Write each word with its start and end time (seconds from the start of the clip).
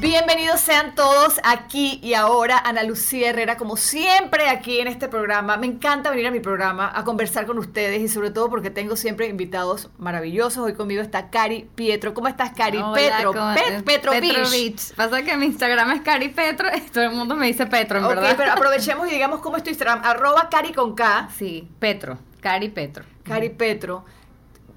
Bienvenidos 0.00 0.62
sean 0.62 0.94
todos 0.94 1.38
aquí 1.44 2.00
y 2.02 2.14
ahora. 2.14 2.58
Ana 2.64 2.84
Lucía 2.84 3.28
Herrera, 3.28 3.58
como 3.58 3.76
siempre, 3.76 4.48
aquí 4.48 4.80
en 4.80 4.88
este 4.88 5.08
programa. 5.08 5.58
Me 5.58 5.66
encanta 5.66 6.08
venir 6.08 6.26
a 6.26 6.30
mi 6.30 6.40
programa 6.40 6.90
a 6.94 7.04
conversar 7.04 7.44
con 7.44 7.58
ustedes 7.58 8.00
y 8.00 8.08
sobre 8.08 8.30
todo 8.30 8.48
porque 8.48 8.70
tengo 8.70 8.96
siempre 8.96 9.26
invitados 9.28 9.90
maravillosos. 9.98 10.64
Hoy 10.64 10.72
conmigo 10.72 11.02
está 11.02 11.28
Cari 11.28 11.68
Pietro. 11.74 12.14
¿Cómo 12.14 12.28
estás, 12.28 12.52
Cari? 12.52 12.78
Hola, 12.78 12.94
Petro. 12.94 13.32
¿cómo- 13.34 13.54
Pet- 13.54 13.84
Petro, 13.84 14.12
Beach. 14.12 14.50
Beach. 14.50 14.94
Pasa 14.96 15.22
que 15.22 15.36
mi 15.36 15.44
Instagram 15.46 15.90
es 15.92 16.00
Cari 16.00 16.30
Petro 16.30 16.68
todo 16.92 17.04
el 17.04 17.10
mundo 17.10 17.36
me 17.36 17.46
dice 17.48 17.66
Petro, 17.66 17.98
en 17.98 18.04
Ok, 18.04 18.10
verdad. 18.14 18.34
pero 18.38 18.52
aprovechemos 18.54 19.06
y 19.06 19.10
digamos 19.10 19.40
cómo 19.40 19.58
es 19.58 19.62
tu 19.62 19.68
Instagram. 19.68 20.00
Arroba 20.02 20.48
Cari 20.50 20.72
con 20.72 20.94
K. 20.94 21.28
Sí, 21.36 21.68
Petro. 21.78 22.18
Cari 22.40 22.70
Petro. 22.70 23.04
Cari 23.22 23.50
Petro. 23.50 24.06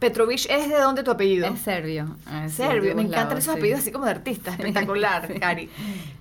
Petrovich 0.03 0.47
es 0.49 0.67
de 0.67 0.75
dónde 0.75 1.01
tu 1.01 1.11
apellido? 1.11 1.47
Es 1.47 1.61
serbio. 1.61 2.17
Es 2.43 2.55
Serbio, 2.55 2.89
de 2.89 2.95
me 2.95 3.03
encantan 3.03 3.37
esos 3.37 3.53
sí. 3.53 3.57
apellidos 3.57 3.79
así 3.79 3.91
como 3.93 4.03
de 4.03 4.11
artista, 4.11 4.51
espectacular, 4.51 5.27
Sí. 5.33 5.39
Cari. 5.39 5.69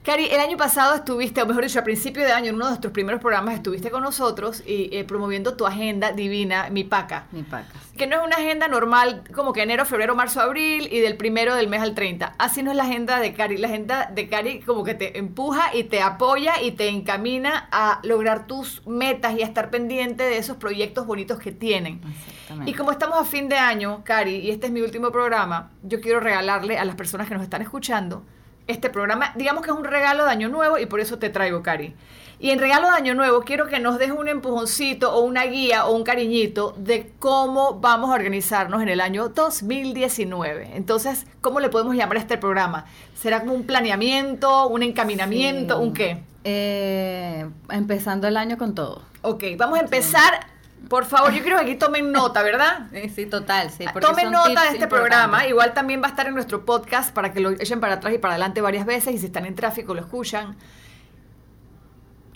Cari, 0.05 0.27
el 0.27 0.39
año 0.39 0.57
pasado 0.57 0.95
estuviste, 0.95 1.43
o 1.43 1.47
mejor 1.47 1.65
dicho, 1.65 1.81
a 1.81 1.83
principio 1.83 2.23
de 2.23 2.31
año, 2.31 2.51
en 2.51 2.55
uno 2.55 2.67
de 2.67 2.71
nuestros 2.71 2.93
primeros 2.93 3.21
programas, 3.21 3.55
estuviste 3.55 3.91
con 3.91 4.05
nosotros 4.05 4.63
y 4.65 4.89
eh, 4.97 5.03
promoviendo 5.03 5.55
tu 5.57 5.67
agenda 5.67 6.13
divina, 6.13 6.69
Mi 6.71 6.85
Paca. 6.85 7.25
Ni 7.33 7.43
pacas. 7.43 7.83
Que 7.97 8.07
no 8.07 8.17
es 8.17 8.27
una 8.27 8.37
agenda 8.37 8.69
normal 8.69 9.23
como 9.35 9.53
que 9.53 9.63
enero, 9.63 9.85
febrero, 9.85 10.15
marzo, 10.15 10.41
abril 10.41 10.89
y 10.91 11.01
del 11.01 11.17
primero 11.17 11.55
del 11.55 11.69
mes 11.69 11.83
al 11.83 11.95
30. 11.95 12.35
Así 12.39 12.63
no 12.63 12.71
es 12.71 12.77
la 12.77 12.85
agenda 12.85 13.21
de 13.21 13.35
Cari. 13.35 13.59
La 13.59 13.69
agenda 13.69 14.11
de 14.13 14.29
Cari 14.29 14.61
como 14.61 14.83
que 14.83 14.95
te 14.95 15.19
empuja 15.19 15.75
y 15.75 15.85
te 15.85 16.01
apoya 16.01 16.63
y 16.63 16.73
te 16.73 16.89
encamina 16.89 17.69
a 17.71 18.01
lograr 18.03 18.47
tus 18.47 18.87
metas 18.87 19.37
y 19.37 19.43
a 19.43 19.47
estar 19.47 19.71
pendiente 19.71 20.25
de 20.25 20.39
esos 20.39 20.57
proyectos 20.57 21.07
bonitos 21.07 21.39
que 21.39 21.53
tienen. 21.53 22.01
Exactamente. 22.09 22.71
Y 22.71 22.75
como 22.75 22.93
estamos 22.93 23.19
a 23.19 23.25
fin 23.25 23.49
de 23.49 23.57
año, 23.57 24.03
Cari, 24.05 24.37
y 24.37 24.51
este 24.51 24.67
es 24.67 24.73
mi 24.73 24.81
último 24.81 25.13
programa, 25.13 25.71
yo 25.83 26.01
quiero 26.01 26.21
regalarle 26.21 26.79
a 26.79 26.85
las 26.85 26.97
personas 26.97 27.29
que 27.29 27.35
nos 27.35 27.43
están 27.43 27.61
escuchando 27.61 28.25
este 28.67 28.91
programa. 28.91 29.33
Digamos 29.37 29.63
que 29.65 29.71
es 29.71 29.77
un 29.77 29.85
regalo 29.85 30.25
de 30.25 30.31
Año 30.31 30.49
Nuevo 30.49 30.79
y 30.79 30.87
por 30.87 31.01
eso 31.01 31.19
te 31.19 31.31
traigo, 31.31 31.63
Cari. 31.63 31.95
Y 32.43 32.51
en 32.51 32.59
regalo 32.59 32.89
de 32.89 32.95
Año 32.97 33.15
Nuevo 33.15 33.43
quiero 33.43 33.69
que 33.69 33.79
nos 33.79 34.01
des 34.01 34.11
un 34.11 34.27
empujoncito 34.27 35.15
o 35.15 35.21
una 35.21 35.45
guía 35.45 35.87
o 35.87 35.95
un 35.95 36.03
cariñito 36.03 36.75
de 36.77 37.13
cómo 37.21 37.79
vamos 37.79 38.11
a 38.11 38.15
organizarnos 38.15 38.83
en 38.83 38.89
el 38.89 39.01
año 39.01 39.29
2019. 39.29 40.73
Entonces, 40.75 41.25
¿cómo 41.41 41.61
le 41.61 41.69
podemos 41.69 41.95
llamar 41.95 42.17
a 42.17 42.21
este 42.21 42.39
programa? 42.39 42.87
¿Será 43.15 43.43
como 43.43 43.53
un 43.55 43.63
planeamiento, 43.63 44.67
un 44.67 44.83
encaminamiento, 44.83 45.77
Sí. 45.79 45.83
un 45.85 45.95
qué? 45.95 46.25
Eh, 46.43 47.49
empezando 47.71 48.27
el 48.27 48.37
año 48.37 48.59
con 48.59 48.75
todo. 48.75 49.03
Ok, 49.21 49.45
vamos 49.57 49.79
a 49.79 49.83
empezar. 49.83 50.49
Por 50.89 51.05
favor, 51.05 51.33
yo 51.33 51.43
quiero 51.45 51.59
que 51.59 51.63
aquí 51.63 51.75
tomen 51.77 52.11
nota, 52.11 52.43
¿verdad? 52.43 52.89
Sí, 52.93 53.09
sí, 53.15 53.27
total, 53.27 53.71
sí. 53.71 53.85
Tomen 54.01 54.33
nota 54.33 54.65
de 54.65 54.71
este 54.71 54.89
programa. 54.89 55.47
Igual 55.47 55.75
también 55.75 56.03
va 56.03 56.07
a 56.07 56.11
estar 56.11 56.27
en 56.27 56.35
nuestro 56.35 56.65
podcast 56.65 57.15
para 57.15 57.33
que 57.33 57.39
lo 57.39 57.51
echen 57.51 57.79
para 57.79 57.95
atrás 57.95 58.13
y 58.13 58.19
para 58.19 58.35
adelante 58.35 58.61
varias 58.61 58.85
veces. 58.85 59.15
Y 59.15 59.19
si 59.19 59.27
están 59.27 59.47
en 59.47 59.55
tráfico, 59.55 59.95
lo 59.95 60.01
escuchan. 60.01 60.57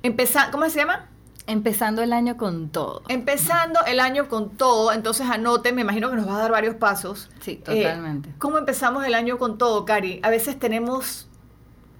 Empeza 0.03 0.51
¿Cómo 0.51 0.69
se 0.71 0.79
llama? 0.81 1.07
Empezando 1.49 2.03
el 2.03 2.13
año 2.13 2.37
con 2.37 2.71
todo. 2.71 3.03
Empezando 3.09 3.81
el 3.87 4.01
año 4.01 4.29
con 4.29 4.51
todo. 4.57 4.93
Entonces 4.93 5.29
anoten, 5.31 5.75
me 5.77 5.83
imagino 5.83 6.11
que 6.11 6.17
nos 6.17 6.29
va 6.29 6.37
a 6.37 6.43
dar 6.43 6.51
varios 6.51 6.75
pasos. 6.75 7.31
Sí, 7.41 7.53
Eh, 7.53 7.63
totalmente. 7.65 8.31
¿Cómo 8.39 8.59
empezamos 8.59 9.05
el 9.05 9.15
año 9.15 9.39
con 9.39 9.57
todo, 9.57 9.85
Cari? 9.85 10.19
A 10.25 10.31
veces 10.31 10.59
tenemos, 10.59 11.29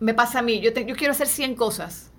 me 0.01 0.15
pasa 0.15 0.41
a 0.41 0.43
mí, 0.43 0.61
yo, 0.61 0.73
te- 0.73 0.85
yo 0.85 0.97
quiero 0.97 1.13
hacer 1.13 1.29
100 1.29 1.55
cosas. 1.55 2.11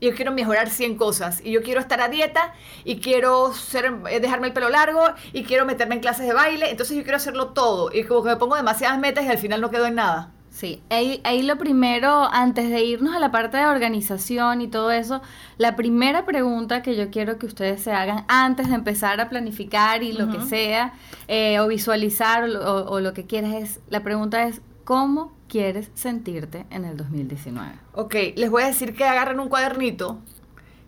Yo 0.00 0.14
quiero 0.14 0.32
mejorar 0.32 0.68
100 0.68 0.96
cosas. 0.96 1.40
Y 1.44 1.52
yo 1.52 1.62
quiero 1.62 1.80
estar 1.80 2.00
a 2.00 2.08
dieta 2.08 2.52
y 2.84 2.98
quiero 3.00 3.52
ser, 3.54 3.94
eh, 4.10 4.18
dejarme 4.20 4.48
el 4.48 4.52
pelo 4.52 4.68
largo 4.68 5.02
y 5.32 5.44
quiero 5.44 5.64
meterme 5.64 5.94
en 5.96 6.00
clases 6.00 6.26
de 6.26 6.32
baile. 6.34 6.70
Entonces 6.70 6.96
yo 6.96 7.02
quiero 7.04 7.16
hacerlo 7.18 7.48
todo. 7.48 7.90
Y 7.92 8.02
como 8.04 8.24
que 8.24 8.30
me 8.30 8.36
pongo 8.36 8.56
demasiadas 8.56 8.98
metas 8.98 9.24
y 9.24 9.28
al 9.28 9.38
final 9.38 9.60
no 9.60 9.70
quedo 9.70 9.86
en 9.86 9.94
nada. 9.96 10.32
Sí, 10.58 10.82
ahí, 10.90 11.20
ahí 11.22 11.42
lo 11.42 11.56
primero, 11.56 12.28
antes 12.32 12.68
de 12.68 12.82
irnos 12.84 13.14
a 13.14 13.20
la 13.20 13.30
parte 13.30 13.58
de 13.58 13.66
organización 13.66 14.60
y 14.60 14.66
todo 14.66 14.90
eso, 14.90 15.22
la 15.56 15.76
primera 15.76 16.26
pregunta 16.26 16.82
que 16.82 16.96
yo 16.96 17.10
quiero 17.10 17.38
que 17.38 17.46
ustedes 17.46 17.80
se 17.80 17.92
hagan 17.92 18.24
antes 18.26 18.68
de 18.68 18.74
empezar 18.74 19.20
a 19.20 19.28
planificar 19.28 20.02
y 20.02 20.12
lo 20.12 20.28
que 20.28 20.40
sea, 20.40 20.94
eh, 21.28 21.60
o 21.60 21.68
visualizar 21.68 22.42
o, 22.42 22.46
lo- 22.48 22.60
o- 22.74 22.90
o 22.90 23.00
lo 23.00 23.14
que 23.14 23.24
quieras 23.24 23.54
es, 23.54 23.80
la 23.88 24.02
pregunta 24.02 24.48
es, 24.48 24.60
¿cómo 24.82 25.32
quieres 25.48 25.92
sentirte 25.94 26.66
en 26.70 26.84
el 26.84 26.96
2019? 26.96 27.70
Ok, 27.92 28.14
les 28.34 28.50
voy 28.50 28.64
a 28.64 28.66
decir 28.66 28.96
que 28.96 29.04
agarren 29.04 29.38
un 29.38 29.48
cuadernito 29.48 30.18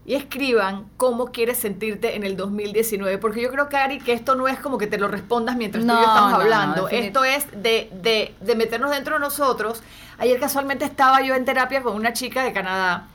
y 0.07 0.15
escriban 0.15 0.87
cómo 0.97 1.27
quieres 1.27 1.59
sentirte 1.59 2.17
en 2.17 2.25
el 2.25 2.37
2019. 2.37 3.19
Porque 3.19 3.43
yo 3.43 3.51
creo, 3.51 3.69
Cari, 3.69 3.99
que 4.01 4.13
esto 4.13 4.35
no 4.35 4.49
es 4.49 4.59
como 4.59 4.79
que 4.79 4.87
te 4.87 4.99
lo 4.99 5.09
respondas 5.09 5.57
mientras 5.57 5.85
tú 5.85 5.93
y 5.93 5.95
yo 5.95 6.01
estamos 6.01 6.31
no, 6.31 6.37
hablando. 6.37 6.89
esto 6.89 7.25
es 7.25 7.47
de, 7.63 7.91
de, 7.93 8.35
de 8.41 8.55
meternos 8.57 8.91
dentro 8.91 9.15
de 9.15 9.21
nosotros. 9.21 9.83
Ayer 10.19 10.41
casualmente 10.41 10.85
estaba 10.85 11.21
yo 11.23 11.35
en 11.35 11.45
terapia 11.45 11.83
con 11.83 11.95
una 11.97 12.13
chica 12.13 12.43
de 12.43 12.53
Canadá. 12.53 13.09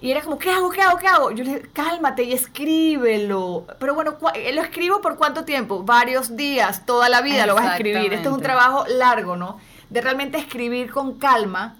Y 0.00 0.10
era 0.10 0.20
como, 0.20 0.38
¿qué 0.38 0.50
hago? 0.50 0.68
¿Qué 0.70 0.82
hago? 0.82 0.98
¿Qué 0.98 1.06
hago? 1.08 1.30
Yo 1.30 1.42
le 1.44 1.54
dije, 1.54 1.68
cálmate 1.72 2.22
y 2.24 2.32
escríbelo. 2.34 3.66
Pero 3.78 3.94
bueno, 3.94 4.18
¿cu- 4.18 4.28
eh, 4.34 4.52
¿lo 4.52 4.60
escribo 4.62 5.00
por 5.00 5.16
cuánto 5.16 5.44
tiempo? 5.44 5.82
Varios 5.84 6.36
días, 6.36 6.84
toda 6.86 7.08
la 7.08 7.20
vida 7.22 7.46
lo 7.46 7.54
vas 7.54 7.64
a 7.66 7.72
escribir. 7.76 8.12
Esto 8.12 8.28
es 8.30 8.34
un 8.34 8.42
trabajo 8.42 8.84
largo, 8.88 9.36
¿no? 9.36 9.58
De 9.90 10.00
realmente 10.00 10.38
escribir 10.38 10.90
con 10.90 11.18
calma 11.18 11.76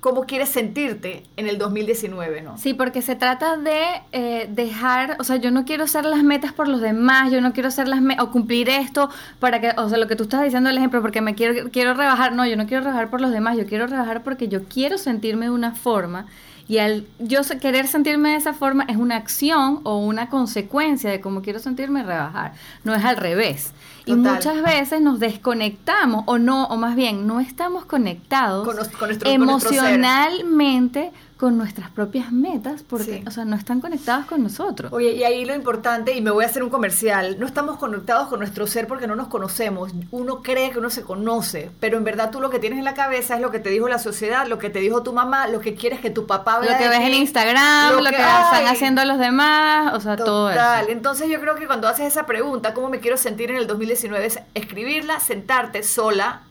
cómo 0.00 0.22
quieres 0.24 0.48
sentirte 0.48 1.24
en 1.36 1.46
el 1.46 1.58
2019, 1.58 2.40
¿no? 2.40 2.56
Sí, 2.56 2.72
porque 2.74 3.02
se 3.02 3.16
trata 3.16 3.56
de 3.56 3.80
eh, 4.12 4.48
dejar, 4.50 5.16
o 5.20 5.24
sea, 5.24 5.36
yo 5.36 5.50
no 5.50 5.64
quiero 5.64 5.84
hacer 5.84 6.04
las 6.06 6.22
metas 6.22 6.52
por 6.52 6.68
los 6.68 6.80
demás, 6.80 7.30
yo 7.30 7.40
no 7.40 7.52
quiero 7.52 7.68
hacer 7.68 7.86
las 7.86 8.00
metas 8.00 8.24
o 8.24 8.30
cumplir 8.30 8.70
esto 8.70 9.10
para 9.38 9.60
que, 9.60 9.72
o 9.76 9.88
sea, 9.88 9.98
lo 9.98 10.08
que 10.08 10.16
tú 10.16 10.24
estás 10.24 10.42
diciendo 10.42 10.70
el 10.70 10.78
ejemplo, 10.78 11.02
porque 11.02 11.20
me 11.20 11.34
quiero 11.34 11.70
quiero 11.70 11.94
rebajar, 11.94 12.32
no, 12.32 12.46
yo 12.46 12.56
no 12.56 12.66
quiero 12.66 12.82
rebajar 12.82 13.10
por 13.10 13.20
los 13.20 13.30
demás, 13.30 13.58
yo 13.58 13.66
quiero 13.66 13.86
rebajar 13.86 14.22
porque 14.22 14.48
yo 14.48 14.64
quiero 14.64 14.96
sentirme 14.96 15.46
de 15.46 15.50
una 15.50 15.74
forma 15.74 16.26
y 16.70 16.78
al 16.78 17.04
yo 17.18 17.40
querer 17.60 17.88
sentirme 17.88 18.30
de 18.30 18.36
esa 18.36 18.52
forma 18.54 18.84
es 18.84 18.96
una 18.96 19.16
acción 19.16 19.80
o 19.82 19.96
una 19.98 20.28
consecuencia 20.28 21.10
de 21.10 21.20
cómo 21.20 21.42
quiero 21.42 21.58
sentirme 21.58 22.04
rebajar, 22.04 22.52
no 22.84 22.94
es 22.94 23.04
al 23.04 23.16
revés. 23.16 23.72
Y 24.06 24.12
muchas 24.14 24.62
veces 24.62 25.00
nos 25.00 25.18
desconectamos 25.18 26.22
o 26.26 26.38
no, 26.38 26.66
o 26.66 26.76
más 26.76 26.94
bien 26.94 27.26
no 27.26 27.40
estamos 27.40 27.84
conectados 27.86 28.64
Con 28.66 28.76
nos- 28.76 28.88
con 28.88 29.08
nuestro- 29.08 29.28
emocionalmente 29.30 31.10
con 31.10 31.29
nuestras 31.48 31.90
propias 31.90 32.32
metas 32.32 32.82
porque, 32.82 33.18
Sí. 33.18 33.24
o 33.26 33.30
sea, 33.30 33.44
no 33.44 33.56
están 33.56 33.80
conectados 33.80 34.26
con 34.26 34.42
nosotros. 34.42 34.92
Oye, 34.92 35.12
y 35.12 35.24
ahí 35.24 35.44
lo 35.44 35.54
importante, 35.54 36.12
y 36.12 36.20
me 36.20 36.30
voy 36.30 36.44
a 36.44 36.48
hacer 36.48 36.62
un 36.62 36.68
comercial, 36.68 37.38
no 37.38 37.46
estamos 37.46 37.78
conectados 37.78 38.28
con 38.28 38.40
nuestro 38.40 38.66
ser 38.66 38.86
porque 38.86 39.06
no 39.06 39.16
nos 39.16 39.28
conocemos. 39.28 39.92
Uno 40.10 40.42
cree 40.42 40.70
que 40.70 40.78
uno 40.78 40.90
se 40.90 41.02
conoce, 41.02 41.70
pero 41.80 41.96
en 41.96 42.04
verdad 42.04 42.30
tú 42.30 42.40
lo 42.40 42.50
que 42.50 42.58
tienes 42.58 42.78
en 42.78 42.84
la 42.84 42.92
cabeza 42.92 43.36
es 43.36 43.40
lo 43.40 43.50
que 43.50 43.58
te 43.58 43.70
dijo 43.70 43.88
la 43.88 43.98
sociedad, 43.98 44.46
lo 44.46 44.58
que 44.58 44.68
te 44.68 44.80
dijo 44.80 45.02
tu 45.02 45.12
mamá, 45.12 45.46
lo 45.46 45.60
que 45.60 45.74
quieres 45.74 46.00
que 46.00 46.10
tu 46.10 46.26
papá 46.26 46.58
vea 46.58 46.72
Lo 46.72 46.78
que 46.78 46.88
ves 46.88 47.00
en 47.00 47.14
Instagram, 47.14 47.94
lo, 47.96 48.10
que, 48.10 48.16
están 48.16 48.66
haciendo 48.66 49.02
los 49.06 49.18
demás, 49.18 49.94
o 49.94 50.00
sea, 50.00 50.16
todo 50.16 50.50
eso. 50.50 50.60
Entonces 50.88 51.30
yo 51.30 51.40
creo 51.40 51.54
que 51.54 51.66
cuando 51.66 51.88
haces 51.88 52.06
esa 52.06 52.26
pregunta, 52.26 52.74
¿cómo 52.74 52.90
me 52.90 53.00
quiero 53.00 53.16
sentir 53.16 53.50
en 53.50 53.56
el 53.56 53.66
2019? 53.66 54.26
Es 54.26 54.40
escribirla, 54.54 55.20
sentarte 55.20 55.82
sola 55.82 56.42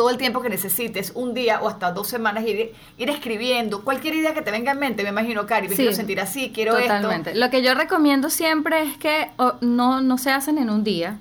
todo 0.00 0.08
el 0.08 0.16
tiempo 0.16 0.40
que 0.40 0.48
necesites, 0.48 1.12
un 1.14 1.34
día 1.34 1.60
o 1.60 1.68
hasta 1.68 1.92
dos 1.92 2.08
semanas, 2.08 2.42
ir, 2.46 2.72
ir 2.96 3.10
escribiendo 3.10 3.84
cualquier 3.84 4.14
idea 4.14 4.32
que 4.32 4.40
te 4.40 4.50
venga 4.50 4.72
en 4.72 4.78
mente. 4.78 5.02
Me 5.02 5.10
imagino, 5.10 5.44
Cari, 5.44 5.68
me 5.68 5.74
Sí, 5.74 5.82
quiero 5.82 5.94
sentir 5.94 6.20
así, 6.20 6.52
quiero 6.54 6.74
Totalmente. 6.74 7.32
esto. 7.32 7.38
Lo 7.38 7.50
que 7.50 7.62
yo 7.62 7.74
recomiendo 7.74 8.30
siempre 8.30 8.80
es 8.84 8.96
que 8.96 9.28
no, 9.60 10.00
no 10.00 10.16
se 10.16 10.30
hacen 10.30 10.56
en 10.56 10.70
un 10.70 10.84
día. 10.84 11.18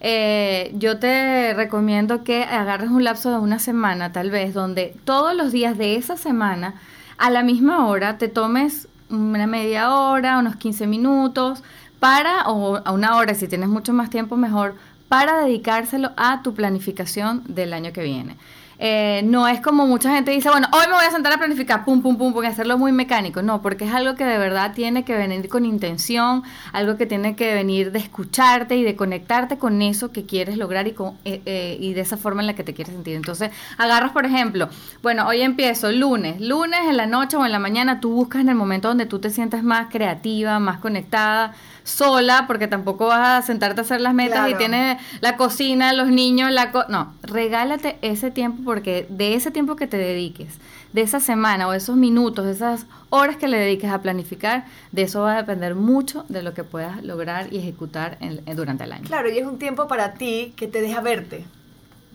Eh, 0.00 0.72
yo 0.72 0.98
te 0.98 1.52
recomiendo 1.52 2.24
que 2.24 2.44
agarres 2.44 2.88
un 2.88 3.04
lapso 3.04 3.30
de 3.30 3.36
una 3.36 3.58
semana, 3.58 4.10
tal 4.10 4.30
vez, 4.30 4.54
donde 4.54 4.96
todos 5.04 5.34
los 5.34 5.52
días 5.52 5.76
de 5.76 5.96
esa 5.96 6.16
semana, 6.16 6.76
a 7.18 7.28
la 7.28 7.42
misma 7.42 7.86
hora, 7.86 8.16
te 8.16 8.28
tomes 8.28 8.88
una 9.10 9.46
media 9.46 9.94
hora, 9.94 10.38
unos 10.38 10.56
15 10.56 10.86
minutos, 10.86 11.62
para, 12.00 12.48
o 12.48 12.80
a 12.82 12.90
una 12.90 13.16
hora, 13.16 13.34
si 13.34 13.48
tienes 13.48 13.68
mucho 13.68 13.92
más 13.92 14.08
tiempo, 14.08 14.38
mejor, 14.38 14.76
para 15.08 15.44
dedicárselo 15.44 16.12
a 16.16 16.42
tu 16.42 16.54
planificación 16.54 17.42
del 17.46 17.72
año 17.72 17.92
que 17.92 18.02
viene. 18.02 18.36
Eh, 18.78 19.22
no 19.24 19.46
es 19.46 19.60
como 19.60 19.86
mucha 19.86 20.14
gente 20.14 20.32
dice, 20.32 20.50
bueno, 20.50 20.68
hoy 20.72 20.86
me 20.88 20.94
voy 20.94 21.04
a 21.04 21.10
sentar 21.10 21.32
a 21.32 21.38
planificar, 21.38 21.84
pum, 21.84 22.02
pum, 22.02 22.16
pum, 22.16 22.32
porque 22.32 22.48
hacerlo 22.48 22.78
muy 22.78 22.92
mecánico. 22.92 23.42
No, 23.42 23.62
porque 23.62 23.84
es 23.84 23.94
algo 23.94 24.14
que 24.14 24.24
de 24.24 24.38
verdad 24.38 24.72
tiene 24.74 25.04
que 25.04 25.16
venir 25.16 25.48
con 25.48 25.64
intención, 25.64 26.42
algo 26.72 26.96
que 26.96 27.06
tiene 27.06 27.36
que 27.36 27.54
venir 27.54 27.92
de 27.92 27.98
escucharte 27.98 28.76
y 28.76 28.82
de 28.82 28.96
conectarte 28.96 29.58
con 29.58 29.80
eso 29.82 30.10
que 30.12 30.26
quieres 30.26 30.56
lograr 30.56 30.86
y, 30.86 30.92
con, 30.92 31.16
eh, 31.24 31.40
eh, 31.46 31.76
y 31.80 31.94
de 31.94 32.00
esa 32.00 32.16
forma 32.16 32.42
en 32.42 32.46
la 32.48 32.54
que 32.54 32.64
te 32.64 32.74
quieres 32.74 32.94
sentir. 32.94 33.16
Entonces, 33.16 33.50
agarras, 33.78 34.12
por 34.12 34.26
ejemplo, 34.26 34.68
bueno, 35.02 35.26
hoy 35.26 35.42
empiezo 35.42 35.92
lunes, 35.92 36.40
lunes 36.40 36.80
en 36.88 36.96
la 36.96 37.06
noche 37.06 37.36
o 37.36 37.46
en 37.46 37.52
la 37.52 37.58
mañana, 37.58 38.00
tú 38.00 38.10
buscas 38.10 38.40
en 38.40 38.48
el 38.48 38.54
momento 38.54 38.88
donde 38.88 39.06
tú 39.06 39.18
te 39.18 39.30
sientas 39.30 39.62
más 39.62 39.88
creativa, 39.90 40.58
más 40.58 40.78
conectada 40.78 41.54
sola, 41.84 42.46
porque 42.46 42.66
tampoco 42.66 43.06
vas 43.06 43.44
a 43.44 43.46
sentarte 43.46 43.82
a 43.82 43.84
hacer 43.84 44.00
las 44.00 44.14
metas 44.14 44.50
y 44.50 44.54
tienes 44.54 45.00
la 45.20 45.36
cocina, 45.36 45.92
los 45.92 46.08
niños, 46.08 46.50
la... 46.50 46.72
no, 46.88 47.14
regálate 47.22 47.98
ese 48.02 48.30
tiempo 48.30 48.62
porque 48.64 49.06
de 49.10 49.34
ese 49.34 49.50
tiempo 49.50 49.76
que 49.76 49.86
te 49.86 49.98
dediques, 49.98 50.54
de 50.92 51.02
esa 51.02 51.20
semana 51.20 51.68
o 51.68 51.74
esos 51.74 51.96
minutos, 51.96 52.46
esas 52.46 52.86
horas 53.10 53.36
que 53.36 53.48
le 53.48 53.58
dediques 53.58 53.90
a 53.90 54.00
planificar, 54.00 54.64
de 54.92 55.02
eso 55.02 55.22
va 55.22 55.34
a 55.34 55.36
depender 55.36 55.74
mucho 55.74 56.24
de 56.28 56.42
lo 56.42 56.54
que 56.54 56.64
puedas 56.64 57.02
lograr 57.04 57.52
y 57.52 57.58
ejecutar 57.58 58.18
durante 58.56 58.84
el 58.84 58.92
año. 58.92 59.04
Claro, 59.06 59.30
y 59.30 59.38
es 59.38 59.46
un 59.46 59.58
tiempo 59.58 59.86
para 59.86 60.14
ti 60.14 60.54
que 60.56 60.66
te 60.66 60.80
deja 60.80 61.00
verte. 61.00 61.44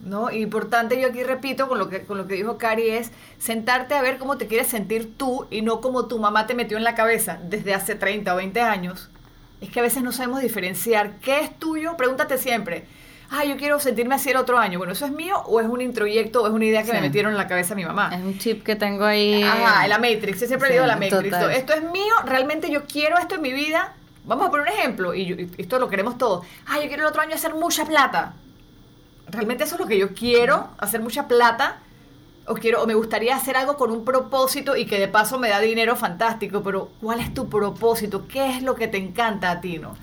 ¿no? 0.06 0.32
Importante, 0.32 1.00
yo 1.00 1.10
aquí 1.10 1.24
repito 1.24 1.68
con 1.68 1.78
lo, 1.78 1.90
que, 1.90 2.04
con 2.04 2.18
lo 2.18 2.26
que 2.26 2.36
dijo 2.36 2.58
Cari, 2.58 2.90
es 2.90 3.12
sentarte 3.38 3.96
a 3.96 4.02
ver 4.02 4.18
cómo 4.18 4.38
te 4.38 4.48
quieres 4.48 4.68
sentir 4.68 5.14
tú 5.18 5.46
y 5.52 5.62
no 5.62 5.82
como 5.82 6.08
tu 6.08 6.20
mamá 6.20 6.48
te 6.48 6.56
metió 6.56 6.78
en 6.78 6.84
la 6.84 6.96
cabeza 6.96 7.38
desde 7.44 7.74
hace 7.74 7.96
30 7.96 8.34
o 8.34 8.38
20 8.38 8.62
años. 8.62 9.10
Es 9.62 9.70
que 9.70 9.80
a 9.80 9.84
veces 9.84 10.04
no 10.04 10.12
sabemos 10.12 10.42
diferenciar 10.42 11.18
qué 11.20 11.42
es 11.42 11.58
tuyo. 11.60 11.98
Pregúntate 11.98 12.38
siempre, 12.38 12.86
ah, 13.30 13.44
yo 13.44 13.58
quiero 13.58 13.80
sentirme 13.80 14.16
así 14.16 14.30
el 14.30 14.38
otro 14.38 14.58
año. 14.58 14.78
Bueno, 14.78 14.94
¿eso 14.94 15.06
es 15.06 15.12
mío 15.12 15.42
o 15.46 15.60
es 15.60 15.68
un 15.68 15.82
introyecto 15.82 16.44
o 16.44 16.48
es 16.48 16.54
una 16.54 16.66
idea 16.66 16.84
que 16.84 16.94
me 16.94 17.02
metieron 17.02 17.32
en 17.32 17.38
la 17.38 17.48
cabeza 17.48 17.76
mi 17.76 17.86
mamá? 17.86 18.12
Es 18.14 18.22
un 18.22 18.38
chip 18.38 18.64
que 18.64 18.76
tengo 18.76 19.06
ahí. 19.06 19.44
Ajá, 19.44 19.88
la 19.88 19.98
Matrix. 19.98 20.40
Yo 20.42 20.48
siempre 20.48 20.72
digo 20.72 20.86
la 20.86 20.96
Matrix. 20.96 21.36
Esto 21.54 21.74
es 21.74 21.84
mío, 21.84 22.14
realmente 22.26 22.72
yo 22.72 22.86
quiero 22.86 23.18
esto 23.18 23.36
en 23.36 23.42
mi 23.42 23.54
vida. 23.54 23.94
Vamos 24.26 24.48
a 24.48 24.52
poner 24.52 24.68
un 24.68 24.78
ejemplo, 24.78 25.16
y 25.16 25.50
esto 25.58 25.80
lo 25.80 25.90
queremos 25.90 26.18
todos. 26.18 26.46
Ah, 26.68 26.80
yo 26.80 26.88
quiero 26.88 27.04
el 27.04 27.10
otro 27.10 27.22
año 27.22 27.36
hacer 27.36 27.56
mucha 27.56 27.86
plata 27.86 28.34
realmente 29.32 29.64
eso 29.64 29.76
es 29.76 29.82
lo 29.82 29.88
que 29.88 29.98
yo 29.98 30.14
quiero, 30.14 30.70
hacer 30.78 31.02
mucha 31.02 31.28
plata, 31.28 31.78
o 32.50 32.56
quiero, 32.56 32.82
o 32.82 32.88
me 32.88 32.96
gustaría 32.96 33.36
hacer 33.36 33.56
algo 33.56 33.78
con 33.78 33.92
un 33.92 34.04
propósito 34.04 34.76
y 34.76 34.86
que 34.86 35.00
de 35.00 35.08
paso 35.08 35.38
me 35.38 35.50
da 35.50 35.60
dinero 35.60 35.96
fantástico, 35.96 36.64
pero 36.64 36.90
¿cuál 37.00 37.20
es 37.20 37.32
tu 37.34 37.48
propósito? 37.48 38.28
¿Qué 38.28 38.58
es 38.58 38.64
lo 38.64 38.74
que 38.74 38.88
te 38.88 38.98
encanta 38.98 39.52
a 39.52 39.62
ti, 39.62 39.78
no? 39.78 39.96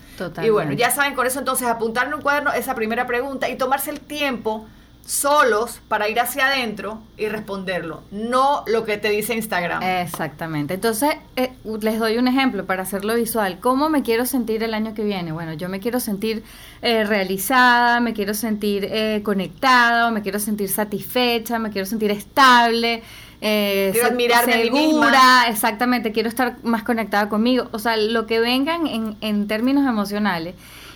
Y 0.45 0.49
bueno, 0.49 0.71
ya 0.71 0.89
saben 0.89 1.13
con 1.13 1.27
eso 1.27 1.39
entonces 1.39 1.67
apuntar 1.67 2.07
en 2.07 2.13
un 2.13 2.21
cuaderno 2.21 2.53
esa 2.53 2.73
primera 2.73 3.05
pregunta 3.05 3.49
y 3.49 3.57
tomarse 3.57 3.91
el 3.91 3.99
tiempo 3.99 4.65
solos 5.07 5.79
para 5.87 6.09
ir 6.09 6.19
hacia 6.19 6.47
adentro 6.47 7.01
y 7.17 7.27
responderlo, 7.27 8.03
no 8.11 8.65
lo 8.67 8.83
que 8.83 8.97
te 8.97 9.09
dice 9.09 9.33
Instagram. 9.35 9.81
Exactamente. 9.81 10.73
Entonces, 10.73 11.15
eh, 11.37 11.53
les 11.81 11.97
doy 11.97 12.17
un 12.17 12.27
ejemplo 12.27 12.65
para 12.65 12.83
hacerlo 12.83 13.15
visual. 13.15 13.59
¿Cómo 13.61 13.89
me 13.89 14.03
quiero 14.03 14.25
sentir 14.25 14.63
el 14.63 14.73
año 14.73 14.93
que 14.93 15.05
viene? 15.05 15.31
Bueno, 15.31 15.53
yo 15.53 15.69
me 15.69 15.79
quiero 15.79 16.01
sentir 16.01 16.43
eh, 16.81 17.05
realizada, 17.05 18.01
me 18.01 18.13
quiero 18.13 18.33
sentir 18.33 18.85
eh, 18.91 19.21
conectada, 19.23 20.11
me 20.11 20.21
quiero 20.21 20.39
sentir 20.39 20.67
satisfecha, 20.67 21.57
me 21.57 21.69
quiero 21.69 21.85
sentir 21.85 22.11
estable. 22.11 23.01
quiero 23.39 24.07
admirarme 24.07 24.61
segura, 24.61 25.45
exactamente, 25.47 26.11
quiero 26.11 26.27
estar 26.27 26.57
más 26.63 26.83
conectada 26.83 27.29
conmigo. 27.29 27.69
O 27.71 27.79
sea, 27.79 27.95
lo 27.95 28.27
que 28.27 28.41
vengan 28.41 28.87
en, 28.87 29.15
en 29.21 29.47
términos 29.47 29.87
emocionales. 29.87 30.53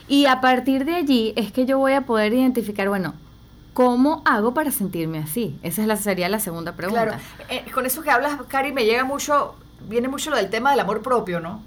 Y 0.10 0.26
a 0.26 0.42
partir 0.42 0.84
de 0.84 0.96
allí 0.96 1.32
es 1.38 1.54
que 1.54 1.66
yo 1.66 1.78
voy 1.78 1.94
a 1.94 2.02
poder 2.02 2.34
identificar, 2.34 2.90
bueno, 2.90 3.14
¿Cómo 3.74 4.22
hago 4.26 4.54
para 4.54 4.72
sentirme 4.72 5.20
así? 5.20 5.58
Esa 5.64 5.82
es 5.82 5.88
la, 5.88 5.96
sería 5.96 6.28
la 6.28 6.40
segunda 6.40 6.76
pregunta. 6.76 7.06
Claro, 7.06 7.22
eh, 7.50 7.64
con 7.74 7.86
eso 7.86 8.02
que 8.02 8.10
hablas, 8.10 8.42
Cari, 8.50 8.74
me 8.74 8.84
llega 8.84 9.06
mucho, 9.06 9.56
viene 9.88 10.10
mucho 10.10 10.30
lo 10.30 10.36
del 10.36 10.50
tema 10.50 10.72
del 10.72 10.82
amor 10.82 11.02
propio, 11.02 11.40
¿no? 11.40 11.64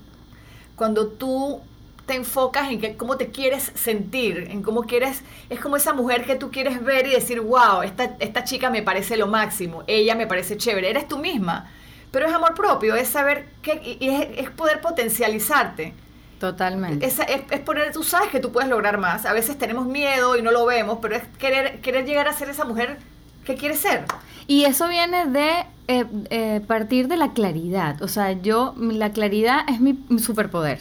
Cuando 0.77 1.07
tú 1.07 1.61
te 2.05 2.15
enfocas 2.15 2.71
en 2.71 2.81
que, 2.81 2.97
cómo 2.97 3.17
te 3.17 3.31
quieres 3.31 3.73
sentir, 3.75 4.49
en 4.51 4.63
cómo 4.63 4.83
quieres, 4.83 5.23
es 5.49 5.61
como 5.61 5.77
esa 5.77 5.95
mujer 5.95 6.27
que 6.27 6.37
tú 6.37 6.51
quieres 6.51 6.85
ver 6.85 7.07
y 7.07 7.13
decir, 7.13 7.41
wow, 7.41 7.81
esta, 7.83 8.17
esta 8.19 8.45
chica 8.45 8.69
me 8.69 8.83
parece 8.83 9.17
lo 9.17 9.27
máximo, 9.27 9.83
ella 9.87 10.15
me 10.15 10.27
parece 10.27 10.59
chévere, 10.59 10.91
eres 10.91 11.09
tú 11.09 11.19
misma. 11.19 11.71
Pero 12.11 12.27
es 12.27 12.35
amor 12.35 12.55
propio, 12.55 12.95
es 12.95 13.09
saber 13.09 13.49
que, 13.63 13.97
y 13.99 14.09
es, 14.09 14.29
es 14.37 14.51
poder 14.51 14.83
potencializarte. 14.83 15.95
Totalmente. 16.45 17.07
Es, 17.07 17.19
es, 17.21 17.61
poner, 17.61 17.91
tú 17.91 18.03
sabes 18.03 18.29
que 18.29 18.39
tú 18.39 18.53
puedes 18.53 18.69
lograr 18.69 18.99
más. 18.99 19.25
A 19.25 19.33
veces 19.33 19.57
tenemos 19.57 19.87
miedo 19.87 20.37
y 20.37 20.43
no 20.43 20.51
lo 20.51 20.67
vemos, 20.67 20.99
pero 21.01 21.17
es 21.17 21.23
querer, 21.39 21.81
querer 21.81 22.05
llegar 22.05 22.29
a 22.29 22.35
ser 22.35 22.51
esa 22.51 22.67
mujer 22.67 22.99
que 23.47 23.55
quiere 23.55 23.75
ser. 23.75 24.05
Y 24.47 24.67
eso 24.67 24.87
viene 24.89 25.25
de 25.25 25.65
eh, 25.89 26.05
eh, 26.29 26.61
partir 26.67 27.09
de 27.09 27.17
la 27.17 27.33
claridad. 27.33 28.03
O 28.03 28.09
sea, 28.09 28.33
yo, 28.33 28.75
la 28.79 29.11
claridad 29.13 29.61
es 29.69 29.81
mi, 29.81 29.99
superpoder. 30.19 30.81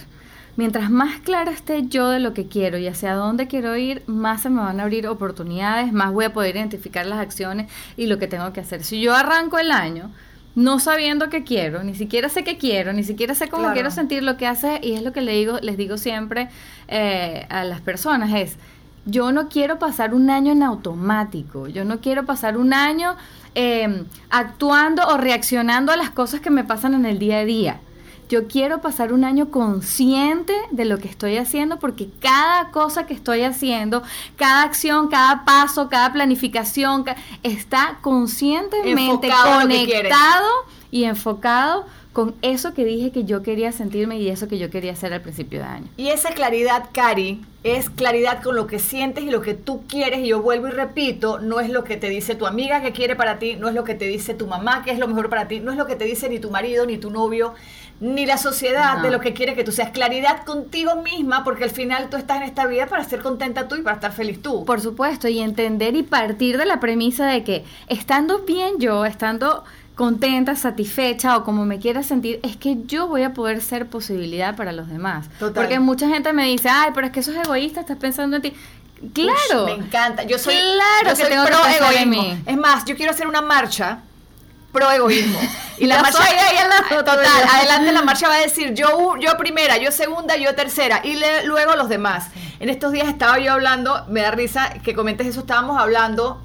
Mientras 0.58 0.92
más 0.92 1.22
clara 1.22 1.52
esté 1.52 1.88
yo 1.88 2.10
de 2.10 2.20
lo 2.20 2.34
que 2.34 2.50
quiero 2.50 2.78
y 2.78 2.88
hacia 2.88 3.14
dónde 3.14 3.48
quiero 3.48 3.78
ir, 3.78 4.04
más 4.06 4.42
se 4.42 4.50
me 4.50 4.60
van 4.60 4.82
a 4.82 4.84
abrir 4.84 5.08
oportunidades, 5.08 5.94
más 5.94 6.12
voy 6.12 6.26
a 6.26 6.34
poder 6.34 6.58
identificar 6.58 7.06
las 7.06 7.20
acciones 7.20 7.72
y 7.96 8.08
lo 8.08 8.20
que 8.20 8.28
tengo 8.28 8.52
que 8.52 8.60
hacer. 8.60 8.84
Si 8.84 9.00
yo 9.00 9.16
arranco 9.16 9.60
el 9.60 9.72
año 9.72 10.12
no 10.56 10.80
sabiendo 10.80 11.30
qué 11.30 11.44
quiero, 11.44 11.84
ni 11.84 11.96
siquiera 11.96 12.30
sé 12.30 12.44
qué 12.44 12.58
quiero, 12.58 12.94
ni 12.94 13.04
siquiera 13.04 13.34
sé 13.34 13.50
cómo 13.50 13.74
quiero 13.74 13.90
sentir 13.92 14.24
lo 14.24 14.38
que 14.38 14.48
hace, 14.48 14.80
y 14.84 14.94
es 14.94 15.02
lo 15.02 15.12
que 15.12 15.22
le 15.22 15.34
digo, 15.34 15.60
les 15.62 15.78
digo 15.78 15.98
siempre 15.98 16.50
eh, 16.88 17.46
a 17.50 17.64
las 17.64 17.82
personas, 17.82 18.32
es, 18.34 18.58
yo 19.06 19.32
no 19.32 19.50
quiero 19.50 19.80
pasar 19.80 20.14
un 20.14 20.30
año 20.30 20.52
en 20.52 20.64
automático, 20.64 21.68
yo 21.68 21.86
no 21.86 22.00
quiero 22.00 22.26
pasar 22.26 22.58
un 22.58 22.74
año 22.74 23.16
eh, 23.56 24.06
actuando 24.30 25.08
o 25.08 25.18
reaccionando 25.18 25.92
a 25.92 25.98
las 25.98 26.12
cosas 26.12 26.40
que 26.40 26.50
me 26.50 26.64
pasan 26.64 26.94
en 26.94 27.06
el 27.06 27.20
día 27.20 27.40
a 27.40 27.46
día. 27.46 27.80
Yo 28.30 28.48
quiero 28.48 28.82
pasar 28.82 29.14
un 29.14 29.24
año 29.24 29.50
consciente 29.52 30.54
de 30.72 30.86
lo 30.86 30.98
que 30.98 31.08
estoy 31.08 31.38
haciendo 31.38 31.80
porque 31.80 32.10
cada 32.20 32.72
cosa 32.72 33.06
que 33.06 33.14
estoy 33.14 33.42
haciendo, 33.42 34.04
cada 34.38 34.64
acción, 34.64 35.08
cada 35.08 35.46
paso, 35.46 35.90
cada 35.90 36.12
planificación 36.14 37.06
está 37.44 38.00
conscientemente 38.02 39.30
conectado 39.44 40.50
y 40.92 41.06
enfocado 41.06 41.86
con 42.14 42.36
eso 42.44 42.76
que 42.76 42.86
dije 42.86 43.12
que 43.12 43.24
yo 43.24 43.42
quería 43.42 43.72
sentirme 43.72 44.20
y 44.20 44.30
eso 44.30 44.48
que 44.48 44.60
yo 44.60 44.70
quería 44.70 44.94
hacer 44.94 45.14
al 45.14 45.22
principio 45.22 45.60
de 45.60 45.66
año. 45.66 45.88
Y 45.98 46.10
esa 46.10 46.30
claridad, 46.30 46.90
Cari, 46.94 47.42
es 47.64 47.90
claridad 47.90 48.44
con 48.44 48.56
lo 48.56 48.68
que 48.68 48.78
sientes 48.78 49.24
y 49.24 49.32
lo 49.32 49.42
que 49.42 49.56
tú 49.56 49.82
quieres. 49.88 50.20
Y 50.20 50.28
yo 50.28 50.42
vuelvo 50.42 50.68
y 50.68 50.72
repito, 50.72 51.40
no 51.40 51.60
es 51.60 51.72
lo 51.72 51.84
que 51.84 51.98
te 51.98 52.10
dice 52.10 52.36
tu 52.36 52.46
amiga 52.46 52.84
que 52.84 52.92
quiere 52.92 53.16
para 53.16 53.40
ti, 53.40 53.56
no 53.56 53.68
es 53.68 53.74
lo 53.74 53.84
que 53.84 53.96
te 53.96 54.06
dice 54.06 54.36
tu 54.36 54.46
mamá 54.46 54.84
que 54.84 54.92
es 54.92 55.00
lo 55.00 55.08
mejor 55.08 55.30
para 55.30 55.48
ti, 55.48 55.60
no 55.60 55.72
es 55.72 55.78
lo 55.78 55.88
que 55.88 55.96
te 55.96 56.06
dice 56.06 56.30
ni 56.30 56.38
tu 56.38 56.52
marido, 56.52 56.86
ni 56.86 57.00
tu 57.00 57.10
novio, 57.10 57.56
ni 58.00 58.26
la 58.26 58.38
sociedad 58.38 58.98
de 58.98 59.12
lo 59.12 59.20
que 59.20 59.34
quiere 59.34 59.56
que 59.56 59.64
tú 59.64 59.72
seas. 59.72 59.92
Claridad 59.92 60.44
contigo 60.46 60.96
misma, 60.98 61.44
porque 61.44 61.64
al 61.64 61.70
final 61.70 62.10
tú 62.10 62.18
estás 62.18 62.38
en 62.38 62.44
esta 62.44 62.66
vida 62.66 62.88
para 62.88 63.04
ser 63.04 63.22
contenta 63.22 63.68
tú 63.68 63.76
y 63.76 63.82
para 63.82 63.96
estar 63.96 64.12
feliz 64.12 64.42
tú. 64.42 64.66
Por 64.66 64.82
supuesto, 64.82 65.28
y 65.28 65.40
entender 65.40 65.96
y 65.96 66.04
partir 66.04 66.58
de 66.58 66.66
la 66.66 66.80
premisa 66.80 67.26
de 67.28 67.44
que 67.44 67.64
estando 67.88 68.40
bien 68.40 68.80
yo, 68.80 69.06
estando 69.06 69.64
contenta, 69.96 70.56
satisfecha 70.56 71.38
o 71.38 71.44
como 71.44 71.66
me 71.66 71.80
quiera 71.80 72.04
sentir, 72.04 72.40
es 72.44 72.58
que 72.58 72.78
yo 72.86 73.08
voy 73.08 73.24
a 73.24 73.34
poder 73.34 73.62
ser 73.62 73.88
posibilidad 73.88 74.56
para 74.56 74.72
los 74.72 74.90
demás. 74.90 75.28
Porque 75.40 75.80
mucha 75.80 76.10
gente 76.10 76.34
me 76.34 76.46
dice, 76.46 76.70
ay, 76.70 76.92
pero 76.94 77.08
es 77.08 77.14
que 77.14 77.20
eso 77.20 77.32
es 77.32 77.38
egoísta, 77.38 77.82
estás 77.82 77.98
pensando 77.98 78.38
en 78.38 78.42
ti. 78.42 78.54
Claro. 79.14 79.66
me 79.66 79.74
encanta. 79.74 80.24
Yo 80.24 80.40
soy, 80.40 80.56
claro 80.56 81.18
yo 81.18 81.46
pro 81.46 81.58
egoísmo. 81.68 82.38
Es 82.46 82.58
más, 82.58 82.86
yo 82.86 82.96
quiero 82.96 83.12
hacer 83.12 83.28
una 83.28 83.42
marcha 83.42 84.00
pro 84.74 84.92
egoísmo. 84.92 85.40
Y 85.80 85.88
la 85.88 86.02
marcha, 86.02 86.20
total, 86.90 87.20
adelante 87.52 87.92
la 87.92 88.04
marcha 88.04 88.30
va 88.30 88.36
a 88.36 88.40
decir 88.40 88.74
yo, 88.76 89.18
yo 89.20 89.36
primera, 89.38 89.78
yo 89.78 89.92
segunda, 89.92 90.38
yo 90.38 90.54
tercera 90.54 91.02
y 91.04 91.20
luego 91.46 91.76
los 91.76 91.90
demás. 91.90 92.28
En 92.60 92.70
estos 92.70 92.92
días 92.92 93.08
estaba 93.10 93.40
yo 93.40 93.52
hablando, 93.52 94.06
me 94.08 94.22
da 94.22 94.32
risa 94.32 94.76
que 94.84 94.94
comentes 94.94 95.26
eso, 95.26 95.42
estábamos 95.42 95.82
hablando, 95.82 96.40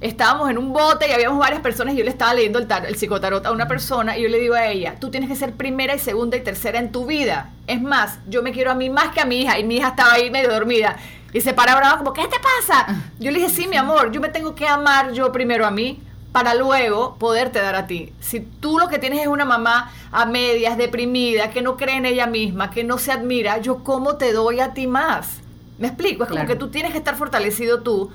estábamos 0.00 0.50
en 0.50 0.56
un 0.56 0.72
bote 0.72 1.08
y 1.08 1.12
habíamos 1.12 1.38
varias 1.38 1.60
personas 1.60 1.94
y 1.94 1.98
yo 1.98 2.04
le 2.04 2.10
estaba 2.10 2.32
leyendo 2.32 2.58
el, 2.58 2.66
tar, 2.66 2.86
el 2.86 2.96
psicotarot 2.96 3.44
a 3.44 3.52
una 3.52 3.68
persona 3.68 4.16
y 4.16 4.22
yo 4.22 4.28
le 4.30 4.40
digo 4.40 4.54
a 4.54 4.66
ella, 4.66 4.96
tú 4.98 5.10
tienes 5.10 5.28
que 5.28 5.36
ser 5.36 5.52
primera 5.52 5.94
y 5.94 5.98
segunda 5.98 6.36
y 6.38 6.40
tercera 6.40 6.78
en 6.78 6.90
tu 6.90 7.04
vida. 7.04 7.50
Es 7.66 7.82
más, 7.82 8.18
yo 8.28 8.42
me 8.42 8.50
quiero 8.50 8.70
a 8.70 8.74
mí 8.74 8.88
más 8.88 9.12
que 9.12 9.20
a 9.20 9.26
mi 9.26 9.42
hija 9.42 9.58
y 9.58 9.64
mi 9.64 9.76
hija 9.76 9.88
estaba 9.88 10.14
ahí 10.14 10.30
medio 10.30 10.50
dormida. 10.50 10.96
Y 11.34 11.42
se 11.42 11.52
para 11.52 11.76
brava 11.76 11.98
como, 11.98 12.14
¿qué 12.14 12.22
te 12.22 12.36
pasa? 12.40 12.86
Yo 13.18 13.30
le 13.30 13.40
dije, 13.40 13.50
sí, 13.50 13.68
mi 13.68 13.76
amor, 13.76 14.10
yo 14.10 14.22
me 14.22 14.30
tengo 14.30 14.54
que 14.54 14.66
amar 14.66 15.12
yo 15.12 15.30
primero 15.30 15.66
a 15.66 15.70
mí 15.70 16.00
para 16.34 16.56
luego 16.56 17.14
poderte 17.14 17.60
dar 17.60 17.76
a 17.76 17.86
ti. 17.86 18.12
Si 18.18 18.40
tú 18.40 18.80
lo 18.80 18.88
que 18.88 18.98
tienes 18.98 19.20
es 19.20 19.28
una 19.28 19.44
mamá 19.44 19.92
a 20.10 20.26
medias, 20.26 20.76
deprimida, 20.76 21.50
que 21.50 21.62
no 21.62 21.76
cree 21.76 21.94
en 21.94 22.06
ella 22.06 22.26
misma, 22.26 22.72
que 22.72 22.82
no 22.82 22.98
se 22.98 23.12
admira, 23.12 23.58
yo 23.58 23.84
cómo 23.84 24.16
te 24.16 24.32
doy 24.32 24.58
a 24.58 24.74
ti 24.74 24.88
más. 24.88 25.38
¿Me 25.78 25.86
explico? 25.86 26.24
Es 26.24 26.30
como 26.30 26.44
que 26.44 26.56
tú 26.56 26.70
tienes 26.70 26.90
que 26.90 26.98
estar 26.98 27.14
fortalecido 27.14 27.82
tú 27.82 28.10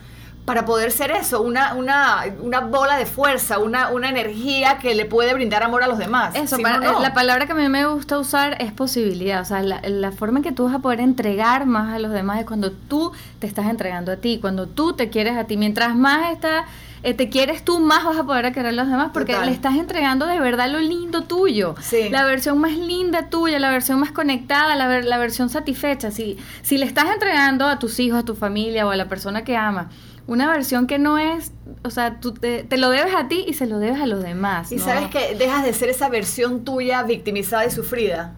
para 0.46 0.65
poder 0.65 0.91
ser 0.91 1.12
eso, 1.12 1.41
una, 1.41 1.75
una, 1.75 2.25
una 2.41 2.62
bola 2.62 2.98
de 2.98 3.05
fuerza, 3.05 3.60
una, 3.60 3.89
una 3.89 4.10
energía 4.10 4.79
que 4.79 4.96
le 4.96 5.05
puede 5.05 5.34
brindar 5.34 5.62
amor 5.62 5.84
a 5.84 5.88
los 5.88 6.00
demás. 6.00 6.36
Eso, 6.36 6.58
la 6.58 7.13
palabra 7.13 7.46
que 7.46 7.51
a 7.51 7.55
mí 7.55 7.69
me 7.69 7.86
gusta 7.86 8.17
usar 8.17 8.60
es 8.60 8.72
posibilidad, 8.72 9.41
o 9.41 9.46
sea, 9.46 9.62
la, 9.62 9.79
la, 9.84 10.12
forma 10.12 10.39
en 10.39 10.43
que 10.43 10.51
tú 10.51 10.65
vas 10.65 10.74
a 10.74 10.79
poder 10.79 11.01
entregar 11.01 11.67
más 11.67 11.93
a 11.93 12.00
los 12.00 12.12
demás 12.12 12.39
es 12.39 12.46
cuando 12.46 12.72
tú 12.72 13.12
te 13.38 13.46
estás 13.46 13.67
entregando 13.67 14.12
a 14.12 14.15
ti, 14.15 14.39
cuando 14.41 14.67
tú 14.67 14.93
te 14.93 15.10
quieres 15.10 15.38
a 15.38 15.43
ti, 15.43 15.55
mientras 15.55 15.96
más 15.96 16.31
está 16.31 16.65
eh, 17.01 17.13
te 17.13 17.29
quieres 17.29 17.63
tú, 17.63 17.79
más 17.79 18.03
vas 18.03 18.17
a 18.17 18.25
poder 18.25 18.51
querer 18.51 18.67
a 18.67 18.72
los 18.74 18.88
demás 18.88 19.12
porque 19.13 19.38
le 19.46 19.51
estás 19.51 19.75
entregando 19.75 20.25
de 20.25 20.39
verdad 20.39 20.69
lo 20.69 20.79
lindo 20.79 21.24
tuyo. 21.24 21.75
La 22.12 22.25
versión 22.25 22.58
más 22.58 22.74
linda 22.74 23.29
tuya, 23.29 23.58
la 23.60 23.72
versión 23.72 24.00
más 24.00 24.12
conectada, 24.12 24.75
la, 24.75 25.00
la 25.00 25.17
versión 25.17 25.50
satisfecha. 25.50 26.12
Si, 26.12 26.38
si 26.62 26.77
le 26.77 26.86
estás 26.86 27.05
entregando 27.13 27.67
a 27.67 27.79
tus 27.79 28.00
hijos, 28.00 28.19
a 28.19 28.25
tu 28.25 28.36
familia 28.36 28.86
o 28.86 28.89
a 28.89 28.98
la 28.98 29.08
persona 29.08 29.43
que 29.43 29.55
ama 29.55 29.89
una 30.29 30.48
versión 30.48 30.86
que 30.86 31.00
no 31.00 31.17
es, 31.17 31.51
o 31.83 31.89
sea, 31.89 32.19
tú 32.19 32.36
te, 32.36 32.65
lo 32.77 32.91
debes 32.91 33.15
a 33.15 33.27
ti 33.27 33.45
y 33.48 33.55
se 33.55 33.65
lo 33.65 33.79
debes 33.79 34.00
a 34.00 34.05
los 34.05 34.21
demás. 34.21 34.71
Y 34.71 34.77
sabes 34.77 35.09
que 35.09 35.33
dejas 35.33 35.63
de 35.63 35.74
ser 35.74 35.89
esa 35.89 36.07
versión 36.07 36.63
tuya 36.63 37.01
victimizada 37.01 37.65
y 37.65 37.71
sufrida. 37.71 38.36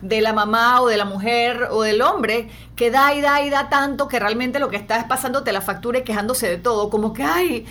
de 0.00 0.20
la 0.20 0.34
mamá 0.34 0.82
o 0.82 0.86
de 0.86 0.98
la 0.98 1.06
mujer 1.06 1.68
o 1.70 1.80
del 1.80 2.02
hombre 2.02 2.50
que 2.76 2.90
da 2.90 3.14
y 3.14 3.22
da 3.22 3.40
y 3.40 3.48
da 3.48 3.70
tanto 3.70 4.06
que 4.06 4.20
realmente 4.20 4.58
lo 4.58 4.68
que 4.68 4.76
está 4.76 4.98
es 4.98 5.04
pasándote 5.04 5.50
la 5.50 5.62
factura 5.62 6.00
y 6.00 6.02
quejándose 6.02 6.46
de 6.46 6.58
todo, 6.58 6.90
como 6.90 7.14
que, 7.14 7.22
ay, 7.22 7.64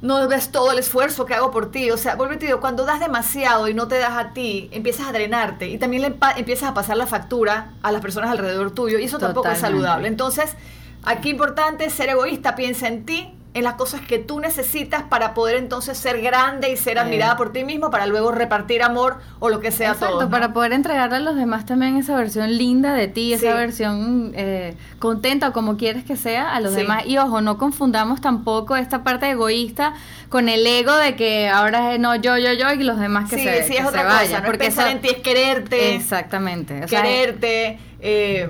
no 0.00 0.28
ves 0.28 0.52
todo 0.52 0.70
el 0.70 0.78
esfuerzo 0.78 1.26
que 1.26 1.34
hago 1.34 1.50
por 1.50 1.70
ti. 1.70 1.90
O 1.90 1.98
sea, 1.98 2.14
vuelve 2.14 2.36
digo, 2.36 2.60
cuando 2.60 2.86
das 2.86 3.00
demasiado 3.00 3.68
y 3.68 3.74
no 3.74 3.88
te 3.88 3.98
das 3.98 4.12
a 4.12 4.32
ti, 4.32 4.70
empiezas 4.72 5.08
a 5.08 5.12
drenarte 5.12 5.68
y 5.68 5.76
también 5.76 6.02
le 6.02 6.14
empiezas 6.36 6.70
a 6.70 6.74
pasar 6.74 6.96
la 6.96 7.06
factura 7.06 7.72
a 7.82 7.92
las 7.92 8.00
personas 8.00 8.30
alrededor 8.30 8.70
tuyo 8.70 8.98
y 8.98 9.04
eso 9.04 9.18
tampoco 9.18 9.50
es 9.50 9.58
saludable. 9.58 10.08
Entonces, 10.08 10.56
aquí 11.04 11.30
importante 11.30 11.88
ser 11.90 12.10
egoísta, 12.10 12.54
piensa 12.54 12.88
en 12.88 13.04
ti, 13.04 13.34
en 13.54 13.64
las 13.64 13.74
cosas 13.74 14.00
que 14.00 14.18
tú 14.18 14.40
necesitas 14.40 15.02
para 15.02 15.34
poder 15.34 15.56
entonces 15.56 15.98
ser 15.98 16.22
grande 16.22 16.70
y 16.70 16.76
ser 16.76 16.98
admirada 16.98 17.36
por 17.36 17.52
ti 17.52 17.64
mismo 17.64 17.90
para 17.90 18.06
luego 18.06 18.32
repartir 18.32 18.82
amor 18.82 19.18
o 19.40 19.50
lo 19.50 19.60
que 19.60 19.70
sea 19.70 19.92
Exacto, 19.92 20.30
para 20.30 20.54
poder 20.54 20.72
entregarle 20.72 21.16
a 21.16 21.20
los 21.20 21.36
demás 21.36 21.66
también 21.66 21.96
esa 21.96 22.16
versión 22.16 22.56
linda 22.56 22.94
de 22.94 23.08
ti, 23.08 23.34
esa 23.34 23.54
versión 23.54 24.32
eh, 24.34 24.74
contenta 24.98 25.48
o 25.48 25.52
como 25.52 25.76
quieres 25.76 26.04
que 26.04 26.16
sea 26.16 26.54
a 26.54 26.60
los 26.60 26.74
demás. 26.74 27.04
Y 27.06 27.18
ojo, 27.18 27.42
no 27.42 27.58
confundamos 27.58 28.22
tampoco 28.22 28.76
esta 28.76 29.04
parte 29.04 29.28
egoísta 29.28 29.92
con 30.30 30.48
el 30.48 30.66
ego 30.66 30.96
de 30.96 31.14
que 31.14 31.50
ahora 31.50 31.92
es 31.92 32.00
no 32.00 32.16
yo, 32.16 32.38
yo, 32.38 32.54
yo 32.54 32.72
y 32.72 32.82
los 32.82 32.98
demás 32.98 33.28
que 33.28 33.36
se, 33.36 33.64
sí, 33.64 33.76
es 33.76 33.84
otra 33.84 34.04
cosa, 34.04 34.42
porque 34.44 34.58
pensar 34.58 34.88
en 34.88 35.02
ti 35.02 35.08
es 35.10 35.18
quererte. 35.18 35.94
Exactamente. 35.94 36.86
quererte. 36.86 37.78
Eh, 38.00 38.48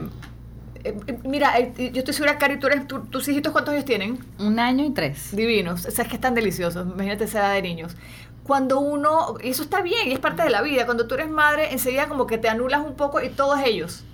eh, 0.84 1.18
mira, 1.24 1.58
eh, 1.58 1.90
yo 1.92 2.00
estoy 2.00 2.14
segura, 2.14 2.38
Cari, 2.38 2.58
tú 2.58 2.66
eres, 2.66 2.86
tus 2.86 3.28
hijitos, 3.28 3.52
¿cuántos 3.52 3.74
años 3.74 3.84
tienen? 3.84 4.18
Un 4.38 4.58
año 4.58 4.84
y 4.84 4.90
tres. 4.90 5.34
Divinos. 5.34 5.86
O 5.86 5.90
sea, 5.90 6.04
es 6.04 6.10
que 6.10 6.16
están 6.16 6.34
deliciosos. 6.34 6.86
Imagínate 6.86 7.24
esa 7.24 7.40
edad 7.40 7.54
de 7.54 7.62
niños. 7.62 7.96
Cuando 8.44 8.80
uno, 8.80 9.36
y 9.42 9.50
eso 9.50 9.62
está 9.62 9.82
bien, 9.82 10.08
y 10.08 10.12
es 10.12 10.18
parte 10.18 10.42
de 10.42 10.50
la 10.50 10.62
vida, 10.62 10.84
cuando 10.84 11.06
tú 11.06 11.14
eres 11.14 11.30
madre, 11.30 11.72
enseguida 11.72 12.08
como 12.08 12.26
que 12.26 12.38
te 12.38 12.48
anulas 12.48 12.84
un 12.84 12.94
poco 12.94 13.22
y 13.22 13.28
todos 13.28 13.60
ellos 13.64 14.04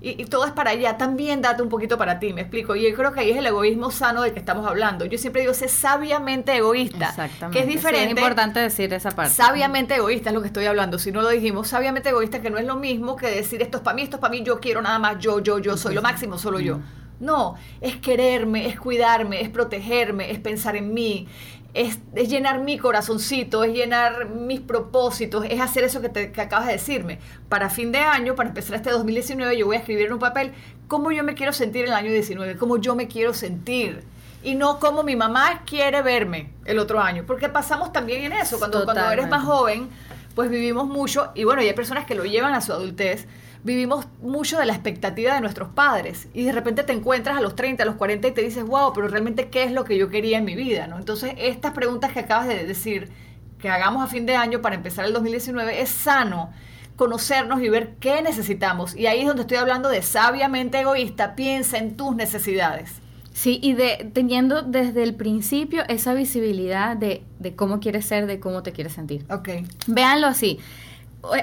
y, 0.00 0.24
todo 0.26 0.46
es 0.46 0.52
para 0.52 0.70
allá, 0.70 0.96
también 0.96 1.42
date 1.42 1.60
un 1.60 1.68
poquito 1.68 1.98
para 1.98 2.20
ti, 2.20 2.32
me 2.32 2.42
explico. 2.42 2.76
Y 2.76 2.88
yo 2.88 2.94
creo 2.94 3.12
que 3.12 3.20
ahí 3.20 3.30
es 3.30 3.36
el 3.36 3.46
egoísmo 3.46 3.90
sano 3.90 4.22
del 4.22 4.32
que 4.32 4.38
estamos 4.38 4.64
hablando. 4.64 5.04
Yo 5.04 5.18
siempre 5.18 5.42
digo, 5.42 5.54
sé 5.54 5.66
sabiamente 5.66 6.56
egoísta. 6.56 7.08
Exactamente. 7.08 7.58
Que 7.58 7.64
es 7.64 7.68
diferente. 7.68 8.04
es 8.04 8.10
importante 8.10 8.60
decir 8.60 8.92
esa 8.92 9.10
parte. 9.10 9.34
Sabiamente 9.34 9.96
egoísta 9.96 10.30
es 10.30 10.34
lo 10.34 10.40
que 10.40 10.46
estoy 10.46 10.66
hablando. 10.66 11.00
Si 11.00 11.10
no 11.10 11.20
lo 11.20 11.30
dijimos, 11.30 11.66
sabiamente 11.66 12.10
egoísta, 12.10 12.40
que 12.40 12.48
no 12.48 12.58
es 12.58 12.64
lo 12.64 12.76
mismo 12.76 13.16
que 13.16 13.26
decir 13.28 13.60
esto 13.60 13.78
es 13.78 13.82
para 13.82 13.96
mí, 13.96 14.02
esto 14.02 14.16
es 14.16 14.20
para 14.20 14.30
mí, 14.30 14.42
yo 14.44 14.60
quiero 14.60 14.80
nada 14.82 15.00
más, 15.00 15.18
yo, 15.18 15.40
yo, 15.40 15.58
yo, 15.58 15.76
soy 15.76 15.94
lo 15.94 16.02
máximo, 16.02 16.38
solo 16.38 16.60
yo. 16.60 16.78
No, 17.18 17.56
es 17.80 17.96
quererme, 17.96 18.68
es 18.68 18.78
cuidarme, 18.78 19.40
es 19.40 19.48
protegerme, 19.48 20.30
es 20.30 20.38
pensar 20.38 20.76
en 20.76 20.94
mí, 20.94 21.26
es, 21.74 21.98
llenar 22.14 22.60
mi 22.60 22.78
corazoncito, 22.78 23.64
es 23.64 23.72
llenar 23.72 24.28
mis 24.30 24.60
propósitos, 24.60 25.44
es 25.48 25.60
hacer 25.60 25.84
eso 25.84 26.00
que, 26.00 26.08
te, 26.08 26.40
acabas 26.40 26.66
de 26.66 26.72
decirme. 26.72 27.18
Para 27.48 27.70
fin 27.70 27.92
de 27.92 27.98
año, 27.98 28.34
para 28.34 28.48
empezar 28.48 28.76
este 28.76 28.90
2019, 28.90 29.56
yo 29.56 29.66
voy 29.66 29.76
a 29.76 29.78
escribir 29.80 30.06
en 30.06 30.14
un 30.14 30.18
papel 30.18 30.52
cómo 30.86 31.10
yo 31.12 31.22
me 31.24 31.34
quiero 31.34 31.52
sentir 31.52 31.84
en 31.84 31.90
el 31.90 31.94
año 31.94 32.10
19, 32.10 32.56
cómo 32.56 32.78
yo 32.78 32.94
me 32.94 33.08
quiero 33.08 33.34
sentir. 33.34 34.02
Y 34.42 34.54
no 34.54 34.78
como 34.78 35.02
mi 35.02 35.16
mamá 35.16 35.62
quiere 35.66 36.00
verme 36.02 36.52
el 36.64 36.78
otro 36.78 37.00
año, 37.00 37.24
porque 37.26 37.48
pasamos 37.48 37.92
también 37.92 38.24
en 38.24 38.32
eso. 38.32 38.58
Cuando, 38.58 38.84
cuando 38.84 39.10
eres 39.10 39.28
más 39.28 39.44
joven, 39.44 39.88
pues 40.34 40.50
vivimos 40.50 40.86
mucho, 40.86 41.32
y 41.34 41.44
bueno, 41.44 41.62
y 41.62 41.66
hay 41.66 41.74
personas 41.74 42.06
que 42.06 42.14
lo 42.14 42.24
llevan 42.24 42.54
a 42.54 42.60
su 42.60 42.72
adultez, 42.72 43.26
vivimos 43.64 44.06
mucho 44.22 44.58
de 44.58 44.66
la 44.66 44.72
expectativa 44.72 45.34
de 45.34 45.40
nuestros 45.40 45.68
padres 45.70 46.28
y 46.32 46.44
de 46.44 46.52
repente 46.52 46.82
te 46.84 46.92
encuentras 46.92 47.36
a 47.36 47.40
los 47.40 47.56
30, 47.56 47.82
a 47.82 47.86
los 47.86 47.96
40 47.96 48.28
y 48.28 48.32
te 48.32 48.42
dices, 48.42 48.64
wow, 48.64 48.92
pero 48.92 49.08
realmente 49.08 49.48
qué 49.48 49.64
es 49.64 49.72
lo 49.72 49.84
que 49.84 49.98
yo 49.98 50.08
quería 50.08 50.38
en 50.38 50.44
mi 50.44 50.54
vida, 50.54 50.86
¿no? 50.86 50.98
Entonces, 50.98 51.34
estas 51.38 51.72
preguntas 51.72 52.12
que 52.12 52.20
acabas 52.20 52.48
de 52.48 52.64
decir, 52.64 53.10
que 53.58 53.68
hagamos 53.68 54.02
a 54.02 54.06
fin 54.06 54.26
de 54.26 54.36
año 54.36 54.62
para 54.62 54.76
empezar 54.76 55.04
el 55.04 55.12
2019, 55.12 55.80
es 55.80 55.88
sano 55.88 56.52
conocernos 56.96 57.60
y 57.62 57.68
ver 57.68 57.94
qué 58.00 58.22
necesitamos. 58.22 58.96
Y 58.96 59.06
ahí 59.06 59.20
es 59.20 59.26
donde 59.26 59.42
estoy 59.42 59.58
hablando 59.58 59.88
de 59.88 60.02
sabiamente 60.02 60.80
egoísta, 60.80 61.34
piensa 61.36 61.78
en 61.78 61.96
tus 61.96 62.14
necesidades. 62.14 62.92
Sí, 63.32 63.60
y 63.62 63.74
de 63.74 64.10
teniendo 64.12 64.62
desde 64.62 65.04
el 65.04 65.14
principio 65.14 65.84
esa 65.88 66.12
visibilidad 66.14 66.96
de, 66.96 67.22
de 67.38 67.54
cómo 67.54 67.78
quieres 67.78 68.04
ser, 68.04 68.26
de 68.26 68.40
cómo 68.40 68.64
te 68.64 68.72
quieres 68.72 68.94
sentir. 68.94 69.24
Ok. 69.30 69.48
Véanlo 69.86 70.26
así 70.26 70.58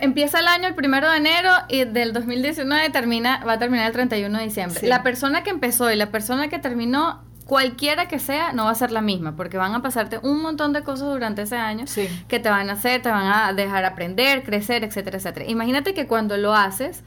empieza 0.01 0.39
el 0.39 0.47
año 0.47 0.67
el 0.67 0.75
primero 0.75 1.09
de 1.09 1.17
enero 1.17 1.51
y 1.67 1.85
del 1.85 2.13
2019 2.13 2.89
termina, 2.89 3.43
va 3.45 3.53
a 3.53 3.59
terminar 3.59 3.87
el 3.87 3.93
31 3.93 4.37
de 4.37 4.43
diciembre. 4.43 4.87
La 4.87 5.03
persona 5.03 5.43
que 5.43 5.49
empezó 5.49 5.91
y 5.91 5.95
la 5.95 6.11
persona 6.11 6.47
que 6.47 6.59
terminó, 6.59 7.23
cualquiera 7.45 8.07
que 8.07 8.19
sea, 8.19 8.53
no 8.53 8.65
va 8.65 8.71
a 8.71 8.75
ser 8.75 8.91
la 8.91 9.01
misma, 9.01 9.35
porque 9.35 9.57
van 9.57 9.73
a 9.73 9.81
pasarte 9.81 10.19
un 10.23 10.41
montón 10.41 10.73
de 10.73 10.83
cosas 10.83 11.09
durante 11.09 11.43
ese 11.43 11.57
año 11.57 11.85
que 12.27 12.39
te 12.39 12.49
van 12.49 12.69
a 12.69 12.73
hacer, 12.73 13.01
te 13.01 13.09
van 13.09 13.27
a 13.27 13.53
dejar 13.53 13.85
aprender, 13.85 14.43
crecer, 14.43 14.83
etcétera, 14.83 15.17
etcétera. 15.17 15.45
Imagínate 15.47 15.93
que 15.93 16.07
cuando 16.07 16.37
lo 16.37 16.53
haces, 16.55 17.03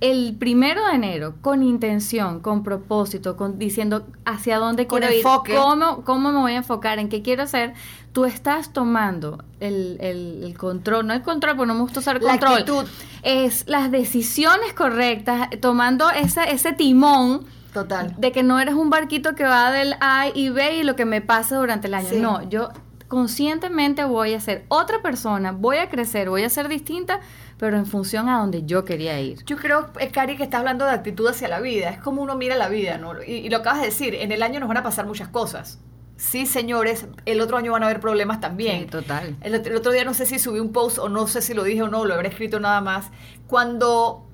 el 0.00 0.36
primero 0.38 0.86
de 0.86 0.92
enero, 0.92 1.34
con 1.40 1.62
intención, 1.62 2.40
con 2.40 2.62
propósito, 2.62 3.36
con 3.36 3.58
diciendo 3.58 4.06
hacia 4.24 4.58
dónde 4.58 4.86
quiero 4.86 5.12
ir, 5.12 5.22
cómo, 5.22 6.04
cómo 6.04 6.30
me 6.30 6.38
voy 6.38 6.52
a 6.52 6.58
enfocar, 6.58 6.98
en 6.98 7.08
qué 7.08 7.22
quiero 7.22 7.42
hacer, 7.42 7.74
tú 8.12 8.24
estás 8.24 8.72
tomando 8.72 9.44
el, 9.58 9.98
el, 10.00 10.56
control, 10.56 11.06
no 11.06 11.14
el 11.14 11.22
control, 11.22 11.56
porque 11.56 11.68
no 11.68 11.74
me 11.74 11.80
gusta 11.80 12.00
usar 12.00 12.20
control, 12.20 12.50
la 12.50 12.56
actitud. 12.58 12.84
es 13.22 13.64
las 13.68 13.90
decisiones 13.90 14.72
correctas, 14.72 15.48
tomando 15.60 16.10
ese, 16.10 16.50
ese 16.50 16.72
timón. 16.72 17.44
Total. 17.72 18.14
De 18.16 18.32
que 18.32 18.42
no 18.42 18.58
eres 18.58 18.74
un 18.74 18.90
barquito 18.90 19.34
que 19.34 19.44
va 19.44 19.70
del 19.70 19.94
A 20.00 20.28
y 20.32 20.48
B 20.48 20.78
y 20.78 20.82
lo 20.84 20.96
que 20.96 21.04
me 21.04 21.20
pasa 21.20 21.56
durante 21.56 21.86
el 21.86 21.94
año. 21.94 22.08
No, 22.14 22.48
yo 22.48 22.70
conscientemente 23.08 24.04
voy 24.04 24.34
a 24.34 24.40
ser 24.40 24.64
otra 24.68 25.02
persona, 25.02 25.52
voy 25.52 25.78
a 25.78 25.88
crecer, 25.88 26.28
voy 26.28 26.44
a 26.44 26.50
ser 26.50 26.68
distinta 26.68 27.20
pero 27.58 27.76
en 27.76 27.86
función 27.86 28.28
a 28.28 28.38
donde 28.38 28.64
yo 28.64 28.84
quería 28.84 29.20
ir. 29.20 29.44
Yo 29.44 29.56
creo, 29.56 29.90
eh, 29.98 30.10
Cari, 30.10 30.36
que 30.36 30.44
está 30.44 30.58
hablando 30.58 30.84
de 30.84 30.92
actitud 30.92 31.26
hacia 31.26 31.48
la 31.48 31.60
vida. 31.60 31.90
Es 31.90 31.98
como 31.98 32.22
uno 32.22 32.36
mira 32.36 32.56
la 32.56 32.68
vida, 32.68 32.98
¿no? 32.98 33.20
Y, 33.22 33.48
lo 33.50 33.58
acabas 33.58 33.80
de 33.80 33.86
decir, 33.86 34.14
en 34.14 34.30
el 34.30 34.42
año 34.42 34.60
nos 34.60 34.68
van 34.68 34.78
a 34.78 34.82
pasar 34.82 35.06
muchas 35.06 35.28
cosas. 35.28 35.80
Sí, 36.16 36.46
señores, 36.46 37.06
el 37.26 37.40
otro 37.40 37.56
año 37.56 37.72
van 37.72 37.82
a 37.82 37.86
haber 37.86 38.00
problemas 38.00 38.40
también. 38.40 38.82
Sí, 38.82 38.86
total. 38.86 39.36
El, 39.40 39.54
otro 39.76 39.92
día 39.92 40.04
no 40.04 40.14
sé 40.14 40.26
si 40.26 40.38
subí 40.38 40.60
un 40.60 40.72
post 40.72 40.98
o 40.98 41.08
no 41.08 41.26
sé 41.26 41.42
si 41.42 41.52
lo 41.52 41.64
dije 41.64 41.82
o 41.82 41.88
no, 41.88 42.04
lo 42.04 42.14
habré 42.14 42.28
escrito 42.28 42.60
nada 42.60 42.80
más. 42.80 43.06
Cuando, 43.48 44.24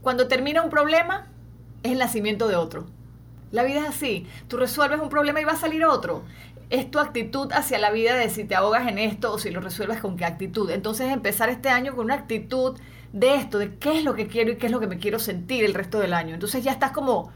cuando 0.00 0.28
termina 0.28 0.62
un 0.62 0.70
problema, 0.70 1.26
es 1.82 1.92
el 1.92 1.98
nacimiento 1.98 2.46
de 2.46 2.56
otro. 2.56 2.86
La 3.50 3.64
vida 3.64 3.80
es 3.80 3.88
así. 3.88 4.26
Tú 4.48 4.56
resuelves 4.56 5.00
un 5.00 5.08
problema 5.08 5.40
y 5.40 5.44
va 5.44 5.52
a 5.52 5.56
salir 5.56 5.84
otro 5.84 6.24
es 6.74 6.90
tu 6.90 6.98
actitud 6.98 7.52
hacia 7.52 7.78
la 7.78 7.90
vida 7.90 8.16
de 8.16 8.28
si 8.28 8.44
te 8.44 8.54
ahogas 8.54 8.88
en 8.88 8.98
esto 8.98 9.32
o 9.32 9.38
si 9.38 9.50
lo 9.50 9.60
resuelves 9.60 10.00
con 10.00 10.16
qué 10.16 10.24
actitud. 10.24 10.70
Entonces 10.70 11.12
empezar 11.12 11.48
este 11.48 11.68
año 11.68 11.94
con 11.94 12.06
una 12.06 12.14
actitud 12.14 12.78
de 13.12 13.36
esto, 13.36 13.58
de 13.58 13.76
qué 13.76 13.98
es 13.98 14.04
lo 14.04 14.14
que 14.14 14.26
quiero 14.26 14.50
y 14.50 14.56
qué 14.56 14.66
es 14.66 14.72
lo 14.72 14.80
que 14.80 14.88
me 14.88 14.98
quiero 14.98 15.20
sentir 15.20 15.64
el 15.64 15.72
resto 15.72 16.00
del 16.00 16.12
año. 16.12 16.34
Entonces 16.34 16.64
ya 16.64 16.72
estás 16.72 16.90
como, 16.90 17.30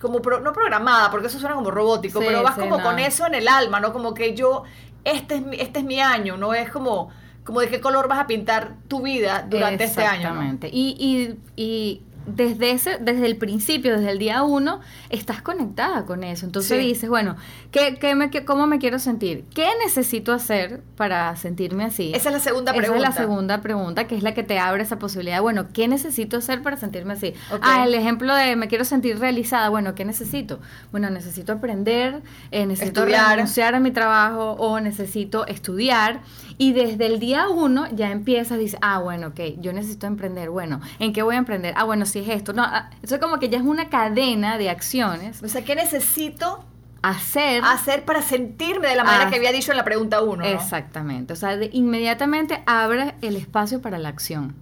como 0.00 0.20
no 0.20 0.52
programada, 0.52 1.10
porque 1.10 1.26
eso 1.26 1.40
suena 1.40 1.56
como 1.56 1.72
robótico, 1.72 2.20
pero 2.20 2.42
vas 2.42 2.56
como 2.56 2.80
con 2.80 3.00
eso 3.00 3.26
en 3.26 3.34
el 3.34 3.48
alma, 3.48 3.80
¿no? 3.80 3.92
Como 3.92 4.14
que 4.14 4.34
yo, 4.34 4.62
este 5.02 5.36
es 5.36 5.42
mi, 5.44 5.56
este 5.56 5.80
es 5.80 5.84
mi 5.84 6.00
año, 6.00 6.36
¿no? 6.36 6.54
Es 6.54 6.70
como, 6.70 7.10
como 7.42 7.60
de 7.60 7.68
qué 7.68 7.80
color 7.80 8.06
vas 8.06 8.20
a 8.20 8.26
pintar 8.28 8.76
tu 8.86 9.02
vida 9.02 9.44
durante 9.48 9.84
este 9.84 10.04
año. 10.04 10.28
Exactamente. 10.28 10.70
Y, 10.72 11.36
y, 11.56 11.60
y 11.60 12.02
desde, 12.26 12.70
ese, 12.70 12.98
desde 12.98 13.26
el 13.26 13.36
principio, 13.36 13.96
desde 13.96 14.10
el 14.10 14.18
día 14.18 14.42
uno, 14.42 14.80
estás 15.10 15.42
conectada 15.42 16.06
con 16.06 16.24
eso. 16.24 16.46
Entonces 16.46 16.78
dices, 16.80 17.08
bueno, 17.08 17.36
¿qué, 17.70 17.96
qué 18.00 18.14
me, 18.14 18.30
¿cómo 18.44 18.66
me 18.66 18.78
quiero 18.78 18.98
sentir? 18.98 19.44
¿Qué 19.54 19.68
necesito 19.84 20.32
hacer 20.32 20.82
para 20.96 21.34
sentirme 21.36 21.84
así? 21.84 22.12
Esa 22.14 22.30
es 22.30 22.34
la 22.34 22.40
segunda 22.40 22.72
pregunta. 22.72 22.98
Esa 22.98 23.08
es 23.08 23.14
la 23.14 23.22
segunda 23.22 23.60
pregunta, 23.60 24.06
que 24.06 24.16
es 24.16 24.22
la 24.22 24.34
que 24.34 24.42
te 24.42 24.58
abre 24.58 24.82
esa 24.82 24.98
posibilidad. 24.98 25.40
Bueno, 25.42 25.68
¿qué 25.72 25.88
necesito 25.88 26.38
hacer 26.38 26.62
para 26.62 26.76
sentirme 26.76 27.14
así? 27.14 27.34
Ah, 27.60 27.84
el 27.86 27.94
ejemplo 27.94 28.34
de 28.34 28.56
me 28.56 28.68
quiero 28.68 28.84
sentir 28.84 29.18
realizada. 29.18 29.68
Bueno, 29.68 29.94
¿qué 29.94 30.04
necesito? 30.04 30.60
Bueno, 30.90 31.10
necesito 31.10 31.52
aprender, 31.52 32.22
eh, 32.50 32.66
necesito 32.66 33.00
estudiar. 33.00 33.36
renunciar 33.36 33.74
a 33.74 33.80
mi 33.80 33.90
trabajo 33.90 34.52
o 34.52 34.80
necesito 34.80 35.46
estudiar. 35.46 36.20
Y 36.58 36.72
desde 36.72 37.06
el 37.06 37.18
día 37.18 37.48
uno 37.48 37.86
ya 37.92 38.10
empiezas, 38.10 38.58
dices, 38.58 38.78
ah, 38.82 38.98
bueno, 38.98 39.28
ok, 39.28 39.40
yo 39.58 39.72
necesito 39.72 40.06
emprender. 40.06 40.50
Bueno, 40.50 40.80
¿en 40.98 41.12
qué 41.12 41.22
voy 41.22 41.34
a 41.34 41.38
emprender? 41.38 41.74
Ah, 41.76 41.84
bueno, 41.84 42.06
si 42.06 42.20
es 42.20 42.28
esto. 42.28 42.52
No, 42.52 42.62
ah, 42.62 42.90
eso 43.02 43.16
es 43.16 43.20
como 43.20 43.38
que 43.38 43.48
ya 43.48 43.58
es 43.58 43.64
una 43.64 43.88
cadena 43.88 44.58
de 44.58 44.70
acciones. 44.70 45.42
O 45.42 45.48
sea, 45.48 45.64
¿qué 45.64 45.74
necesito 45.74 46.64
hacer? 47.02 47.62
Hacer 47.64 48.04
para 48.04 48.22
sentirme 48.22 48.88
de 48.88 48.96
la 48.96 49.04
manera 49.04 49.30
que 49.30 49.36
había 49.36 49.52
dicho 49.52 49.72
en 49.72 49.76
la 49.76 49.84
pregunta 49.84 50.22
uno. 50.22 50.44
Exactamente. 50.44 51.32
O 51.32 51.36
sea, 51.36 51.58
inmediatamente 51.72 52.62
abre 52.66 53.14
el 53.20 53.36
espacio 53.36 53.82
para 53.82 53.98
la 53.98 54.08
acción. 54.08 54.54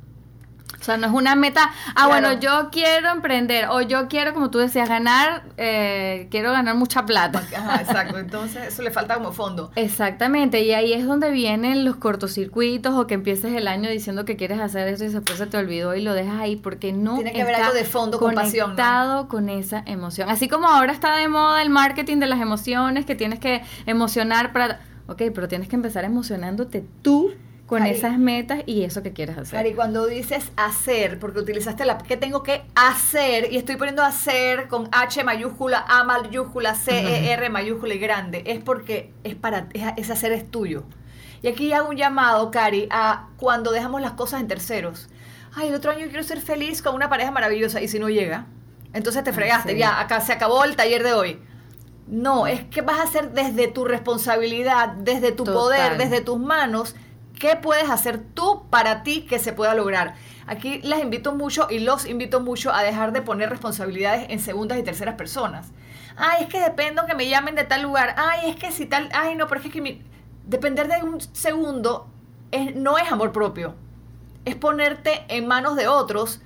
O 0.83 0.85
sea, 0.85 0.97
no 0.97 1.07
es 1.07 1.13
una 1.13 1.37
meta, 1.37 1.71
ah, 1.95 2.09
bueno, 2.09 2.33
yo 2.41 2.71
quiero 2.73 3.09
emprender 3.11 3.69
o 3.71 3.83
yo 3.83 4.09
quiero, 4.09 4.35
como 4.35 4.51
tú 4.51 4.59
decías, 4.59 4.89
ganar, 4.89 5.45
eh, 5.57 6.27
quiero 6.29 6.51
ganar 6.51 6.75
mucha 6.75 7.07
plata. 7.07 7.41
Ajá, 7.57 7.83
exacto, 7.83 8.19
entonces 8.19 8.67
eso 8.67 8.83
le 8.83 8.91
falta 8.91 9.15
como 9.15 9.31
fondo. 9.31 9.71
Exactamente, 9.77 10.61
y 10.63 10.73
ahí 10.73 10.93
es 10.93 11.07
donde 11.07 11.31
vienen 11.31 11.85
los 11.85 11.95
cortocircuitos 11.95 12.97
o 12.97 13.07
que 13.07 13.15
empieces 13.15 13.55
el 13.55 13.69
año 13.69 13.89
diciendo 13.91 14.25
que 14.25 14.37
quieres 14.37 14.59
hacer 14.59 14.89
eso 14.89 15.05
y 15.05 15.09
después 15.09 15.39
se 15.39 15.47
te 15.47 15.57
olvidó 15.57 15.95
y 15.95 16.03
lo 16.03 16.15
dejas 16.15 16.41
ahí 16.41 16.57
porque 16.57 16.93
no 16.93 17.15
Tiene 17.15 17.33
que 17.33 17.43
haber 17.43 17.55
algo 17.55 17.75
de 17.75 17.85
fondo 17.85 18.19
con 18.19 18.35
pasión. 18.35 18.71
Conectado 18.71 19.29
con 19.29 19.51
esa 19.51 19.85
emoción. 19.87 20.29
Así 20.29 20.49
como 20.49 20.67
ahora 20.67 20.93
está 20.93 21.15
de 21.15 21.29
moda 21.29 21.63
el 21.63 21.71
marketing 21.71 22.17
de 22.17 22.27
las 22.27 22.41
emociones, 22.41 23.07
que 23.07 23.15
tienes 23.15 23.39
que 23.39 23.63
emocionar 23.87 24.53
para... 24.53 24.81
Ok, 25.07 25.23
pero 25.33 25.47
tienes 25.47 25.69
que 25.69 25.77
empezar 25.77 26.05
emocionándote 26.05 26.85
tú 27.03 27.33
con 27.73 27.87
esas 27.87 28.19
metas 28.19 28.61
y 28.67 28.83
eso 28.83 29.03
que 29.03 29.15
quieres 29.15 29.39
hacer. 29.39 29.67
y 29.67 29.73
cuando 29.73 30.07
dices 30.07 30.53
hacer, 30.57 31.19
porque 31.19 31.39
utilizaste 31.39 31.87
la 31.87 31.97
que 31.97 32.19
tengo 32.19 32.43
que 32.43 32.65
hacer 32.75 33.51
y 33.51 33.57
estoy 33.57 33.77
poniendo 33.77 34.03
hacer 34.03 34.69
con 34.69 34.89
H 34.93 35.25
mayúscula, 35.25 35.83
A 35.89 36.05
mayúscula, 36.05 36.75
C, 36.75 36.93
E, 36.93 37.33
R 37.33 37.49
mayúscula 37.49 37.95
y 37.95 37.99
grande, 37.99 38.43
es 38.47 38.61
porque 38.61 39.13
es 39.25 39.37
para 39.37 39.69
ese 39.97 40.13
hacer 40.13 40.33
es 40.33 40.51
tuyo. 40.51 40.85
Y 41.41 41.49
aquí 41.49 41.73
hago 41.73 41.89
un 41.89 41.97
llamado, 41.97 42.51
Cari, 42.51 42.89
a 42.91 43.29
cuando 43.39 43.73
dejamos 43.73 44.03
las 44.03 44.13
cosas 44.13 44.43
en 44.43 44.49
terceros. 44.49 45.09
Ay, 45.55 45.69
el 45.69 45.75
otro 45.75 45.93
año 45.93 46.07
quiero 46.09 46.23
ser 46.23 46.41
feliz 46.41 46.83
con 46.83 46.95
una 46.95 47.09
pareja 47.09 47.31
maravillosa 47.31 47.81
y 47.81 47.89
si 47.89 47.99
no 47.99 48.11
llega, 48.11 48.47
entonces 48.93 49.25
te 49.25 49.33
fregaste, 49.33 49.79
ya, 49.79 49.99
acá 49.99 50.21
se 50.21 50.33
acabó 50.33 50.65
el 50.65 50.77
taller 50.77 51.03
de 51.03 51.15
hoy. 51.15 51.41
No, 52.07 52.47
es 52.47 52.65
que 52.65 52.83
vas 52.83 52.99
a 52.99 53.05
hacer 53.05 53.33
desde 53.33 53.69
tu 53.69 53.87
responsabilidad, 53.87 54.89
desde 54.89 55.33
tu 55.33 55.45
poder, 55.45 55.97
desde 55.97 56.21
tus 56.21 56.39
manos, 56.39 56.95
¿Qué 57.43 57.57
puedes 57.57 57.91
hacer 57.91 58.23
tú 58.23 58.69
para 58.71 59.03
ti 59.03 59.23
que 59.23 59.41
se 59.41 59.53
pueda 59.53 59.75
lograr? 59.75 60.15
Aquí 60.47 60.81
las 60.85 61.01
invito 61.01 61.35
mucho 61.35 61.67
y 61.69 61.81
los 61.81 62.07
invito 62.07 62.39
mucho 62.39 62.73
a 62.73 62.85
dejar 62.85 63.11
de 63.11 63.21
poner 63.21 63.51
responsabilidades 63.51 64.27
en 64.29 64.39
segundas 64.39 64.79
y 64.79 64.85
terceras 64.85 65.17
personas. 65.17 65.73
Ay, 66.17 66.45
es 66.45 66.49
que 66.49 66.61
dependo 66.61 67.05
que 67.05 67.17
me 67.17 67.29
llamen 67.29 67.57
de 67.57 67.65
tal 67.65 67.83
lugar. 67.83 68.15
Ay, 68.17 68.51
es 68.51 68.55
que 68.55 68.71
si 68.71 68.87
tal. 68.87 69.09
Ay, 69.13 69.35
no, 69.35 69.49
pero 69.49 69.61
es 69.61 69.73
que, 69.73 70.03
depender 70.47 70.87
de 70.87 71.03
un 71.03 71.21
segundo 71.21 72.07
no 72.77 72.97
es 72.97 73.11
amor 73.11 73.33
propio. 73.33 73.75
Es 74.45 74.55
ponerte 74.55 75.25
en 75.27 75.49
manos 75.49 75.75
de 75.75 75.89
otros 75.89 76.41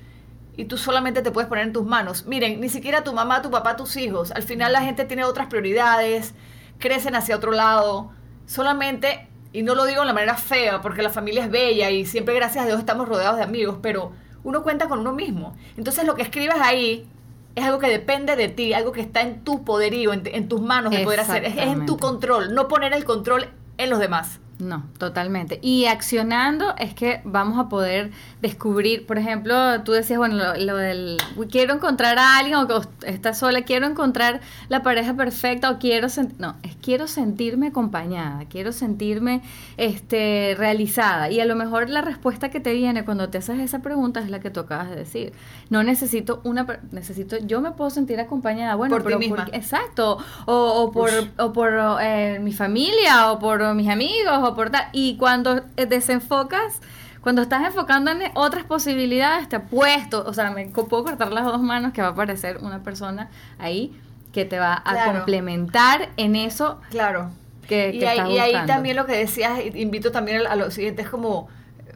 y 0.57 0.65
tú 0.65 0.79
solamente 0.79 1.21
te 1.21 1.31
puedes 1.31 1.47
poner 1.47 1.67
en 1.67 1.75
tus 1.75 1.85
manos. 1.85 2.25
Miren, 2.25 2.59
ni 2.59 2.71
siquiera 2.71 3.05
tu 3.05 3.13
mamá, 3.13 3.43
tu 3.43 3.51
papá, 3.51 3.77
tus 3.77 3.99
hijos. 3.99 4.33
Al 4.33 4.45
final 4.45 4.73
la 4.73 4.81
gente 4.81 5.05
tiene 5.05 5.25
otras 5.25 5.49
prioridades, 5.49 6.33
crecen 6.79 7.15
hacia 7.15 7.37
otro 7.37 7.53
lado. 7.53 8.13
Solamente 8.47 9.29
y 9.57 9.63
no 9.63 9.75
lo 9.75 9.87
digo 9.87 10.03
de 10.03 10.07
la 10.07 10.13
manera 10.13 10.37
fea, 10.37 10.83
porque 10.83 11.01
la 11.01 11.09
familia 11.09 11.45
es 11.45 11.51
bella 11.51 11.91
y 11.91 12.05
siempre, 12.05 12.35
gracias 12.35 12.63
a 12.63 12.67
Dios, 12.67 12.79
estamos 12.79 13.09
rodeados 13.09 13.39
de 13.39 13.43
amigos, 13.43 13.79
pero 13.81 14.13
uno 14.45 14.63
cuenta 14.63 14.87
con 14.87 14.99
uno 14.99 15.15
mismo. 15.15 15.57
Entonces 15.79 16.05
lo 16.05 16.15
que 16.15 16.21
escribes 16.21 16.59
ahí 16.61 17.07
es 17.55 17.65
algo 17.65 17.79
que 17.79 17.89
depende 17.89 18.37
de 18.37 18.49
ti, 18.49 18.75
algo 18.75 18.93
que 18.93 19.01
está 19.01 19.23
en 19.23 19.45
tu 19.45 19.65
poderío, 19.65 20.13
en, 20.13 20.49
tus 20.49 20.61
manos 20.61 20.93
de 20.93 21.03
poder 21.03 21.21
hacer, 21.21 21.47
es 21.47 21.57
en 21.57 21.87
tu 21.87 21.97
control, 21.97 22.55
no 22.55 22.69
poner 22.69 22.93
el 22.93 23.07
control 23.07 23.49
en 23.79 23.89
los 23.89 23.99
demás. 23.99 24.41
No, 24.59 24.85
totalmente. 24.97 25.59
Y 25.61 25.85
accionando 25.85 26.75
es 26.79 26.95
que 26.95 27.21
vamos 27.25 27.59
a 27.59 27.69
poder 27.69 28.11
descubrir, 28.41 29.05
por 29.07 29.19
ejemplo, 29.19 29.83
tú 29.83 29.93
decías, 29.93 30.19
bueno, 30.19 30.55
lo, 30.57 30.77
del, 30.77 31.19
quiero 31.51 31.75
encontrar 31.75 32.19
a 32.19 32.39
alguien 32.39 32.57
o 32.57 32.67
estás 33.05 33.39
sola, 33.39 33.63
quiero 33.63 33.87
encontrar 33.87 34.41
la 34.69 34.83
pareja 34.83 35.13
perfecta 35.15 35.71
o 35.71 35.79
quiero, 35.79 36.09
no, 36.39 36.57
es 36.63 36.75
quiero 36.81 37.07
sentirme 37.07 37.69
acompañada, 37.69 38.47
quiero 38.49 38.73
sentirme 38.73 39.43
este, 39.77 40.55
realizada. 40.57 41.31
Y 41.31 41.41
a 41.41 41.45
lo 41.45 41.55
mejor 41.55 41.91
la 41.91 42.01
respuesta 42.01 42.49
que 42.49 42.61
te 42.61 42.73
viene 42.73 43.05
cuando 43.05 43.29
te 43.29 43.39
haces 43.39 43.59
esa 43.59 43.81
pregunta 43.81 44.21
es 44.21 44.31
la 44.31 44.41
que 44.41 44.51
tú 44.51 44.61
acabas 44.61 44.89
de 44.89 44.97
decir. 44.97 45.33
No 45.69 45.83
necesito 45.83 46.41
una, 46.45 46.67
necesito, 46.93 47.37
yo 47.39 47.61
me 47.61 47.73
puedo 47.73 47.91
sentir 47.91 48.21
acompañada, 48.21 48.75
bueno, 48.75 48.95
por 48.95 49.05
pero 49.05 49.19
ti 49.19 49.29
misma. 49.29 49.49
exacto, 49.53 50.17
o, 50.47 50.91
por, 50.93 51.11
o 51.37 51.53
por 51.53 51.99
eh, 52.01 52.39
mi 52.41 52.53
familia 52.53 53.33
o 53.33 53.39
por 53.39 53.75
mis 53.75 53.89
amigos 53.91 54.46
y 54.93 55.17
cuando 55.17 55.65
eh, 55.77 55.87
desenfocas, 55.87 56.81
cuando 57.21 57.43
estás 57.43 57.67
enfocando 57.67 58.11
en 58.11 58.23
otras 58.35 58.65
posibilidades, 58.65 59.49
te 59.49 59.57
apuesto, 59.57 60.25
o 60.27 60.33
sea, 60.33 60.51
me 60.51 60.67
puedo 60.69 61.05
cortar 61.05 61.33
las 61.33 61.45
dos 61.45 61.61
manos 61.61 61.93
que 61.93 62.01
va 62.03 62.09
a 62.09 62.11
aparecer 62.13 62.59
una 62.63 62.83
persona 62.83 63.31
ahí 63.59 63.99
que 64.33 64.45
te 64.45 64.59
va 64.59 64.83
a 64.85 65.13
complementar 65.13 66.11
en 66.17 66.37
eso. 66.37 66.81
Claro. 66.91 67.31
Que, 67.67 67.91
y, 67.95 68.05
ahí, 68.05 68.35
y 68.35 68.39
ahí 68.39 68.67
también 68.67 68.95
lo 68.95 69.07
que 69.07 69.17
decías, 69.17 69.59
invito 69.75 70.13
también 70.13 70.47
a, 70.47 70.53
a 70.53 70.57
lo 70.57 70.71
siguiente, 70.71 71.03
es 71.03 71.09
como 71.09 71.49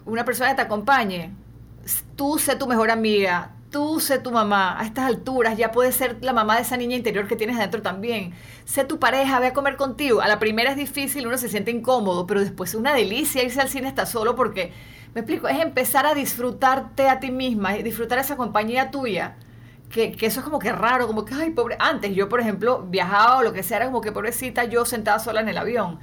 una 0.04 0.24
persona 0.24 0.50
que 0.50 0.56
te 0.56 0.62
acompañe. 0.62 1.30
Tú 2.16 2.38
sé 2.38 2.56
tu 2.56 2.66
mejor 2.66 2.90
amiga, 2.90 3.50
tú 3.70 4.00
sé 4.00 4.18
tu 4.18 4.30
mamá, 4.32 4.78
a 4.80 4.84
estas 4.84 5.06
alturas 5.06 5.56
ya 5.56 5.70
puedes 5.70 5.94
ser 5.94 6.18
la 6.22 6.32
mamá 6.32 6.56
de 6.56 6.62
esa 6.62 6.76
niña 6.76 6.96
interior 6.96 7.28
que 7.28 7.36
tienes 7.36 7.56
dentro 7.56 7.82
también. 7.82 8.32
Sé 8.64 8.84
tu 8.84 8.98
pareja, 8.98 9.38
ve 9.40 9.48
a 9.48 9.52
comer 9.52 9.76
contigo. 9.76 10.20
A 10.20 10.28
la 10.28 10.38
primera 10.38 10.70
es 10.70 10.76
difícil, 10.76 11.26
uno 11.26 11.38
se 11.38 11.48
siente 11.48 11.70
incómodo, 11.70 12.26
pero 12.26 12.40
después 12.40 12.70
es 12.70 12.76
una 12.76 12.94
delicia 12.94 13.42
irse 13.42 13.60
al 13.60 13.68
cine 13.68 13.88
hasta 13.88 14.06
solo 14.06 14.34
porque, 14.34 14.72
me 15.14 15.20
explico, 15.20 15.48
es 15.48 15.60
empezar 15.60 16.06
a 16.06 16.14
disfrutarte 16.14 17.08
a 17.08 17.20
ti 17.20 17.30
misma, 17.30 17.74
disfrutar 17.74 18.18
esa 18.18 18.36
compañía 18.36 18.90
tuya. 18.90 19.36
Que, 19.90 20.12
que, 20.12 20.26
eso 20.26 20.40
es 20.40 20.44
como 20.44 20.60
que 20.60 20.72
raro, 20.72 21.06
como 21.06 21.24
que, 21.24 21.34
ay, 21.34 21.50
pobre. 21.50 21.76
Antes 21.80 22.14
yo, 22.14 22.28
por 22.28 22.40
ejemplo, 22.40 22.86
viajaba 22.88 23.38
o 23.38 23.42
lo 23.42 23.52
que 23.52 23.62
sea, 23.62 23.78
era 23.78 23.86
como 23.86 24.00
que 24.00 24.12
pobrecita 24.12 24.64
yo 24.64 24.84
sentada 24.84 25.18
sola 25.18 25.40
en 25.40 25.48
el 25.48 25.58
avión 25.58 25.98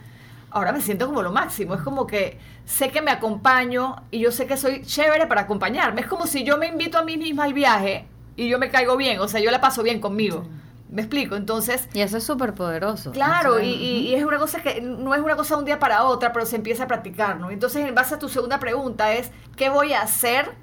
ahora 0.57 0.71
me 0.71 0.81
siento 0.81 1.05
como 1.05 1.21
lo 1.21 1.31
máximo. 1.31 1.75
Es 1.75 1.81
como 1.81 2.07
que 2.07 2.39
sé 2.65 2.89
que 2.89 3.01
me 3.01 3.11
acompaño 3.11 4.03
y 4.11 4.19
yo 4.19 4.31
sé 4.31 4.47
que 4.47 4.57
soy 4.57 4.81
chévere 4.81 5.27
para 5.27 5.41
acompañarme. 5.41 6.01
Es 6.01 6.07
como 6.07 6.27
si 6.27 6.43
yo 6.43 6.57
me 6.57 6.67
invito 6.67 6.97
a 6.97 7.03
mí 7.03 7.17
misma 7.17 7.45
al 7.45 7.53
viaje 7.53 8.07
y 8.35 8.49
yo 8.49 8.59
me 8.59 8.69
caigo 8.69 8.97
bien, 8.97 9.19
o 9.19 9.27
sea, 9.27 9.39
yo 9.39 9.51
la 9.51 9.61
paso 9.61 9.83
bien 9.83 9.99
conmigo. 9.99 10.45
¿Me 10.89 11.01
explico? 11.01 11.35
Entonces... 11.35 11.89
Y 11.93 11.99
eso 11.99 12.17
es 12.17 12.23
súper 12.23 12.53
poderoso. 12.53 13.11
Claro, 13.11 13.59
y, 13.59 14.13
es 14.13 14.23
una 14.23 14.37
cosa 14.37 14.61
que 14.61 14.79
no 14.79 15.13
es 15.13 15.21
una 15.21 15.35
cosa 15.35 15.55
de 15.55 15.59
un 15.59 15.65
día 15.65 15.79
para 15.79 16.03
otra, 16.03 16.31
pero 16.31 16.45
se 16.45 16.55
empieza 16.55 16.85
a 16.85 16.87
practicar, 16.87 17.39
¿no? 17.39 17.51
Entonces, 17.51 17.85
en 17.85 17.93
base 17.93 18.15
a 18.15 18.19
tu 18.19 18.29
segunda 18.29 18.59
pregunta 18.59 19.13
es, 19.13 19.31
¿qué 19.57 19.69
voy 19.69 19.93
a 19.93 20.01
hacer 20.01 20.53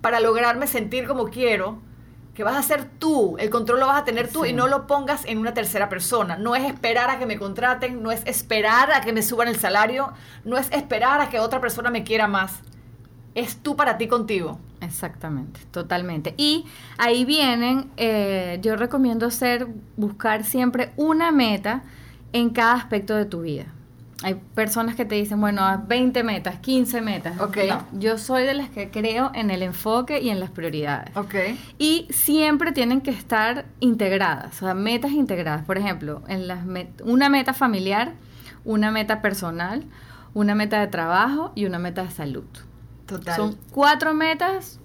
para 0.00 0.20
lograrme 0.20 0.68
sentir 0.68 1.08
como 1.08 1.28
quiero? 1.30 1.80
Que 2.36 2.44
vas 2.44 2.54
a 2.54 2.58
hacer 2.58 2.84
tú, 2.98 3.36
el 3.38 3.48
control 3.48 3.80
lo 3.80 3.86
vas 3.86 4.02
a 4.02 4.04
tener 4.04 4.30
tú 4.30 4.44
y 4.44 4.52
no 4.52 4.68
lo 4.68 4.86
pongas 4.86 5.24
en 5.24 5.38
una 5.38 5.54
tercera 5.54 5.88
persona. 5.88 6.36
No 6.36 6.54
es 6.54 6.64
esperar 6.64 7.08
a 7.08 7.18
que 7.18 7.24
me 7.24 7.38
contraten, 7.38 8.02
no 8.02 8.12
es 8.12 8.20
esperar 8.26 8.92
a 8.92 9.00
que 9.00 9.14
me 9.14 9.22
suban 9.22 9.48
el 9.48 9.56
salario, 9.56 10.12
no 10.44 10.58
es 10.58 10.70
esperar 10.70 11.22
a 11.22 11.30
que 11.30 11.40
otra 11.40 11.62
persona 11.62 11.88
me 11.90 12.04
quiera 12.04 12.28
más. 12.28 12.60
Es 13.34 13.56
tú 13.56 13.74
para 13.74 13.96
ti 13.96 14.06
contigo. 14.06 14.58
Exactamente, 14.82 15.60
totalmente. 15.70 16.34
Y 16.36 16.66
ahí 16.98 17.24
vienen, 17.24 17.90
eh, 17.96 18.58
yo 18.60 18.76
recomiendo 18.76 19.30
ser, 19.30 19.68
buscar 19.96 20.44
siempre 20.44 20.92
una 20.96 21.30
meta 21.32 21.84
en 22.34 22.50
cada 22.50 22.74
aspecto 22.74 23.14
de 23.14 23.24
tu 23.24 23.40
vida 23.40 23.72
hay 24.26 24.34
personas 24.34 24.96
que 24.96 25.04
te 25.04 25.14
dicen, 25.14 25.40
bueno, 25.40 25.84
20 25.86 26.24
metas, 26.24 26.58
15 26.58 27.00
metas. 27.00 27.40
Ok. 27.40 27.58
yo 27.92 28.18
soy 28.18 28.42
de 28.42 28.54
las 28.54 28.68
que 28.70 28.90
creo 28.90 29.30
en 29.34 29.52
el 29.52 29.62
enfoque 29.62 30.20
y 30.20 30.30
en 30.30 30.40
las 30.40 30.50
prioridades. 30.50 31.16
Ok. 31.16 31.34
Y 31.78 32.08
siempre 32.10 32.72
tienen 32.72 33.02
que 33.02 33.12
estar 33.12 33.66
integradas, 33.78 34.56
o 34.56 34.64
sea, 34.64 34.74
metas 34.74 35.12
integradas. 35.12 35.64
Por 35.64 35.78
ejemplo, 35.78 36.24
en 36.26 36.48
las 36.48 36.58
una 37.04 37.28
meta 37.28 37.54
familiar, 37.54 38.14
una 38.64 38.90
meta 38.90 39.22
personal, 39.22 39.84
una 40.34 40.56
meta 40.56 40.80
de 40.80 40.88
trabajo 40.88 41.52
y 41.54 41.64
una 41.64 41.78
meta 41.78 42.02
de 42.02 42.10
salud. 42.10 42.48
Total. 43.06 43.36
Son 43.36 43.56
cuatro 43.70 44.12
metas 44.12 44.80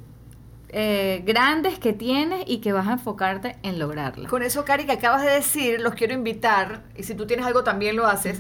eh, 0.70 1.24
grandes 1.26 1.80
que 1.80 1.94
tienes 1.94 2.44
y 2.46 2.60
que 2.60 2.74
vas 2.74 2.88
a 2.88 2.94
enfocarte 2.94 3.58
en 3.64 3.80
lograrlas. 3.80 4.30
Con 4.30 4.44
eso, 4.44 4.66
Cari, 4.66 4.86
que 4.86 4.92
acabas 4.92 5.24
de 5.24 5.32
decir, 5.32 5.82
los 5.82 5.96
quiero 5.96 6.14
invitar, 6.14 6.84
y 6.96 7.02
si 7.02 7.16
tú 7.16 7.26
tienes 7.26 7.46
algo 7.46 7.64
también 7.64 7.96
lo 7.96 8.06
haces 8.06 8.40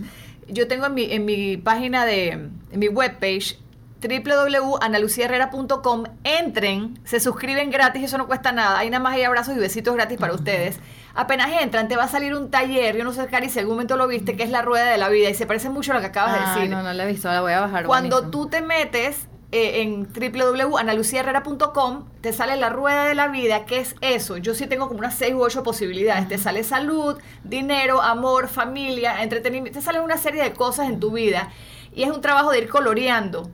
yo 0.52 0.68
tengo 0.68 0.86
en 0.86 0.94
mi, 0.94 1.12
en 1.12 1.26
mi 1.26 1.58
página 1.58 2.06
de, 2.06 2.30
en 2.30 2.62
mi 2.74 2.88
webpage, 2.88 3.58
www.analuciaherrera.com, 4.02 6.04
entren, 6.24 7.00
se 7.04 7.20
suscriben 7.20 7.70
gratis, 7.70 8.04
eso 8.04 8.18
no 8.18 8.28
cuesta 8.28 8.52
nada, 8.52 8.80
ahí 8.80 8.90
nada 8.90 9.04
más 9.04 9.14
hay 9.14 9.24
abrazos 9.24 9.56
y 9.56 9.60
besitos 9.60 9.94
gratis 9.94 10.18
para 10.18 10.34
ustedes. 10.34 10.80
Apenas 11.14 11.52
entran, 11.62 11.88
te 11.88 11.96
va 11.96 12.06
a 12.06 12.08
salir 12.08 12.34
un 12.34 12.50
taller, 12.50 12.98
yo 12.98 13.04
no 13.04 13.14
sé, 13.14 13.28
Cari, 13.28 13.50
si 13.50 13.60
algún 13.60 13.76
momento 13.76 13.98
lo 13.98 14.08
viste, 14.08 14.36
que 14.36 14.44
es 14.44 14.50
la 14.50 14.62
rueda 14.62 14.90
de 14.90 14.98
la 14.98 15.10
vida, 15.10 15.30
y 15.30 15.36
se 15.36 15.46
parece 15.46 15.70
mucho 15.70 15.92
a 15.92 15.96
lo 15.96 16.02
que 16.02 16.08
acabas 16.08 16.34
de 16.34 16.40
ah, 16.40 16.56
decir. 16.56 16.70
No, 16.70 16.82
no 16.82 16.94
la 16.94 17.04
he 17.04 17.08
visto, 17.08 17.28
la 17.28 17.42
voy 17.42 17.54
a 17.54 17.62
bajar. 17.62 17.86
Cuando 17.86 18.30
tú 18.30 18.48
te 18.48 18.62
metes 18.62 19.28
eh, 19.52 19.82
en 19.82 20.08
www.analuciaherrera.com 20.14 22.06
te 22.22 22.32
sale 22.32 22.56
la 22.56 22.70
rueda 22.70 23.06
de 23.06 23.16
la 23.16 23.28
vida, 23.28 23.66
¿qué 23.66 23.80
es 23.80 23.96
eso? 24.02 24.38
Yo 24.38 24.54
sí 24.54 24.68
tengo 24.68 24.88
como 24.88 25.00
unas 25.00 25.16
6 25.16 25.34
u 25.34 25.42
8 25.42 25.64
posibilidades. 25.64 26.28
Te 26.28 26.38
sale 26.38 26.64
salud, 26.64 27.18
dinero, 27.44 28.02
amor, 28.02 28.48
familia, 28.48 29.22
entretenimiento. 29.24 29.80
Te 29.80 29.86
sale 29.86 30.00
una 30.00 30.18
serie 30.18 30.44
de 30.44 30.54
cosas 30.54 30.88
en 30.88 31.00
tu 31.00 31.12
vida. 31.12 31.52
Y 31.94 32.04
es 32.04 32.12
un 32.12 32.22
trabajo 32.22 32.52
de 32.52 32.60
ir 32.60 32.70
coloreando 32.70 33.52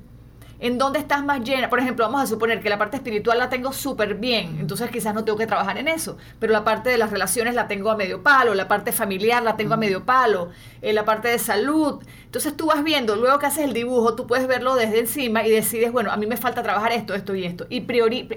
en 0.59 0.77
dónde 0.77 0.99
estás 0.99 1.23
más 1.23 1.41
llena. 1.43 1.69
Por 1.69 1.79
ejemplo, 1.79 2.05
vamos 2.05 2.21
a 2.21 2.27
suponer 2.27 2.61
que 2.61 2.69
la 2.69 2.77
parte 2.77 2.97
espiritual 2.97 3.37
la 3.37 3.49
tengo 3.49 3.71
súper 3.71 4.15
bien, 4.15 4.57
entonces 4.59 4.89
quizás 4.89 5.13
no 5.13 5.23
tengo 5.23 5.37
que 5.37 5.47
trabajar 5.47 5.77
en 5.77 5.87
eso, 5.87 6.17
pero 6.39 6.53
la 6.53 6.63
parte 6.63 6.89
de 6.89 6.97
las 6.97 7.11
relaciones 7.11 7.55
la 7.55 7.67
tengo 7.67 7.91
a 7.91 7.97
medio 7.97 8.23
palo, 8.23 8.53
la 8.55 8.67
parte 8.67 8.91
familiar 8.91 9.43
la 9.43 9.55
tengo 9.55 9.73
a 9.73 9.77
medio 9.77 10.05
palo, 10.05 10.49
eh, 10.81 10.93
la 10.93 11.05
parte 11.05 11.27
de 11.27 11.39
salud. 11.39 12.01
Entonces 12.25 12.55
tú 12.55 12.67
vas 12.67 12.83
viendo, 12.83 13.15
luego 13.15 13.39
que 13.39 13.45
haces 13.45 13.65
el 13.65 13.73
dibujo, 13.73 14.15
tú 14.15 14.27
puedes 14.27 14.47
verlo 14.47 14.75
desde 14.75 14.99
encima 14.99 15.45
y 15.45 15.51
decides, 15.51 15.91
bueno, 15.91 16.11
a 16.11 16.17
mí 16.17 16.25
me 16.25 16.37
falta 16.37 16.63
trabajar 16.63 16.91
esto, 16.91 17.13
esto 17.13 17.35
y 17.35 17.45
esto. 17.45 17.67
Y 17.69 17.81
priori, 17.81 18.27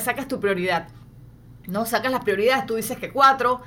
sacas 0.00 0.28
tu 0.28 0.40
prioridad. 0.40 0.88
¿No? 1.68 1.86
Sacas 1.86 2.10
las 2.10 2.24
prioridades, 2.24 2.66
tú 2.66 2.74
dices 2.74 2.98
que 2.98 3.12
cuatro, 3.12 3.60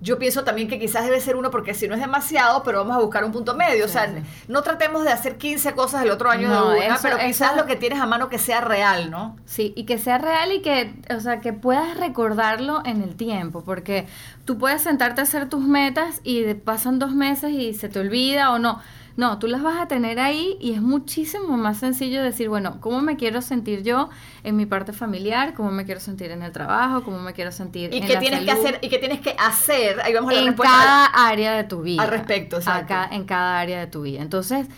yo 0.00 0.18
pienso 0.18 0.44
también 0.44 0.68
que 0.68 0.78
quizás 0.78 1.04
debe 1.04 1.20
ser 1.20 1.36
uno 1.36 1.50
porque 1.50 1.74
si 1.74 1.88
no 1.88 1.94
es 1.94 2.00
demasiado, 2.00 2.62
pero 2.62 2.78
vamos 2.78 2.96
a 2.96 3.00
buscar 3.00 3.24
un 3.24 3.32
punto 3.32 3.54
medio. 3.54 3.84
o 3.84 3.88
sea, 3.88 4.12
no 4.46 4.62
tratemos 4.62 5.04
de 5.04 5.10
hacer 5.10 5.36
15 5.36 5.72
cosas 5.72 6.02
el 6.02 6.10
otro 6.10 6.30
año 6.30 6.48
de 6.50 6.86
una, 6.86 6.98
pero 7.02 7.18
quizás 7.18 7.56
lo 7.56 7.66
que 7.66 7.76
tienes 7.76 8.00
a 8.00 8.06
mano 8.06 8.28
que 8.28 8.38
sea 8.38 8.60
real, 8.60 9.10
¿no? 9.10 9.36
Sí, 9.44 9.72
y 9.76 9.84
que 9.84 9.98
sea 9.98 10.18
real 10.18 10.52
y 10.52 10.60
que, 10.60 10.94
o 11.14 11.20
sea, 11.20 11.40
que 11.40 11.52
puedas 11.52 11.96
recordarlo 11.96 12.82
en 12.84 13.02
el 13.02 13.16
tiempo, 13.16 13.62
porque 13.64 14.06
tú 14.44 14.58
puedes 14.58 14.82
sentarte 14.82 15.20
a 15.20 15.24
hacer 15.24 15.48
tus 15.48 15.62
metas 15.62 16.20
y 16.22 16.54
pasan 16.54 16.98
dos 16.98 17.12
meses 17.12 17.50
y 17.52 17.74
se 17.74 17.88
te 17.88 17.98
olvida 17.98 18.52
o 18.52 18.58
no 18.58 18.80
No, 19.18 19.40
tú 19.40 19.48
las 19.48 19.64
vas 19.64 19.80
a 19.80 19.88
tener 19.88 20.20
ahí 20.20 20.56
y 20.60 20.74
es 20.74 20.80
muchísimo 20.80 21.56
más 21.56 21.78
sencillo 21.78 22.22
decir, 22.22 22.48
bueno, 22.48 22.80
¿cómo 22.80 23.00
me 23.02 23.16
quiero 23.16 23.42
sentir 23.42 23.82
yo 23.82 24.10
en 24.44 24.54
mi 24.54 24.64
parte 24.64 24.92
familiar? 24.92 25.54
¿Cómo 25.54 25.72
me 25.72 25.84
quiero 25.84 25.98
sentir 25.98 26.30
en 26.30 26.40
el 26.40 26.52
trabajo? 26.52 27.02
¿Cómo 27.02 27.18
me 27.18 27.32
quiero 27.32 27.50
sentir 27.50 27.92
¿Y 27.92 27.96
en 27.98 28.06
qué 28.06 28.14
la 28.14 28.20
tienes 28.20 28.44
que 28.44 28.50
hacer? 28.52 28.78
¿Y 28.80 28.88
qué 28.88 28.98
tienes 28.98 29.20
que 29.20 29.34
hacer? 29.36 30.00
Ahí 30.02 30.14
vamos 30.14 30.30
a 30.30 30.34
la 30.36 30.42
en 30.42 30.54
cada 30.54 31.06
área 31.06 31.54
de 31.54 31.64
tu 31.64 31.82
vida. 31.82 32.00
al 32.04 32.10
respecto. 32.10 32.60
Acá, 32.64 33.08
en 33.10 33.24
cada 33.24 33.58
área 33.58 33.80
de 33.80 33.88
tu 33.88 34.02
vida. 34.02 34.22
Entonces, 34.22 34.68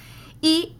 y 0.40 0.74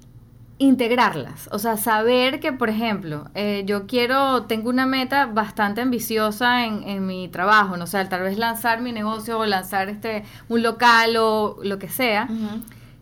integrarlas. 0.56 1.50
O 1.52 1.58
sea, 1.58 1.76
saber 1.76 2.40
que, 2.40 2.54
por 2.54 2.70
ejemplo, 2.70 3.28
eh, 3.34 3.64
yo 3.66 3.86
quiero, 3.86 4.44
tengo 4.44 4.70
una 4.70 4.86
meta 4.86 5.26
bastante 5.26 5.82
ambiciosa 5.82 6.64
en, 6.64 6.82
en 6.84 7.06
mi 7.06 7.28
trabajo, 7.28 7.76
no 7.76 7.86
sé, 7.86 8.02
tal 8.06 8.22
vez 8.22 8.38
lanzar 8.38 8.80
mi 8.80 8.92
negocio 8.92 9.38
o 9.38 9.44
lanzar 9.44 9.90
este 9.90 10.24
un 10.48 10.62
local 10.62 11.18
o 11.18 11.58
lo 11.62 11.78
que 11.78 11.90
sea. 11.90 12.26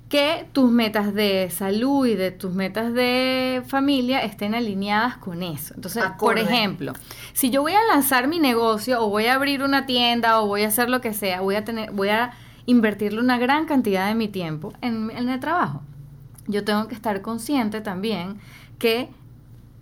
Que 0.08 0.46
tus 0.52 0.70
metas 0.70 1.12
de 1.12 1.50
salud 1.50 2.06
y 2.06 2.14
de 2.14 2.30
tus 2.30 2.52
metas 2.52 2.94
de 2.94 3.62
familia 3.66 4.20
estén 4.20 4.54
alineadas 4.54 5.18
con 5.18 5.42
eso. 5.42 5.74
Entonces, 5.74 6.02
por 6.18 6.38
ejemplo, 6.38 6.94
si 7.34 7.50
yo 7.50 7.60
voy 7.60 7.72
a 7.72 7.82
lanzar 7.92 8.26
mi 8.26 8.38
negocio 8.38 9.04
o 9.04 9.10
voy 9.10 9.26
a 9.26 9.34
abrir 9.34 9.62
una 9.62 9.84
tienda 9.84 10.40
o 10.40 10.46
voy 10.46 10.62
a 10.62 10.68
hacer 10.68 10.88
lo 10.88 11.02
que 11.02 11.12
sea, 11.12 11.42
voy 11.42 11.56
a 11.56 11.64
tener, 11.64 11.90
voy 11.92 12.08
a 12.08 12.32
invertirle 12.64 13.20
una 13.20 13.38
gran 13.38 13.66
cantidad 13.66 14.08
de 14.08 14.14
mi 14.14 14.28
tiempo 14.28 14.72
en, 14.80 15.10
en 15.10 15.28
el 15.28 15.40
trabajo. 15.40 15.82
Yo 16.46 16.64
tengo 16.64 16.88
que 16.88 16.94
estar 16.94 17.20
consciente 17.20 17.82
también 17.82 18.38
que 18.78 19.10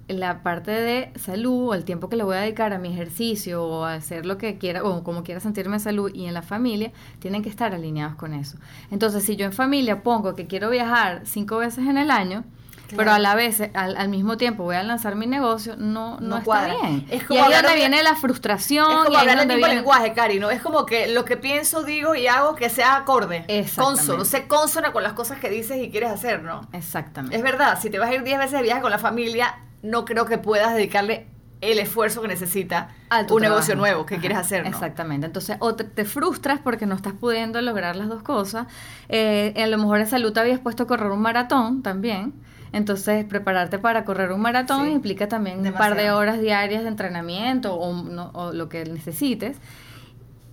la 0.08 0.42
parte 0.42 0.70
de 0.70 1.12
salud 1.18 1.68
o 1.70 1.74
el 1.74 1.84
tiempo 1.84 2.08
que 2.08 2.16
le 2.16 2.22
voy 2.24 2.36
a 2.36 2.40
dedicar 2.40 2.72
a 2.72 2.78
mi 2.78 2.92
ejercicio 2.92 3.64
o 3.64 3.84
a 3.84 3.94
hacer 3.94 4.24
lo 4.24 4.38
que 4.38 4.56
quiera 4.58 4.84
o 4.84 5.02
como 5.02 5.24
quiera 5.24 5.40
sentirme 5.40 5.76
en 5.76 5.80
salud 5.80 6.12
y 6.14 6.26
en 6.26 6.34
la 6.34 6.42
familia 6.42 6.92
tienen 7.18 7.42
que 7.42 7.48
estar 7.48 7.74
alineados 7.74 8.14
con 8.16 8.32
eso. 8.32 8.56
Entonces, 8.90 9.24
si 9.24 9.34
yo 9.36 9.46
en 9.46 9.52
familia 9.52 10.02
pongo 10.02 10.34
que 10.34 10.46
quiero 10.46 10.70
viajar 10.70 11.22
cinco 11.24 11.58
veces 11.58 11.86
en 11.86 11.98
el 11.98 12.10
año, 12.10 12.44
Claro. 12.88 12.98
pero 12.98 13.12
a 13.14 13.18
la 13.18 13.34
vez, 13.34 13.60
al, 13.74 13.96
al 13.96 14.08
mismo 14.08 14.36
tiempo 14.36 14.62
voy 14.62 14.76
a 14.76 14.82
lanzar 14.84 15.16
mi 15.16 15.26
negocio, 15.26 15.74
no, 15.76 16.20
no, 16.20 16.28
No 16.28 16.38
está 16.38 16.66
bien. 16.68 17.04
Es 17.10 17.24
y 17.28 17.36
ahí 17.36 17.52
donde 17.52 17.68
de- 17.70 17.74
viene 17.74 18.00
la 18.04 18.14
frustración. 18.14 18.86
Es 18.88 18.92
y 18.92 19.04
como 19.06 19.18
ahí 19.18 19.28
hablar 19.28 19.38
mismo 19.48 19.56
viene- 19.58 19.74
lenguaje, 19.74 20.12
Cari, 20.12 20.38
¿no? 20.38 20.52
Es 20.52 20.62
como 20.62 20.86
que 20.86 21.08
lo 21.08 21.24
que 21.24 21.36
pienso, 21.36 21.82
digo 21.82 22.14
y 22.14 22.28
hago 22.28 22.54
que 22.54 22.70
sea 22.70 22.94
acorde. 22.94 23.44
Consono, 23.74 24.24
sé 24.24 24.46
consona 24.46 24.92
con 24.92 25.02
las 25.02 25.14
cosas 25.14 25.40
que 25.40 25.50
dices 25.50 25.82
y 25.82 25.90
quieres 25.90 26.10
hacer, 26.10 26.44
¿no? 26.44 26.60
Exactamente. 26.72 27.36
Es 27.36 27.42
verdad, 27.42 27.76
si 27.82 27.90
te 27.90 27.98
vas 27.98 28.08
a 28.08 28.14
ir 28.14 28.22
10 28.22 28.38
veces 28.38 28.52
de 28.52 28.62
viaje 28.62 28.80
con 28.82 28.92
la 28.92 28.98
familia, 28.98 29.56
no 29.86 30.04
creo 30.04 30.26
que 30.26 30.38
puedas 30.38 30.74
dedicarle 30.74 31.26
el 31.62 31.78
esfuerzo 31.78 32.20
que 32.20 32.28
necesita 32.28 32.90
a 33.08 33.20
un 33.30 33.40
negocio 33.40 33.74
nuevo 33.76 34.04
que 34.04 34.14
Ajá, 34.16 34.20
quieres 34.20 34.38
hacer, 34.38 34.62
¿no? 34.62 34.68
Exactamente. 34.68 35.26
Entonces, 35.26 35.56
o 35.60 35.74
te, 35.74 35.84
te 35.84 36.04
frustras 36.04 36.60
porque 36.62 36.84
no 36.86 36.94
estás 36.94 37.14
pudiendo 37.14 37.60
lograr 37.62 37.96
las 37.96 38.08
dos 38.08 38.22
cosas. 38.22 38.66
Eh, 39.08 39.54
a 39.56 39.66
lo 39.66 39.78
mejor 39.78 40.00
en 40.00 40.06
salud 40.06 40.32
te 40.32 40.40
habías 40.40 40.60
puesto 40.60 40.82
a 40.82 40.86
correr 40.86 41.10
un 41.10 41.20
maratón 41.20 41.82
también. 41.82 42.34
Entonces, 42.72 43.24
prepararte 43.24 43.78
para 43.78 44.04
correr 44.04 44.32
un 44.32 44.40
maratón 44.42 44.84
Sí, 44.86 44.92
implica 44.92 45.28
también 45.28 45.66
un 45.66 45.72
par 45.72 45.96
de 45.96 46.10
horas 46.10 46.40
diarias 46.40 46.82
de 46.82 46.88
entrenamiento 46.88 47.74
o, 47.74 48.02
no- 48.02 48.30
o 48.34 48.52
lo 48.52 48.68
que 48.68 48.84
necesites. 48.84 49.56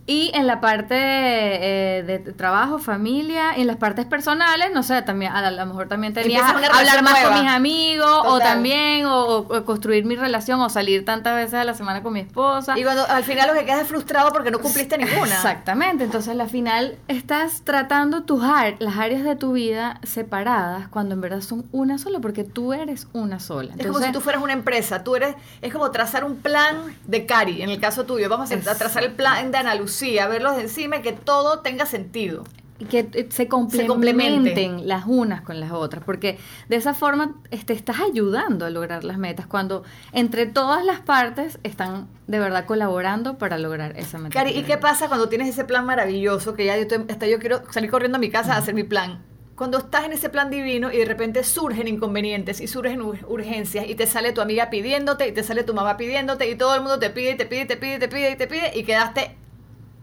Y 0.06 0.32
en 0.34 0.48
la 0.48 0.60
parte 0.60 0.96
eh, 0.96 2.04
de 2.04 2.20
trabajo, 2.20 2.78
familia, 2.78 3.58
y 3.58 3.62
en 3.62 3.68
las 3.68 3.78
partes 3.78 4.06
personales, 4.06 4.70
no 4.74 4.84
sé, 4.84 5.02
también 5.02 5.32
a 5.32 5.50
lo 5.50 5.66
mejor 5.66 5.88
también 5.88 6.14
una 6.14 6.50
hablar 6.50 7.04
más 7.04 7.24
con 7.24 7.42
mis 7.42 7.50
amigos 7.50 8.22
o 8.26 8.40
también 8.40 9.06
o, 9.06 9.38
o 9.38 9.66
construir 9.66 10.06
mi 10.06 10.16
relación 10.16 10.60
o 10.62 10.70
salir 10.70 11.06
tantas 11.06 11.36
veces 11.36 11.56
a 11.56 11.64
la 11.64 11.74
semana 11.74 12.04
con 12.04 12.14
mi 12.14 12.20
esposa. 12.20 12.78
Y 12.78 12.84
cuando 12.84 13.08
al 13.08 13.24
final 13.24 13.48
lo 13.48 13.54
que 13.54 13.66
quedas 13.66 13.82
es 13.82 13.88
frustrado 13.88 14.32
porque 14.32 14.52
no 14.52 14.60
cumpliste 14.60 14.98
ninguna. 14.98 15.36
Exactamente, 15.36 16.04
entonces 16.04 16.38
al 16.38 16.50
final 16.50 16.98
estás 17.08 17.62
tratando 17.64 18.24
tus 18.24 18.44
las 18.80 18.98
áreas 18.98 19.24
de 19.24 19.36
tu 19.36 19.54
vida 19.54 20.00
separadas 20.04 20.90
cuando 20.90 21.16
en 21.16 21.22
verdad 21.22 21.42
son 21.42 21.66
una 21.72 21.98
sola, 21.98 22.20
porque 22.20 22.44
tú 22.44 22.74
eres 22.74 23.08
una 23.14 23.40
sola. 23.40 23.70
Es 23.70 23.78
como 23.78 23.88
Entonces, 23.88 24.08
si 24.08 24.14
tú 24.14 24.22
fueras 24.22 24.44
una 24.44 24.54
empresa, 24.54 25.04
tú 25.04 25.16
eres, 25.16 25.36
es 25.62 25.72
como 25.72 25.90
trazar 25.92 26.26
un 26.26 26.38
plan 26.38 26.96
de 27.06 27.26
Cari, 27.26 27.62
en 27.62 27.70
el 27.70 27.80
caso 27.80 28.06
tuyo, 28.06 28.28
vamos 28.28 28.52
a, 28.52 28.56
a 28.56 28.76
trazar 28.76 29.04
el 29.04 29.14
plan 29.14 29.52
de 29.52 29.58
Ana 29.58 29.76
Lucía, 29.94 30.28
verlos 30.28 30.58
encima 30.58 30.98
y 30.98 31.02
que 31.02 31.12
todo 31.14 31.60
tenga 31.60 31.86
sentido. 31.86 32.44
que 32.90 33.00
eh, 33.14 33.28
se 33.30 33.48
complementen 33.48 33.88
complemente. 33.88 34.86
las 34.86 35.04
unas 35.06 35.42
con 35.42 35.60
las 35.60 35.72
otras, 35.72 36.04
porque 36.04 36.38
de 36.68 36.76
esa 36.76 36.94
forma 36.96 37.36
te 37.66 37.72
estás 37.74 37.98
ayudando 38.02 38.66
a 38.66 38.70
lograr 38.72 39.04
las 39.04 39.18
metas, 39.18 39.46
cuando 39.46 39.84
entre 40.12 40.48
todas 40.48 40.84
las 40.84 41.00
partes 41.00 41.60
están 41.64 42.08
de 42.28 42.40
verdad 42.40 42.66
colaborando 42.66 43.38
para 43.38 43.58
lograr 43.60 43.98
esa 43.98 44.18
meta. 44.18 44.34
Cari, 44.34 44.52
¿y 44.58 44.64
qué 44.64 44.78
pasa 44.78 45.08
cuando 45.08 45.30
tienes 45.30 45.48
ese 45.48 45.64
plan 45.64 45.86
maravilloso 45.86 46.56
que 46.56 46.66
ya 46.66 46.76
yo, 46.76 46.82
estoy- 46.82 47.06
hasta 47.10 47.28
yo 47.28 47.40
quiero 47.40 47.62
salir 47.72 47.90
corriendo 47.92 48.18
a 48.18 48.20
mi 48.20 48.30
casa 48.32 48.56
a 48.56 48.58
hacer 48.58 48.74
mi 48.74 48.84
plan? 48.84 49.24
Cuando 49.56 49.78
estás 49.78 50.04
en 50.06 50.12
ese 50.14 50.30
plan 50.30 50.50
divino 50.50 50.92
y 50.92 50.98
de 50.98 51.06
repente 51.06 51.44
surgen 51.44 51.88
inconvenientes 51.88 52.60
y 52.60 52.68
surgen 52.68 53.02
ur- 53.02 53.24
urgencias 53.30 53.88
y 53.88 53.94
te 53.96 54.08
sale 54.08 54.34
tu 54.34 54.42
amiga 54.42 54.72
pidiéndote 54.72 55.28
y 55.28 55.32
te 55.32 55.44
sale 55.44 55.64
tu 55.64 55.76
mamá 55.76 55.96
pidiéndote 55.96 56.50
y 56.50 56.56
todo 56.56 56.74
el 56.74 56.82
mundo 56.82 56.98
te 57.00 57.12
pide 57.12 57.32
y 57.34 57.38
te 57.38 57.46
pide 57.46 57.62
y 57.62 57.68
te 57.68 57.78
pide 57.78 57.96
y 57.96 58.00
te 58.00 58.08
pide 58.10 58.32
y 58.32 58.36
te 58.36 58.48
pide 58.48 58.72
y 58.78 58.84
quedaste... 58.84 59.38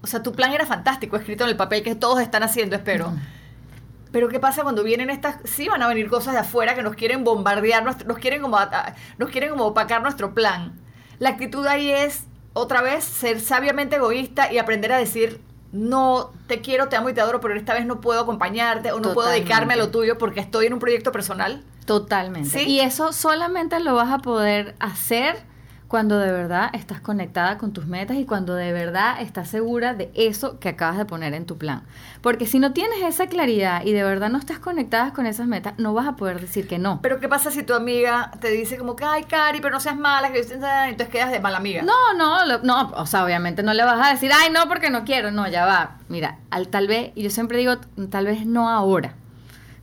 O 0.02 0.06
sea, 0.06 0.22
tu 0.22 0.32
plan 0.32 0.52
era 0.52 0.66
fantástico, 0.66 1.16
escrito 1.16 1.44
en 1.44 1.50
el 1.50 1.56
papel 1.56 1.82
que 1.82 1.94
todos 1.94 2.20
están 2.20 2.42
haciendo, 2.42 2.76
espero. 2.76 3.12
Pero 4.12 4.28
¿qué 4.28 4.40
pasa 4.40 4.62
cuando 4.62 4.82
vienen 4.82 5.10
estas? 5.10 5.36
Sí 5.44 5.68
van 5.68 5.82
a 5.82 5.88
venir 5.88 6.08
cosas 6.08 6.34
de 6.34 6.40
afuera 6.40 6.74
que 6.74 6.82
nos 6.82 6.96
quieren 6.96 7.22
bombardear, 7.22 7.84
nos, 7.84 7.96
quieren 8.18 8.42
como 8.42 8.58
nos 9.18 9.30
quieren 9.30 9.50
como 9.50 9.66
opacar 9.66 10.02
nuestro 10.02 10.34
plan. 10.34 10.80
La 11.18 11.30
actitud 11.30 11.66
ahí 11.66 11.90
es 11.90 12.24
otra 12.52 12.82
vez 12.82 13.04
ser 13.04 13.40
sabiamente 13.40 13.96
egoísta 13.96 14.52
y 14.52 14.58
aprender 14.58 14.92
a 14.92 14.98
decir 14.98 15.40
no 15.72 16.32
te 16.48 16.60
quiero, 16.60 16.88
te 16.88 16.96
amo 16.96 17.10
y 17.10 17.14
te 17.14 17.20
adoro, 17.20 17.40
pero 17.40 17.54
esta 17.54 17.74
vez 17.74 17.86
no 17.86 18.00
puedo 18.00 18.20
acompañarte 18.20 18.90
o 18.90 18.98
no 18.98 19.14
puedo 19.14 19.28
dedicarme 19.28 19.74
a 19.74 19.76
lo 19.76 19.90
tuyo 19.90 20.18
porque 20.18 20.40
estoy 20.40 20.66
en 20.66 20.72
un 20.72 20.80
proyecto 20.80 21.12
personal. 21.12 21.62
Totalmente. 21.84 22.48
¿Sí? 22.48 22.68
Y 22.68 22.80
eso 22.80 23.12
solamente 23.12 23.78
lo 23.78 23.94
vas 23.94 24.10
a 24.10 24.18
poder 24.18 24.74
hacer 24.80 25.49
cuando 25.90 26.20
de 26.20 26.30
verdad 26.30 26.70
estás 26.72 27.00
conectada 27.00 27.58
con 27.58 27.72
tus 27.72 27.86
metas 27.86 28.16
y 28.16 28.24
cuando 28.24 28.54
de 28.54 28.72
verdad 28.72 29.20
estás 29.20 29.48
segura 29.48 29.92
de 29.92 30.12
eso 30.14 30.60
que 30.60 30.68
acabas 30.68 30.96
de 30.98 31.04
poner 31.04 31.34
en 31.34 31.46
tu 31.46 31.58
plan. 31.58 31.82
Porque 32.22 32.46
si 32.46 32.60
no 32.60 32.72
tienes 32.72 33.02
esa 33.02 33.26
claridad 33.26 33.84
y 33.84 33.90
de 33.92 34.04
verdad 34.04 34.28
no 34.30 34.38
estás 34.38 34.60
conectada 34.60 35.12
con 35.12 35.26
esas 35.26 35.48
metas, 35.48 35.74
no 35.78 35.92
vas 35.92 36.06
a 36.06 36.14
poder 36.14 36.40
decir 36.40 36.68
que 36.68 36.78
no. 36.78 37.00
Pero 37.02 37.18
¿qué 37.18 37.28
pasa 37.28 37.50
si 37.50 37.64
tu 37.64 37.74
amiga 37.74 38.30
te 38.40 38.50
dice 38.52 38.78
como 38.78 38.94
que, 38.94 39.04
ay, 39.04 39.24
Cari, 39.24 39.60
pero 39.60 39.74
no 39.74 39.80
seas 39.80 39.96
mala, 39.96 40.30
que 40.30 40.38
entonces 40.38 41.08
quedas 41.08 41.32
de 41.32 41.40
mala 41.40 41.56
amiga? 41.56 41.82
No, 41.82 42.14
no, 42.16 42.46
lo- 42.46 42.62
no, 42.62 42.92
o 42.94 43.06
sea, 43.06 43.24
obviamente 43.24 43.64
no 43.64 43.74
le 43.74 43.82
vas 43.82 44.06
a 44.06 44.12
decir, 44.12 44.30
ay, 44.32 44.52
no, 44.52 44.68
porque 44.68 44.90
no 44.90 45.04
quiero, 45.04 45.32
no, 45.32 45.48
ya 45.48 45.66
va. 45.66 45.96
Mira, 46.08 46.38
al, 46.52 46.68
tal 46.68 46.86
vez, 46.86 47.10
y 47.16 47.24
yo 47.24 47.30
siempre 47.30 47.58
digo, 47.58 47.78
tal 48.10 48.26
vez 48.26 48.46
no 48.46 48.68
ahora. 48.70 49.14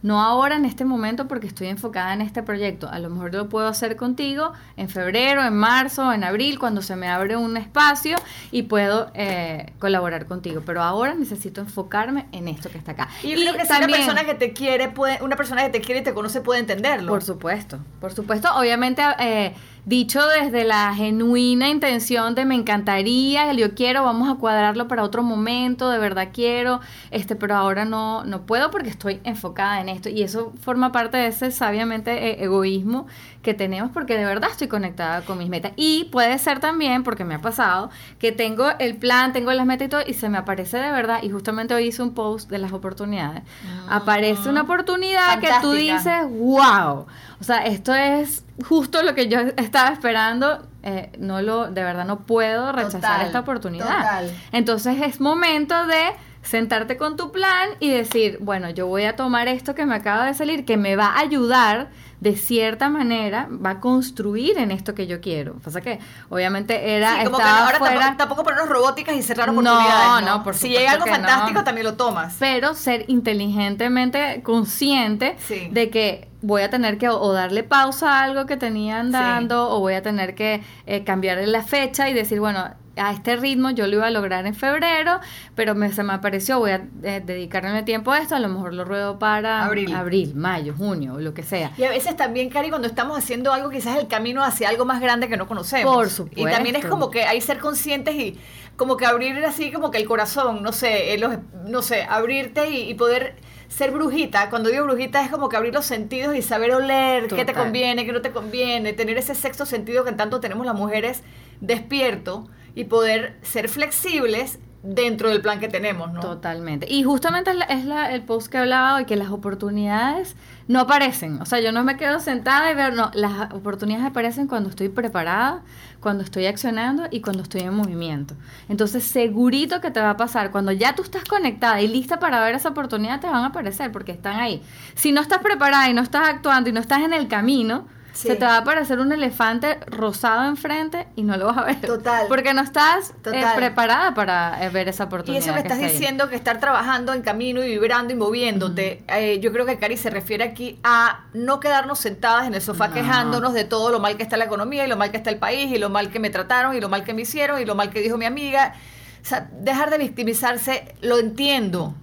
No 0.02 0.22
ahora 0.22 0.56
en 0.56 0.66
este 0.66 0.86
momento 0.86 1.28
porque 1.28 1.48
estoy 1.48 1.68
enfocada 1.68 2.14
en 2.14 2.22
este 2.22 2.44
proyecto. 2.44 2.90
A 2.90 3.00
lo 3.00 3.10
mejor 3.10 3.34
lo 3.34 3.50
puedo 3.50 3.68
hacer 3.68 3.96
contigo 3.96 4.54
en 4.76 4.90
febrero, 4.90 5.44
en 5.44 5.56
marzo, 5.56 6.14
en 6.14 6.24
abril, 6.24 6.60
cuando 6.60 6.82
se 6.82 6.96
me 6.96 7.08
abre 7.08 7.36
un 7.36 7.58
espacio 7.58 8.18
y 8.52 8.64
puedo 8.64 9.12
eh, 9.14 9.74
colaborar 9.80 10.26
contigo. 10.28 10.62
Pero 10.66 10.84
ahora 10.84 11.16
necesito 11.16 11.62
enfocarme 11.62 12.28
en 12.32 12.48
esto 12.48 12.70
que 12.70 12.78
está 12.78 12.92
acá. 12.92 13.10
Y 13.24 13.30
yo 13.30 13.36
creo 13.38 13.54
que 13.54 13.66
si 13.66 13.74
una 13.74 13.88
persona 13.88 14.26
que 14.26 14.36
te 14.36 14.54
quiere, 14.54 14.90
puede, 14.90 15.22
una 15.24 15.36
persona 15.36 15.64
que 15.64 15.70
te 15.70 15.82
quiere 15.82 16.02
y 16.02 16.04
te 16.04 16.14
conoce 16.14 16.42
puede 16.42 16.60
entenderlo. 16.60 17.12
Por 17.12 17.24
supuesto, 17.24 17.80
por 18.00 18.14
supuesto. 18.14 18.50
Obviamente, 18.56 19.02
eh, 19.20 19.54
dicho 19.86 20.20
desde 20.28 20.64
la 20.64 20.94
genuina 20.94 21.70
intención 21.70 22.36
de 22.36 22.46
me 22.46 22.56
encantaría, 22.56 23.52
yo 23.54 23.74
quiero, 23.74 24.04
vamos 24.04 24.30
a 24.30 24.36
cuadrarlo 24.36 24.88
para 24.88 25.04
otro 25.04 25.24
momento, 25.24 25.90
de 25.90 25.98
verdad 25.98 26.30
quiero, 26.34 26.82
este, 27.12 27.36
pero 27.36 27.56
ahora 27.56 27.86
no, 27.86 28.24
no 28.24 28.46
puedo 28.46 28.72
porque 28.72 28.90
estoy 28.90 29.20
enfocada 29.24 29.80
en 29.82 29.90
esto. 29.90 30.10
Y 30.10 30.24
eso 30.24 30.54
forma 30.60 30.92
parte 30.92 31.18
de 31.18 31.28
ese 31.28 31.52
sabiamente 31.52 32.12
eh, 32.12 32.44
egoísmo 32.44 33.08
que 33.48 33.54
tenemos 33.54 33.92
porque 33.94 34.18
de 34.18 34.26
verdad 34.26 34.50
estoy 34.52 34.68
conectada 34.68 35.22
con 35.22 35.38
mis 35.38 35.48
metas. 35.48 35.72
Y 35.78 36.10
puede 36.12 36.38
ser 36.38 36.60
también, 36.60 37.04
porque 37.04 37.24
me 37.24 37.36
ha 37.36 37.40
pasado, 37.40 37.90
que 38.20 38.34
tengo 38.34 38.68
el 38.78 38.98
plan, 38.98 39.32
tengo 39.32 39.54
las 39.54 39.66
metas 39.66 39.86
y 39.86 39.90
todo, 39.90 40.02
y 40.06 40.16
se 40.16 40.28
me 40.28 40.38
aparece 40.38 40.78
de 40.78 40.92
verdad, 40.92 41.20
y 41.24 41.30
justamente 41.30 41.74
hoy 41.74 41.86
hice 41.88 42.04
un 42.04 42.14
post 42.14 42.50
de 42.50 42.58
las 42.58 42.74
oportunidades. 42.74 43.44
Aparece 43.90 44.50
una 44.50 44.64
oportunidad 44.64 45.40
que 45.40 45.50
tú 45.62 45.72
dices, 45.72 46.24
wow. 46.30 47.06
O 47.40 47.44
sea, 47.44 47.66
esto 47.66 47.96
es 47.96 48.44
justo 48.68 49.02
lo 49.02 49.16
que 49.16 49.30
yo 49.30 49.40
estaba 49.58 49.90
esperando. 49.94 50.68
eh, 50.84 51.10
no 51.20 51.42
lo, 51.42 51.70
de 51.72 51.84
verdad 51.84 52.06
no 52.06 52.20
puedo 52.20 52.72
rechazar 52.74 53.02
Total, 53.02 53.26
esta 53.28 53.40
oportunidad. 53.40 53.86
total. 53.88 54.32
Entonces 54.52 55.02
es 55.02 55.22
momento 55.22 55.86
de 55.88 56.02
sentarte 56.42 56.96
con 56.98 57.16
tu 57.18 57.32
plan 57.32 57.70
y 57.80 57.90
decir, 57.92 58.38
bueno, 58.42 58.70
yo 58.70 58.88
voy 58.88 59.04
a 59.04 59.16
tomar 59.16 59.48
esto 59.48 59.74
que 59.76 59.86
me 59.86 59.96
acaba 59.96 60.26
de 60.26 60.34
salir, 60.34 60.64
que 60.66 60.78
me 60.78 60.96
va 60.96 61.08
a 61.08 61.20
ayudar 61.20 61.90
de 62.20 62.36
cierta 62.36 62.90
manera, 62.90 63.48
va 63.64 63.70
a 63.72 63.80
construir 63.80 64.58
en 64.58 64.72
esto 64.72 64.96
que 64.96 65.06
yo 65.06 65.22
quiero. 65.22 65.54
Pasa 65.64 65.82
que 65.82 66.00
obviamente 66.30 66.96
era 66.96 67.20
Sí, 67.20 67.26
como 67.26 67.38
que 67.38 67.44
ahora 67.44 67.78
fuera, 67.78 67.94
tampoco, 68.00 68.18
tampoco 68.18 68.44
ponernos 68.44 68.70
robóticas 68.70 69.16
y 69.16 69.22
cerrar 69.22 69.54
No, 69.54 69.60
oportunidades. 69.62 70.26
no, 70.26 70.44
por 70.44 70.56
Si 70.56 70.70
llega 70.70 70.94
algo 70.94 71.06
fantástico, 71.06 71.60
no. 71.60 71.64
también 71.64 71.86
lo 71.86 71.94
tomas. 71.94 72.36
pero 72.40 72.74
ser 72.74 73.06
inteligentemente 73.08 74.42
consciente 74.44 75.36
Sí. 75.40 75.68
de 75.72 75.90
que 75.90 76.28
voy 76.42 76.62
a 76.62 76.70
tener 76.70 76.98
que 76.98 77.10
o, 77.10 77.20
o 77.20 77.34
darle 77.34 77.64
pausa 77.64 78.20
a 78.20 78.24
algo 78.24 78.46
que 78.46 78.58
tenía 78.58 79.00
andando 79.00 79.70
o 79.70 79.80
voy 79.80 79.94
a 79.96 80.02
tener 80.02 80.36
que 80.36 80.62
eh, 80.86 81.04
cambiar 81.04 81.38
la 81.48 81.64
fecha 81.64 82.10
y 82.10 82.14
decir, 82.14 82.40
bueno, 82.40 82.66
a 82.98 83.12
este 83.12 83.36
ritmo 83.36 83.70
yo 83.72 83.88
lo 83.88 83.94
iba 83.98 84.08
a 84.08 84.12
lograr 84.12 84.46
en 84.46 84.56
febrero, 84.56 85.20
pero 85.56 85.76
me, 85.76 85.92
se 85.92 86.04
me 86.04 86.14
apareció, 86.14 86.60
voy 86.60 86.72
a 86.72 86.86
eh, 87.04 87.22
dedicarme 87.26 87.84
tiempo 87.84 88.12
a 88.12 88.20
esto, 88.20 88.36
a 88.36 88.40
lo 88.40 88.48
mejor 88.50 88.74
lo 88.74 88.86
ruedo 88.86 89.20
para 89.20 89.66
Abril. 89.66 89.94
abril, 89.96 90.36
mayo, 90.36 90.74
junio, 90.78 91.16
o 91.16 91.20
lo 91.20 91.34
que 91.34 91.44
sea. 91.44 91.72
Y 91.78 91.84
a 91.84 91.90
veces 91.90 92.16
también, 92.16 92.50
Cari, 92.50 92.70
cuando 92.70 92.88
estamos 92.88 93.18
haciendo 93.18 93.54
algo, 93.54 93.70
quizás 93.70 93.98
el 93.98 94.08
camino 94.08 94.44
hacia 94.44 94.70
algo 94.70 94.86
más 94.86 95.02
grande 95.02 95.28
que 95.30 95.38
no 95.38 95.48
conocemos. 95.48 95.94
Por 95.96 96.10
supuesto. 96.10 96.42
Y 96.50 96.52
también 96.52 96.76
es 96.76 96.86
como 96.86 97.10
que 97.12 97.24
hay 97.24 97.42
ser 97.42 97.60
conscientes 97.60 98.16
y 98.16 98.38
como 98.76 98.96
que 98.98 99.06
abrir 99.06 99.44
así 99.46 99.72
como 99.72 99.90
que 99.92 99.98
el 99.98 100.06
corazón, 100.06 100.62
no 100.64 100.72
sé, 100.72 101.18
los- 101.18 101.38
no 101.66 101.82
sé, 101.82 102.04
abrirte 102.04 102.70
y, 102.70 102.90
y 102.90 102.94
poder 102.94 103.36
ser 103.70 103.92
brujita. 103.92 104.50
Cuando 104.50 104.70
digo 104.70 104.86
brujita 104.86 105.24
es 105.24 105.30
como 105.30 105.50
que 105.50 105.58
abrir 105.58 105.74
los 105.74 105.86
sentidos 105.86 106.36
y 106.36 106.42
saber 106.42 106.74
oler 106.74 107.28
qué 107.28 107.44
te 107.44 107.54
conviene, 107.54 108.06
qué 108.06 108.12
no 108.14 108.22
te 108.22 108.32
conviene, 108.32 108.94
tener 108.94 109.18
ese 109.18 109.36
sexto 109.36 109.66
sentido 109.66 110.06
que 110.06 110.12
tanto 110.14 110.40
tenemos 110.40 110.66
las 110.66 110.76
mujeres 110.76 111.22
despierto 111.60 112.48
y 112.78 112.84
poder 112.84 113.36
ser 113.42 113.70
flexibles 113.70 114.60
dentro 114.84 115.30
del 115.30 115.42
plan 115.42 115.60
que 115.60 115.68
tenemos, 115.68 116.14
¿no? 116.14 116.20
Totalmente. 116.20 116.86
Y 116.88 117.02
justamente 117.02 117.50
es, 117.70 117.86
el 118.12 118.22
post 118.22 118.52
que 118.52 118.60
hablaba 118.60 118.98
hoy, 118.98 119.06
que 119.06 119.16
las 119.16 119.32
oportunidades 119.32 120.36
no 120.68 120.82
aparecen. 120.82 121.42
O 121.42 121.48
sea, 121.48 121.60
yo 121.60 121.72
no 121.72 121.84
me 121.84 121.98
quedo 121.98 122.20
sentada 122.20 122.72
y 122.72 122.76
ver, 122.76 122.94
no, 122.94 123.10
las 123.16 123.52
oportunidades 123.52 124.06
aparecen 124.06 124.46
cuando 124.46 124.70
estoy 124.70 124.90
preparada, 124.90 125.64
cuando 126.02 126.24
estoy 126.24 126.46
accionando 126.46 127.08
y 127.10 127.22
cuando 127.22 127.42
estoy 127.42 127.62
en 127.62 127.74
movimiento. 127.74 128.36
Entonces, 128.70 129.04
segurito 129.04 129.82
que 129.82 129.90
te 129.90 130.00
va 130.00 130.12
a 130.12 130.18
pasar. 130.18 130.52
Cuando 130.52 130.72
ya 130.72 130.94
tú 130.94 131.02
estás 131.02 131.24
conectada 131.24 131.82
y 131.82 131.88
lista 131.88 132.20
para 132.20 132.40
ver 132.44 132.54
esa 132.54 132.70
oportunidad, 132.70 133.20
te 133.20 133.26
van 133.26 133.44
a 133.44 133.48
aparecer 133.48 133.92
porque 133.92 134.12
están 134.12 134.40
ahí. 134.40 134.62
Si 134.94 135.12
no 135.12 135.22
estás 135.22 135.40
preparada 135.40 135.90
y 135.90 135.96
no 135.96 136.04
estás 136.04 136.30
actuando 136.30 136.70
y 136.70 136.74
no 136.74 136.80
estás 136.80 137.02
en 137.02 137.14
el 137.14 137.28
camino, 137.28 137.88
Sí. 138.18 138.30
se 138.30 138.36
te 138.36 138.46
va 138.46 138.56
a 138.56 138.58
aparecer 138.58 139.00
un 139.00 139.12
elefante 139.12 139.78
rosado 139.86 140.46
enfrente 140.48 141.06
y 141.16 141.22
no 141.22 141.38
lo 141.38 141.46
vas 141.46 141.58
a 141.58 141.64
ver. 141.66 141.82
Total. 141.82 142.26
Porque 142.28 142.52
no 142.56 142.62
estás 142.64 143.14
eh, 143.32 143.44
preparada 143.56 144.16
para 144.16 144.66
eh, 144.66 144.70
ver 144.70 144.88
esa 144.90 145.04
Y 145.04 145.06
oportunidad. 145.06 145.44
eso 145.44 145.54
que 145.54 145.60
estás 145.60 145.78
ahí. 145.78 145.86
diciendo, 145.92 146.28
que 146.28 146.36
estar 146.36 146.60
trabajando 146.60 147.14
en 147.14 147.22
camino 147.22 147.64
y 147.64 147.68
vibrando 147.68 148.12
y 148.14 148.16
moviéndote, 148.16 149.04
eh, 149.08 149.40
yo 149.40 149.52
creo 149.54 149.68
que 149.68 149.78
Cari 149.78 149.98
se 149.98 150.10
refiere 150.10 150.44
aquí 150.44 150.80
a 150.84 151.26
no 151.34 151.60
quedarnos 151.60 152.00
sentadas 152.00 152.48
en 152.48 152.56
el 152.56 152.62
sofá 152.64 152.88
No. 152.88 152.96
quejándonos 152.96 153.54
de 153.54 153.66
todo 153.66 153.92
lo 153.92 154.00
mal 154.00 154.18
que 154.18 154.24
está 154.24 154.36
la 154.36 154.46
economía 154.46 154.84
y 154.84 154.90
lo 154.90 154.98
mal 154.98 155.12
que 155.12 155.18
está 155.18 155.30
el 155.30 155.38
país 155.38 155.72
y 155.72 155.78
lo 155.78 155.90
mal 155.92 156.10
que 156.10 156.20
me 156.20 156.32
trataron 156.32 156.76
y 156.76 156.80
lo 156.82 156.90
mal 156.90 157.04
que 157.04 157.14
me 157.14 157.22
hicieron 157.22 157.62
y 157.62 157.66
lo 157.66 157.76
mal 157.76 157.92
que 157.92 158.02
dijo 158.02 158.18
mi 158.18 158.26
amiga. 158.26 158.74
O 159.22 159.26
sea, 159.26 159.48
dejar 159.60 159.92
de 159.92 160.00
victimizarse, 160.00 160.96
lo 161.02 161.20
entiendo. 161.20 161.94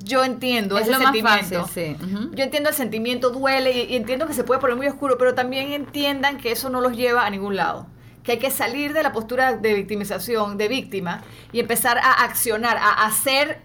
Yo 0.00 0.22
entiendo 0.24 0.76
Es 0.78 0.82
ese 0.84 0.92
lo 0.92 0.98
más 1.00 1.12
sentimiento. 1.12 1.62
fácil, 1.66 1.96
sí. 1.98 2.04
Ujú. 2.04 2.30
Yo 2.34 2.44
entiendo 2.44 2.68
el 2.70 2.74
sentimiento, 2.74 3.30
duele 3.30 3.72
y, 3.72 3.92
y 3.92 3.96
entiendo 3.96 4.26
que 4.26 4.32
se 4.34 4.44
puede 4.44 4.60
poner 4.60 4.76
muy 4.76 4.86
oscuro, 4.86 5.18
pero 5.18 5.34
también 5.34 5.72
entiendan 5.72 6.38
que 6.38 6.52
eso 6.52 6.70
no 6.70 6.80
los 6.80 6.96
lleva 6.96 7.26
a 7.26 7.30
ningún 7.30 7.56
lado. 7.56 7.86
Que 8.22 8.32
hay 8.32 8.38
que 8.38 8.50
salir 8.50 8.92
de 8.92 9.02
la 9.02 9.12
postura 9.12 9.54
de 9.56 9.74
victimización, 9.74 10.56
de 10.56 10.68
víctima, 10.68 11.22
y 11.52 11.60
empezar 11.60 11.98
a 11.98 12.12
accionar, 12.24 12.76
a 12.76 13.06
hacer, 13.06 13.60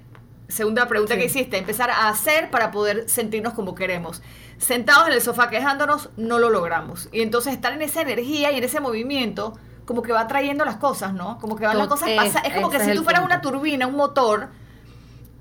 segunda 0.48 0.88
pregunta 0.88 1.14
Sí. 1.16 1.20
que 1.20 1.26
hiciste, 1.28 1.58
empezar 1.58 1.90
a 1.90 2.10
hacer 2.10 2.50
para 2.50 2.72
poder 2.72 3.10
sentirnos 3.10 3.54
como 3.54 3.76
queremos. 3.76 4.22
Sentados 4.58 5.08
en 5.08 5.14
el 5.14 5.22
sofá 5.22 5.50
quejándonos, 5.50 6.10
no 6.18 6.40
lo 6.40 6.50
logramos. 6.50 7.10
Y 7.12 7.22
entonces 7.22 7.54
estar 7.54 7.74
en 7.74 7.82
esa 7.82 8.02
energía 8.02 8.52
y 8.52 8.58
en 8.58 8.64
ese 8.64 8.80
movimiento, 8.80 9.58
como 9.86 10.02
que 10.02 10.14
va 10.14 10.26
trayendo 10.28 10.64
las 10.66 10.78
cosas, 10.78 11.14
¿no? 11.14 11.38
Como 11.40 11.56
que 11.58 11.66
van 11.66 11.78
las 11.78 11.88
cosas 11.88 12.10
es- 12.10 12.16
pasando. 12.16 12.48
Es 12.48 12.56
como 12.56 12.70
que 12.70 12.80
si 12.80 12.94
tú 12.96 13.04
fueras 13.04 13.22
punto. 13.22 13.36
una 13.36 13.42
turbina, 13.42 13.86
un 13.88 13.96
motor, 13.96 14.50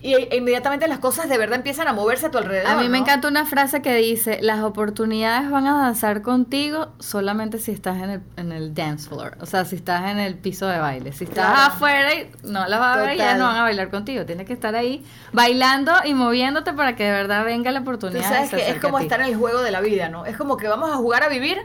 y 0.04 0.14
e- 0.14 0.36
inmediatamente 0.36 0.88
las 0.88 0.98
cosas 0.98 1.28
de 1.28 1.38
verdad 1.38 1.56
empiezan 1.58 1.86
a 1.86 1.92
moverse 1.92 2.26
a 2.26 2.30
tu 2.32 2.38
alrededor. 2.38 2.66
A 2.70 2.74
mí 2.76 2.88
me 2.88 2.98
¿no? 2.98 3.04
encanta 3.04 3.28
una 3.28 3.46
frase 3.46 3.80
que 3.82 3.94
dice, 3.94 4.40
las 4.42 4.60
oportunidades 4.64 5.48
van 5.48 5.66
a 5.68 5.80
danzar 5.80 6.22
contigo 6.22 6.88
solamente 6.98 7.58
si 7.58 7.70
estás 7.70 7.98
en 8.02 8.10
el, 8.10 8.20
en 8.36 8.50
el 8.50 8.74
dance 8.74 9.08
floor, 9.08 9.36
o 9.40 9.46
sea, 9.46 9.64
si 9.64 9.76
estás 9.76 10.10
en 10.10 10.18
el 10.18 10.34
piso 10.36 10.66
de 10.66 10.78
baile. 10.80 11.12
Si 11.12 11.22
estás 11.24 11.46
Claro. 11.52 11.72
afuera 11.72 12.14
y 12.14 12.30
no 12.42 12.66
las 12.66 12.80
vas 12.80 12.98
a 12.98 13.00
ver, 13.02 13.16
ya 13.16 13.36
no 13.36 13.44
van 13.46 13.56
a 13.56 13.62
bailar 13.62 13.90
contigo. 13.90 14.26
Tienes 14.26 14.44
que 14.46 14.52
estar 14.54 14.74
ahí 14.74 15.04
bailando 15.32 15.92
y 16.04 16.14
moviéndote 16.14 16.72
para 16.72 16.96
que 16.96 17.04
de 17.04 17.12
verdad 17.12 17.44
venga 17.44 17.70
la 17.70 17.78
Tú 17.78 17.84
oportunidad. 17.84 18.28
sabes 18.28 18.50
de 18.50 18.56
que 18.56 18.70
es 18.70 18.80
como 18.80 18.98
estar 18.98 19.20
en 19.20 19.26
el 19.28 19.36
juego 19.36 19.62
de 19.62 19.70
la 19.70 19.80
vida, 19.80 20.08
¿no? 20.08 20.26
Es 20.26 20.36
como 20.36 20.56
que 20.56 20.66
vamos 20.66 20.90
a 20.90 20.96
jugar 20.96 21.22
a 21.22 21.28
vivir 21.28 21.58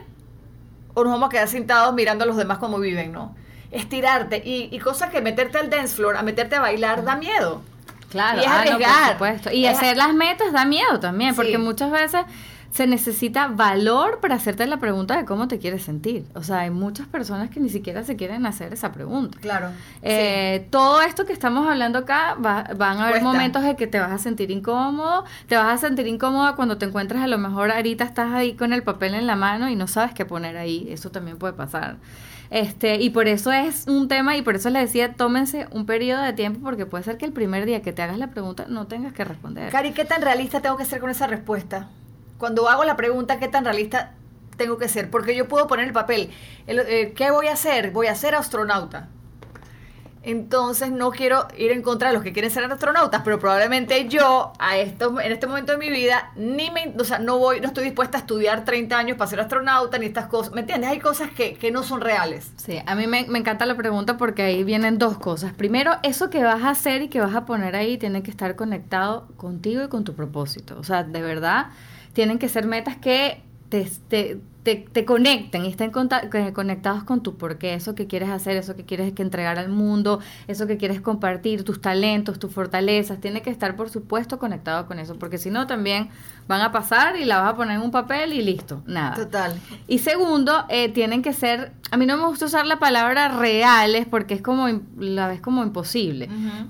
o 0.94 1.02
nos 1.02 1.12
vamos 1.12 1.26
a 1.26 1.30
quedar 1.30 1.48
sentados 1.48 1.92
mirando 1.94 2.22
a 2.24 2.26
los 2.28 2.36
demás 2.36 2.58
cómo 2.58 2.78
viven, 2.78 3.10
¿no? 3.12 3.34
Estirarte 3.72 4.42
y, 4.44 4.68
y 4.70 4.78
cosas 4.78 5.10
que 5.10 5.20
meterte 5.20 5.58
al 5.58 5.68
dance 5.70 5.94
floor, 5.96 6.16
a 6.16 6.22
meterte 6.22 6.54
a 6.56 6.60
bailar, 6.60 7.04
da 7.04 7.16
miedo. 7.16 7.62
Claro, 8.10 8.38
Y 8.40 8.44
es 8.44 8.48
ah, 8.50 8.64
no, 8.64 8.78
por 8.78 9.12
supuesto. 9.12 9.50
Y 9.52 9.66
Es- 9.66 9.76
hacer 9.76 9.96
las 9.96 10.14
metas 10.14 10.52
da 10.52 10.64
miedo 10.64 10.98
también, 11.00 11.34
porque 11.34 11.52
Sí. 11.52 11.58
muchas 11.58 11.90
veces 11.90 12.22
se 12.70 12.86
necesita 12.86 13.48
valor 13.48 14.20
para 14.20 14.34
hacerte 14.34 14.66
la 14.66 14.76
pregunta 14.76 15.16
de 15.16 15.24
cómo 15.24 15.48
te 15.48 15.58
quieres 15.58 15.82
sentir. 15.82 16.26
O 16.34 16.42
sea, 16.42 16.60
hay 16.60 16.70
muchas 16.70 17.06
personas 17.06 17.48
que 17.48 17.60
ni 17.60 17.70
siquiera 17.70 18.04
se 18.04 18.14
quieren 18.14 18.44
hacer 18.44 18.74
esa 18.74 18.92
pregunta. 18.92 19.38
Claro. 19.40 19.70
Eh, 20.02 20.66
Todo 20.70 21.00
esto 21.00 21.24
que 21.24 21.32
estamos 21.32 21.66
hablando 21.66 21.98
acá, 22.00 22.34
va- 22.34 22.66
van 22.76 22.98
a 22.98 23.04
haber 23.04 23.12
Cuesta. 23.22 23.28
momentos 23.28 23.64
en 23.64 23.74
que 23.74 23.86
te 23.86 23.98
vas 23.98 24.12
a 24.12 24.18
sentir 24.18 24.50
incómodo, 24.50 25.24
te 25.46 25.56
vas 25.56 25.72
a 25.72 25.78
sentir 25.78 26.06
incómoda 26.06 26.56
cuando 26.56 26.76
te 26.76 26.84
encuentras 26.84 27.22
a 27.22 27.26
lo 27.26 27.38
mejor 27.38 27.70
ahorita 27.72 28.04
estás 28.04 28.32
ahí 28.34 28.52
con 28.54 28.74
el 28.74 28.82
papel 28.82 29.14
en 29.14 29.26
la 29.26 29.34
mano 29.36 29.68
y 29.70 29.74
no 29.74 29.86
sabes 29.86 30.12
qué 30.12 30.26
poner 30.26 30.58
ahí, 30.58 30.88
eso 30.90 31.10
también 31.10 31.38
puede 31.38 31.54
pasar. 31.54 31.96
Este, 32.50 32.96
y 32.96 33.10
por 33.10 33.28
eso 33.28 33.52
es 33.52 33.86
un 33.88 34.08
tema 34.08 34.36
y 34.36 34.42
por 34.42 34.56
eso 34.56 34.70
les 34.70 34.82
decía, 34.84 35.14
tómense 35.14 35.66
un 35.70 35.84
periodo 35.84 36.22
de 36.22 36.32
tiempo 36.32 36.60
porque 36.62 36.86
puede 36.86 37.04
ser 37.04 37.18
que 37.18 37.26
el 37.26 37.32
primer 37.32 37.66
día 37.66 37.82
que 37.82 37.92
te 37.92 38.00
hagas 38.02 38.18
la 38.18 38.28
pregunta 38.28 38.64
no 38.68 38.86
tengas 38.86 39.12
que 39.12 39.24
responder. 39.24 39.70
Cari, 39.70 39.92
¿qué 39.92 40.04
tan 40.06 40.22
realista 40.22 40.60
tengo 40.60 40.76
que 40.78 40.84
ser 40.86 41.00
con 41.00 41.10
esa 41.10 41.26
respuesta? 41.26 41.88
Cuando 42.38 42.68
hago 42.68 42.84
la 42.84 42.96
pregunta, 42.96 43.38
¿qué 43.38 43.48
tan 43.48 43.64
realista 43.64 44.12
tengo 44.56 44.78
que 44.78 44.88
ser? 44.88 45.10
Porque 45.10 45.36
yo 45.36 45.46
puedo 45.48 45.66
poner 45.66 45.86
el 45.86 45.92
papel. 45.92 46.30
el- 46.66 46.78
eh, 46.80 47.12
¿Qué 47.14 47.30
voy 47.30 47.48
a 47.48 47.52
hacer? 47.52 47.90
Voy 47.90 48.06
a 48.06 48.14
ser 48.14 48.34
astronauta. 48.34 49.08
Entonces 50.28 50.90
no 50.92 51.10
quiero 51.10 51.48
ir 51.56 51.70
en 51.70 51.80
contra 51.80 52.08
de 52.08 52.14
los 52.14 52.22
que 52.22 52.34
quieren 52.34 52.50
ser 52.50 52.62
astronautas, 52.62 53.22
pero 53.24 53.38
probablemente 53.38 54.08
yo 54.08 54.52
a 54.58 54.76
esto, 54.76 55.18
en 55.18 55.32
este 55.32 55.46
momento 55.46 55.72
de 55.72 55.78
mi 55.78 55.88
vida 55.88 56.32
ni 56.36 56.70
me, 56.70 56.94
o 56.98 57.04
sea, 57.04 57.18
no 57.18 57.38
voy, 57.38 57.62
no 57.62 57.68
estoy 57.68 57.84
dispuesta 57.84 58.18
a 58.18 58.20
estudiar 58.20 58.62
30 58.62 58.98
años 58.98 59.16
para 59.16 59.30
ser 59.30 59.40
astronauta 59.40 59.96
ni 59.96 60.04
estas 60.04 60.26
cosas, 60.26 60.52
¿me 60.52 60.60
entiendes? 60.60 60.90
Hay 60.90 60.98
cosas 60.98 61.30
que, 61.30 61.54
que 61.54 61.70
no 61.70 61.82
son 61.82 62.02
reales. 62.02 62.52
Sí, 62.56 62.78
a 62.84 62.94
mí 62.94 63.06
me, 63.06 63.24
me 63.26 63.38
encanta 63.38 63.64
la 63.64 63.74
pregunta 63.74 64.18
porque 64.18 64.42
ahí 64.42 64.64
vienen 64.64 64.98
dos 64.98 65.16
cosas. 65.16 65.54
Primero, 65.54 65.92
eso 66.02 66.28
que 66.28 66.44
vas 66.44 66.62
a 66.62 66.70
hacer 66.70 67.00
y 67.00 67.08
que 67.08 67.20
vas 67.20 67.34
a 67.34 67.46
poner 67.46 67.74
ahí 67.74 67.96
tiene 67.96 68.22
que 68.22 68.30
estar 68.30 68.54
conectado 68.54 69.28
contigo 69.38 69.82
y 69.82 69.88
con 69.88 70.04
tu 70.04 70.14
propósito. 70.14 70.76
O 70.78 70.84
sea, 70.84 71.04
de 71.04 71.22
verdad, 71.22 71.68
tienen 72.12 72.38
que 72.38 72.50
ser 72.50 72.66
metas 72.66 72.98
que 72.98 73.42
te, 73.70 73.90
te, 74.08 74.40
te, 74.62 74.76
te 74.76 75.04
conecten 75.04 75.64
y 75.64 75.68
estén 75.68 75.90
conectados 75.90 77.04
con 77.04 77.22
tu 77.22 77.36
porqué, 77.36 77.74
eso 77.74 77.94
que 77.94 78.06
quieres 78.06 78.28
hacer, 78.28 78.56
eso 78.56 78.76
que 78.76 78.84
quieres 78.84 79.12
que 79.12 79.22
entregar 79.22 79.58
al 79.58 79.68
mundo, 79.68 80.20
eso 80.46 80.66
que 80.66 80.76
quieres 80.76 81.00
compartir, 81.00 81.64
tus 81.64 81.80
talentos, 81.80 82.38
tus 82.38 82.52
fortalezas, 82.52 83.20
tiene 83.20 83.40
que 83.42 83.50
estar 83.50 83.76
por 83.76 83.88
supuesto 83.88 84.38
conectado 84.38 84.86
con 84.86 84.98
eso, 84.98 85.18
porque 85.18 85.38
si 85.38 85.50
no 85.50 85.66
también 85.66 86.10
van 86.48 86.60
a 86.60 86.72
pasar 86.72 87.16
y 87.16 87.24
la 87.24 87.40
vas 87.40 87.52
a 87.52 87.56
poner 87.56 87.76
en 87.76 87.82
un 87.82 87.90
papel 87.90 88.32
y 88.32 88.42
listo, 88.42 88.82
nada. 88.86 89.14
Total. 89.14 89.58
Y 89.86 89.98
segundo, 89.98 90.64
eh, 90.68 90.88
tienen 90.88 91.22
que 91.22 91.32
ser, 91.32 91.72
a 91.90 91.96
mí 91.96 92.06
no 92.06 92.16
me 92.16 92.26
gusta 92.26 92.46
usar 92.46 92.66
la 92.66 92.78
palabra 92.78 93.28
reales 93.28 94.06
porque 94.06 94.34
es 94.34 94.42
como, 94.42 94.66
la 94.98 95.28
ves 95.28 95.40
como 95.40 95.62
imposible. 95.62 96.28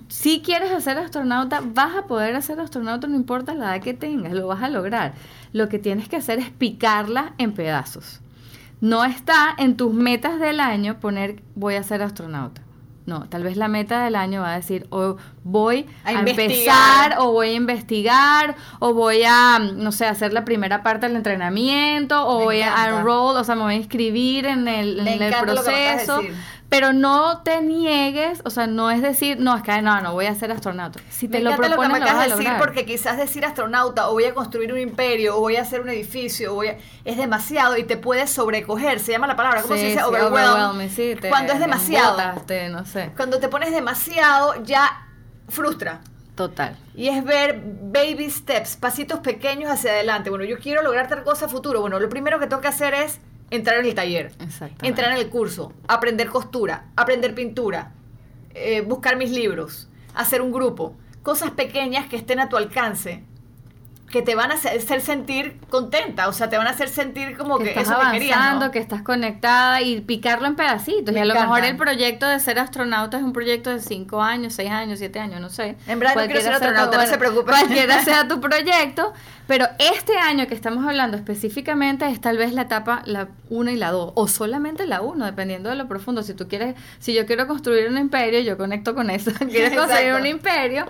Si 0.09 0.41
quieres 0.41 0.73
hacer 0.73 0.99
astronauta, 0.99 1.63
vas 1.65 1.97
a 1.97 2.07
poder 2.07 2.35
hacer 2.37 2.61
astronauta, 2.61 3.07
no 3.07 3.17
importa 3.17 3.55
la 3.55 3.77
edad 3.77 3.83
que 3.83 3.95
tengas, 3.95 4.33
lo 4.33 4.47
vas 4.47 4.63
a 4.63 4.69
lograr. 4.69 5.15
Lo 5.53 5.69
que 5.69 5.79
tienes 5.79 6.09
que 6.09 6.17
hacer 6.17 6.39
es 6.39 6.51
picarla 6.51 7.35
en 7.39 7.53
pedazos. 7.53 8.21
No 8.81 9.05
está 9.05 9.55
en 9.59 9.77
tus 9.77 9.93
metas 9.93 10.39
del 10.39 10.61
año 10.61 11.01
poner 11.01 11.43
voy 11.55 11.75
a 11.75 11.83
ser 11.83 12.03
astronauta. 12.03 12.63
No, 13.09 13.27
tal 13.27 13.43
vez 13.43 13.57
la 13.57 13.69
meta 13.69 14.05
del 14.05 14.17
año 14.17 14.43
va 14.43 14.53
a 14.53 14.57
decir, 14.57 14.87
o 14.91 15.17
voy 15.43 15.87
A 16.05 16.13
empezar, 16.13 17.17
o 17.19 17.33
voy 17.33 17.49
a 17.49 17.55
investigar, 17.55 18.55
o 18.81 18.93
voy 18.93 19.23
a, 19.27 19.59
no 19.59 19.93
sé, 19.93 20.05
hacer 20.05 20.35
la 20.35 20.45
primera 20.45 20.83
parte 20.83 21.07
del 21.07 21.17
entrenamiento, 21.17 22.23
o 22.27 22.41
Me 22.41 22.45
voy 22.45 22.61
a 22.61 22.87
enroll, 22.91 23.35
o 23.39 23.45
sea, 23.45 23.55
me 23.55 23.63
voy 23.63 23.73
a 23.73 23.77
inscribir 23.79 24.45
en 24.45 24.69
el, 24.69 25.09
en 25.09 25.23
el 25.23 25.35
proceso. 25.41 26.21
Pero 26.71 26.93
no 26.93 27.39
te 27.43 27.63
niegues, 27.63 28.43
o 28.45 28.51
sea, 28.51 28.67
no 28.67 28.91
es 28.91 29.01
decir, 29.01 29.41
no, 29.41 29.57
es 29.57 29.63
que 29.63 29.81
no, 29.81 30.03
no 30.03 30.13
voy 30.13 30.27
a 30.27 30.35
ser 30.35 30.53
astronauta. 30.53 31.01
Si 31.09 31.27
te 31.27 31.39
me 31.39 31.45
lo 31.45 31.51
encanta 31.53 31.69
lo 31.69 31.75
que 31.77 31.77
propones, 31.89 31.93
me 31.93 31.99
lo, 32.01 32.05
vas 32.05 32.11
acabas 32.11 32.21
a 32.21 32.25
de 32.27 32.31
decir 32.37 32.45
lograr. 32.53 32.61
porque 32.67 32.85
quizás 32.85 33.17
decir 33.17 33.45
astronauta 33.47 34.09
o 34.09 34.13
voy 34.13 34.25
a 34.27 34.35
construir 34.35 34.71
un 34.75 34.79
imperio 34.79 35.37
o 35.39 35.41
voy 35.41 35.57
a 35.57 35.63
hacer 35.63 35.81
un 35.81 35.89
edificio 35.89 36.53
o 36.53 36.57
voy 36.57 36.69
a- 36.69 36.77
es 37.07 37.17
demasiado 37.17 37.79
y 37.79 37.85
te 37.85 37.97
puedes 37.97 38.29
sobrecoger, 38.31 39.01
se 39.01 39.13
llama 39.13 39.27
la 39.27 39.35
palabra, 39.37 39.63
¿cómo 39.63 39.75
Sí, 39.75 39.81
se 39.81 39.87
dice? 39.87 39.99
sí, 39.99 40.05
Overwhelm. 40.05 40.89
sí, 40.91 41.15
te 41.19 41.31
Cuando 41.31 41.55
es 41.55 41.59
demasiado. 41.59 42.19
no 42.71 42.85
sé, 42.85 43.13
Cuando 43.17 43.39
te 43.39 43.49
pones 43.49 43.71
demasiado 43.73 44.63
ya 44.63 45.07
frustra. 45.49 46.01
total. 46.35 46.77
Y 46.95 47.09
es 47.09 47.25
ver 47.25 47.63
baby 47.65 48.31
steps, 48.31 48.77
pasitos 48.77 49.21
pequeños 49.21 49.71
hacia 49.71 49.93
adelante. 49.93 50.29
Bueno, 50.29 50.45
yo 50.45 50.59
quiero 50.59 50.83
lograr 50.83 51.09
tal 51.09 51.25
cosa 51.25 51.47
a 51.47 51.49
futuro. 51.49 51.81
Bueno, 51.81 51.99
lo 51.99 52.09
primero 52.11 52.39
que 52.39 52.47
tengo 52.47 52.61
que 52.61 52.69
hacer 52.69 52.93
es 52.93 53.21
entrar 53.51 53.79
en 53.79 53.87
el 53.87 53.95
taller, 53.95 54.33
entrar 54.83 55.13
en 55.13 55.19
el 55.19 55.29
curso, 55.29 55.73
aprender 55.87 56.29
costura, 56.29 56.91
aprender 56.97 57.35
pintura, 57.35 57.93
eh, 58.55 58.81
buscar 58.83 59.17
mis 59.17 59.31
libros, 59.31 59.89
hacer 60.15 60.43
un 60.43 60.53
grupo, 60.53 60.97
cosas 61.23 61.51
pequeñas 61.53 62.09
que 62.09 62.17
estén 62.17 62.41
a 62.41 62.49
tu 62.49 62.57
alcance 62.57 63.25
que 64.11 64.23
te 64.23 64.35
van 64.35 64.51
a 64.51 64.55
hacer, 64.55 65.01
sentir 65.03 65.59
contenta, 65.69 66.29
o 66.29 66.33
sea, 66.33 66.49
te 66.49 66.57
van 66.57 66.67
a 66.67 66.71
hacer 66.71 66.89
sentir 66.89 67.37
como 67.37 67.59
que, 67.59 67.71
estás 67.71 67.91
avanzando, 67.91 68.71
que, 68.71 68.79
estás 68.79 69.03
conectada 69.03 69.83
y 69.83 70.01
picarlo 70.01 70.47
en 70.47 70.57
pedacitos. 70.57 71.15
y 71.15 71.19
a 71.19 71.27
lo 71.27 71.35
mejor 71.35 71.65
el 71.65 71.77
proyecto 71.77 72.27
de 72.27 72.41
ser 72.41 72.59
astronauta 72.59 73.19
es 73.19 73.23
un 73.23 73.35
proyecto 73.35 73.71
de 73.71 73.81
5 73.81 74.23
años, 74.23 74.55
6 74.55 74.71
años, 74.71 74.99
7 74.99 75.21
años, 75.21 75.41
no 75.41 75.51
sé. 75.51 75.77
En 75.87 75.99
verdad 75.99 76.17
no 76.17 76.25
quiero 76.25 76.41
ser 76.41 76.55
astronauta, 76.55 76.97
no 76.97 77.07
se. 77.07 77.19
Cualquiera 77.19 78.03
sea 78.05 78.27
tu 78.27 78.41
proyecto, 78.41 79.13
pero 79.47 79.67
este 79.79 80.17
año 80.17 80.47
que 80.47 80.55
estamos 80.55 80.87
hablando 80.87 81.17
específicamente 81.17 82.09
es 82.09 82.21
tal 82.21 82.39
vez 82.39 82.55
la 82.55 82.63
etapa 82.63 83.03
la 83.05 83.29
1 83.51 83.71
y 83.71 83.77
la 83.77 83.91
2, 83.91 84.13
o 84.15 84.29
solamente 84.29 84.87
la 84.87 85.03
1, 85.03 85.27
dependiendo 85.27 85.69
de 85.69 85.77
lo 85.77 85.87
profundo. 85.87 86.23
Si 86.23 86.33
tú 86.33 86.49
quieres, 86.49 86.77
si 86.99 87.13
yo 87.13 87.27
quiero 87.27 87.47
construir 87.47 87.89
un 87.91 87.99
imperio, 87.99 88.41
yo 88.41 88.57
conecto 88.57 88.95
con 88.95 89.11
eso. 89.11 89.33
Quieres 89.51 89.77
construir 89.77 90.15
un 90.15 90.27
imperio 90.27 90.87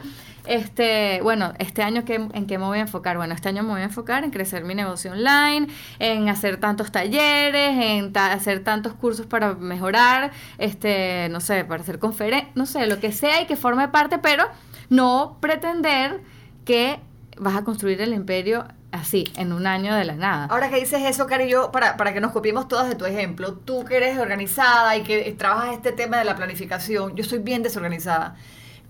este, 0.48 1.20
bueno, 1.22 1.52
este 1.58 1.82
año 1.82 2.02
en 2.06 2.46
qué 2.46 2.58
me 2.58 2.64
voy 2.64 2.78
a 2.78 2.82
enfocar? 2.82 3.18
Bueno, 3.18 3.34
este 3.34 3.50
año 3.50 3.62
me 3.62 3.70
voy 3.70 3.82
a 3.82 3.84
enfocar 3.84 4.24
en 4.24 4.30
crecer 4.30 4.64
mi 4.64 4.74
negocio 4.74 5.12
online, 5.12 5.68
en 5.98 6.28
hacer 6.28 6.58
tantos 6.58 6.90
talleres, 6.90 7.76
en 7.76 8.16
hacer 8.16 8.64
tantos 8.64 8.94
cursos 8.94 9.26
para 9.26 9.54
mejorar, 9.54 10.32
este, 10.56 11.28
no 11.30 11.40
sé, 11.40 11.64
para 11.64 11.82
hacer 11.82 11.98
conferencias, 11.98 12.50
no 12.56 12.64
sé, 12.64 12.86
lo 12.86 12.98
que 12.98 13.12
sea 13.12 13.42
y 13.42 13.46
que 13.46 13.56
forme 13.56 13.88
parte, 13.88 14.18
pero 14.18 14.46
no 14.88 15.36
pretender 15.40 16.22
que 16.64 16.98
vas 17.36 17.56
a 17.56 17.62
construir 17.62 18.00
el 18.00 18.14
imperio 18.14 18.64
así, 18.90 19.24
en 19.36 19.52
un 19.52 19.66
año 19.66 19.94
de 19.94 20.04
la 20.06 20.14
nada. 20.14 20.46
Ahora 20.46 20.70
que 20.70 20.76
dices 20.76 21.02
eso, 21.04 21.26
Cari, 21.26 21.48
yo, 21.48 21.70
para, 21.70 21.98
para 21.98 22.14
que 22.14 22.20
nos 22.20 22.32
copiemos 22.32 22.68
todas 22.68 22.88
de 22.88 22.94
tu 22.94 23.04
ejemplo, 23.04 23.52
tú 23.52 23.84
que 23.84 23.98
eres 23.98 24.18
organizada 24.18 24.96
y 24.96 25.02
que 25.02 25.30
trabajas 25.38 25.74
este 25.74 25.92
tema 25.92 26.16
de 26.16 26.24
la 26.24 26.36
planificación, 26.36 27.14
yo 27.16 27.24
soy 27.24 27.38
bien 27.40 27.62
desorganizada. 27.62 28.36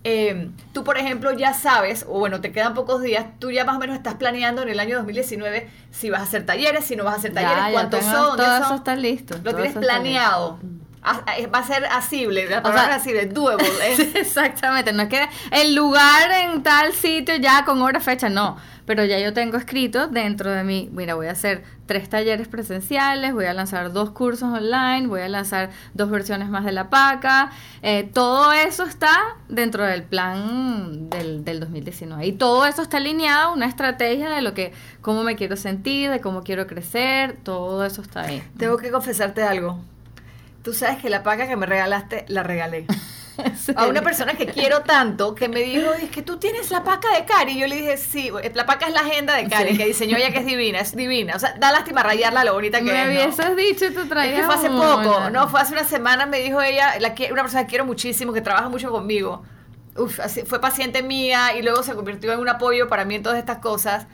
Eh, 0.04 0.50
tú, 0.72 0.84
por 0.84 0.96
ejemplo, 0.96 1.32
ya 1.32 1.52
sabes, 1.54 2.06
o 2.08 2.18
bueno, 2.18 2.40
te 2.40 2.52
quedan 2.52 2.74
pocos 2.74 3.02
días, 3.02 3.26
tú 3.38 3.50
ya 3.50 3.64
más 3.64 3.76
o 3.76 3.78
menos 3.78 3.96
estás 3.96 4.14
planeando 4.14 4.62
en 4.62 4.68
el 4.68 4.80
año 4.80 4.96
2019 4.96 5.68
si 5.90 6.08
vas 6.08 6.20
a 6.20 6.24
hacer 6.24 6.46
talleres, 6.46 6.84
si 6.84 6.96
no 6.96 7.04
vas 7.04 7.14
a 7.14 7.16
hacer 7.18 7.34
talleres, 7.34 7.72
cuántos 7.72 8.04
son. 8.04 8.36
Todo 8.36 8.56
eso 8.56 8.74
está 8.76 8.96
listo. 8.96 9.38
Lo 9.42 9.54
tienes 9.54 9.76
planeado. 9.76 10.58
Va 11.02 11.58
a 11.58 11.66
ser 11.66 11.84
asible, 11.86 12.48
la 12.48 12.62
palabra 12.62 12.96
asible, 12.96 13.26
doable. 13.26 13.66
Exactamente, 14.14 14.92
no 14.92 15.02
es 15.02 15.08
que 15.08 15.28
el 15.52 15.74
lugar 15.74 16.30
en 16.30 16.62
tal 16.62 16.92
sitio 16.92 17.36
ya 17.36 17.64
con 17.64 17.80
hora, 17.82 18.00
fecha, 18.00 18.28
no 18.28 18.56
pero 18.88 19.04
ya 19.04 19.18
yo 19.18 19.34
tengo 19.34 19.58
escrito 19.58 20.08
dentro 20.08 20.50
de 20.50 20.64
mí, 20.64 20.88
mira, 20.94 21.14
voy 21.14 21.26
a 21.26 21.32
hacer 21.32 21.62
tres 21.84 22.08
talleres 22.08 22.48
presenciales, 22.48 23.34
voy 23.34 23.44
a 23.44 23.52
lanzar 23.52 23.92
dos 23.92 24.12
cursos 24.12 24.48
online, 24.50 25.08
voy 25.08 25.20
a 25.20 25.28
lanzar 25.28 25.68
dos 25.92 26.08
versiones 26.08 26.48
más 26.48 26.64
de 26.64 26.72
la 26.72 26.88
PACA, 26.88 27.50
eh, 27.82 28.08
todo 28.14 28.50
eso 28.54 28.84
está 28.84 29.36
dentro 29.50 29.84
del 29.84 30.04
plan 30.04 31.10
del, 31.10 31.44
del 31.44 31.60
2019 31.60 32.28
y 32.28 32.32
todo 32.32 32.64
eso 32.64 32.80
está 32.80 32.96
alineado 32.96 33.50
a 33.50 33.52
una 33.52 33.66
estrategia 33.66 34.30
de 34.30 34.40
lo 34.40 34.54
que, 34.54 34.72
cómo 35.02 35.22
me 35.22 35.36
quiero 35.36 35.56
sentir, 35.56 36.10
de 36.10 36.22
cómo 36.22 36.42
quiero 36.42 36.66
crecer, 36.66 37.36
todo 37.42 37.84
eso 37.84 38.00
está 38.00 38.22
ahí. 38.22 38.42
Tengo 38.56 38.78
que 38.78 38.90
confesarte 38.90 39.42
algo. 39.42 39.78
Tú 40.62 40.72
sabes 40.72 40.98
que 40.98 41.08
la 41.08 41.22
PACA 41.22 41.46
que 41.46 41.56
me 41.56 41.66
regalaste, 41.66 42.24
la 42.28 42.42
regalé. 42.42 42.86
a 43.76 43.86
una 43.86 44.02
persona 44.02 44.34
que 44.34 44.46
quiero 44.46 44.82
tanto 44.82 45.34
que 45.34 45.48
me 45.48 45.60
dijo, 45.60 45.92
es 45.92 46.10
que 46.10 46.22
tú 46.22 46.38
tienes 46.38 46.70
la 46.70 46.82
paca 46.82 47.08
de 47.14 47.24
Cari. 47.24 47.52
Y 47.52 47.60
yo 47.60 47.66
le 47.66 47.76
dije, 47.76 47.96
sí, 47.96 48.30
la 48.54 48.66
paca 48.66 48.86
es 48.86 48.92
la 48.92 49.00
agenda 49.00 49.36
de 49.36 49.48
Cari, 49.48 49.76
que 49.76 49.86
diseñó 49.86 50.16
ella 50.16 50.30
que 50.30 50.38
es 50.38 50.46
divina, 50.46 50.80
es 50.80 50.94
divina. 50.94 51.36
O 51.36 51.38
sea, 51.38 51.54
da 51.58 51.70
lástima 51.72 52.02
rayarla 52.02 52.44
lo 52.44 52.54
bonita 52.54 52.78
que 52.78 52.84
me 52.84 53.02
es. 53.02 53.36
Me 53.38 53.44
habías 53.44 53.56
dicho, 53.56 53.92
tú 53.92 54.08
traías. 54.08 54.34
Es 54.34 54.40
que 54.40 54.46
fue 54.46 54.54
hace 54.54 54.70
poco, 54.70 55.30
no, 55.30 55.48
fue 55.48 55.60
hace 55.60 55.72
una 55.72 55.84
semana, 55.84 56.26
me 56.26 56.40
dijo 56.40 56.60
ella, 56.60 56.98
la, 56.98 57.14
una 57.30 57.42
persona 57.42 57.62
que 57.62 57.68
quiero 57.68 57.84
muchísimo, 57.84 58.32
que 58.32 58.40
trabaja 58.40 58.68
mucho 58.68 58.90
conmigo. 58.90 59.42
Uf, 59.96 60.20
fue 60.46 60.60
paciente 60.60 61.02
mía 61.02 61.56
y 61.56 61.62
luego 61.62 61.82
se 61.82 61.94
convirtió 61.94 62.32
en 62.32 62.40
un 62.40 62.48
apoyo 62.48 62.88
para 62.88 63.04
mí 63.04 63.16
en 63.16 63.22
todas 63.22 63.38
estas 63.38 63.58
cosas. 63.58 64.06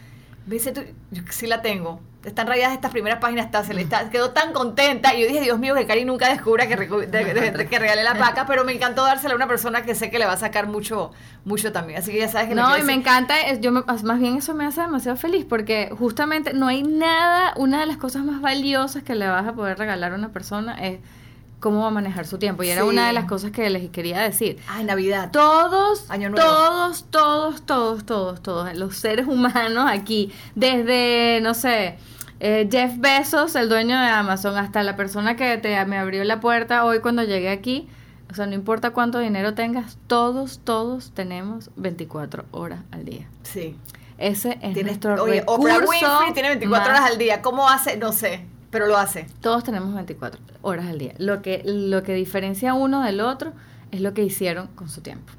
Me 0.46 0.54
dice, 0.54 0.72
tú, 0.72 0.83
yo 1.11 1.22
sí 1.30 1.46
la 1.46 1.62
tengo 1.62 2.00
están 2.24 2.46
rayadas 2.46 2.74
estas 2.74 2.90
primeras 2.90 3.18
páginas, 3.18 3.46
está, 3.46 3.64
se 3.64 3.74
le 3.74 3.83
está, 3.83 4.11
quedó 4.11 4.30
tan 4.30 4.52
contenta. 4.52 5.14
Y 5.14 5.22
yo 5.22 5.28
dije, 5.28 5.40
Dios 5.40 5.59
mío, 5.59 5.74
que 5.74 5.87
Cari 5.87 6.04
nunca 6.04 6.28
descubra 6.28 6.66
que, 6.66 6.76
que 6.76 7.78
regalé 7.78 8.02
la 8.02 8.14
paca, 8.18 8.46
pero 8.46 8.64
me 8.64 8.72
encantó 8.72 9.04
dársela 9.04 9.35
a 9.35 9.37
una 9.37 9.46
persona 9.46 9.83
que 9.83 9.94
sé 9.94 10.11
que 10.11 10.18
le 10.18 10.26
va 10.26 10.33
a 10.33 10.37
sacar 10.37 10.66
mucho, 10.66 11.12
mucho 11.44 11.72
también. 11.72 11.98
Así 11.98 12.12
que 12.12 12.18
ya 12.18 12.28
sabes 12.28 12.48
que 12.48 12.54
No, 12.54 12.76
y 12.76 12.83
me 12.83 12.94
encanta, 12.94 13.35
yo 13.61 13.72
más 13.72 14.18
bien 14.18 14.37
eso 14.37 14.54
me 14.54 14.64
hace 14.64 14.80
demasiado 14.80 15.16
feliz, 15.16 15.44
porque 15.44 15.90
justamente 15.96 16.54
no 16.54 16.66
hay 16.66 16.83
nada, 16.83 17.52
una 17.57 17.80
de 17.80 17.87
las 17.87 17.98
cosas 17.98 18.24
más 18.24 18.40
valiosas 18.40 19.02
que 19.02 19.14
le 19.14 19.26
vas 19.26 19.46
a 19.46 19.52
poder 19.52 19.78
regalar 19.78 20.12
a 20.12 20.14
una 20.14 20.30
persona 20.30 20.74
es 20.83 21.00
cómo 21.64 21.81
va 21.81 21.87
a 21.87 21.90
manejar 21.90 22.27
su 22.27 22.37
tiempo. 22.37 22.62
Y 22.62 22.68
era 22.68 22.85
una 22.85 23.07
de 23.07 23.14
las 23.14 23.24
cosas 23.24 23.50
que 23.50 23.70
les 23.70 23.88
quería 23.88 24.20
decir. 24.20 24.59
Ah, 24.68 24.83
Navidad. 24.83 25.31
Todos, 25.31 26.07
todos, 26.09 27.07
todos, 27.11 27.62
todos, 27.64 28.05
todos, 28.05 28.42
todos, 28.42 28.77
los 28.77 28.96
seres 28.98 29.27
humanos 29.27 29.87
aquí, 29.88 30.31
desde, 30.55 31.40
no 31.40 31.55
sé, 31.55 31.96
eh, 32.38 32.68
Jeff 32.70 32.98
Bezos, 32.98 33.57
el 33.57 33.70
dueño 33.70 33.98
de 33.98 34.09
Amazon, 34.09 34.59
hasta 34.59 34.83
la 34.83 34.94
persona 34.94 35.37
que 35.37 35.57
te, 35.57 35.83
me 35.87 35.96
abrió 35.96 36.22
la 36.24 36.38
puerta 36.38 36.85
hoy 36.85 37.00
cuando 37.00 37.22
llegué 37.22 37.48
aquí, 37.48 37.88
o 38.31 38.35
sea, 38.35 38.44
no 38.44 38.53
importa 38.53 38.90
cuánto 38.90 39.18
dinero 39.18 39.55
tengas, 39.55 39.96
todos, 40.07 40.61
todos 40.64 41.12
tenemos 41.14 41.70
24 41.77 42.44
horas 42.50 42.81
al 42.90 43.07
día. 43.07 43.27
Sí. 43.42 43.74
Ese 44.18 44.59
es 44.61 44.85
nuestro 44.85 45.14
oye, 45.22 45.40
recurso 45.40 45.62
Oprah 45.62 45.79
Winfrey 45.79 46.35
tiene 46.35 46.50
24 46.50 46.90
horas 46.90 47.11
al 47.11 47.16
día. 47.16 47.40
¿Cómo 47.40 47.68
hace? 47.68 47.96
No 47.96 48.12
sé, 48.12 48.44
pero 48.75 48.89
lo 48.89 48.99
hace. 48.99 49.29
Todos 49.41 49.63
tenemos 49.63 49.95
24 49.95 50.41
horas 50.63 50.87
al 50.87 50.99
día. 50.99 51.15
Lo 51.19 51.43
que, 51.43 51.63
lo 51.65 52.03
que 52.03 52.13
diferencia 52.13 52.75
uno 52.75 53.05
del 53.05 53.21
otro 53.21 53.53
es 53.93 54.01
lo 54.01 54.15
que 54.15 54.25
hicieron 54.25 54.67
con 54.75 54.89
su 54.89 55.01
tiempo. 55.01 55.33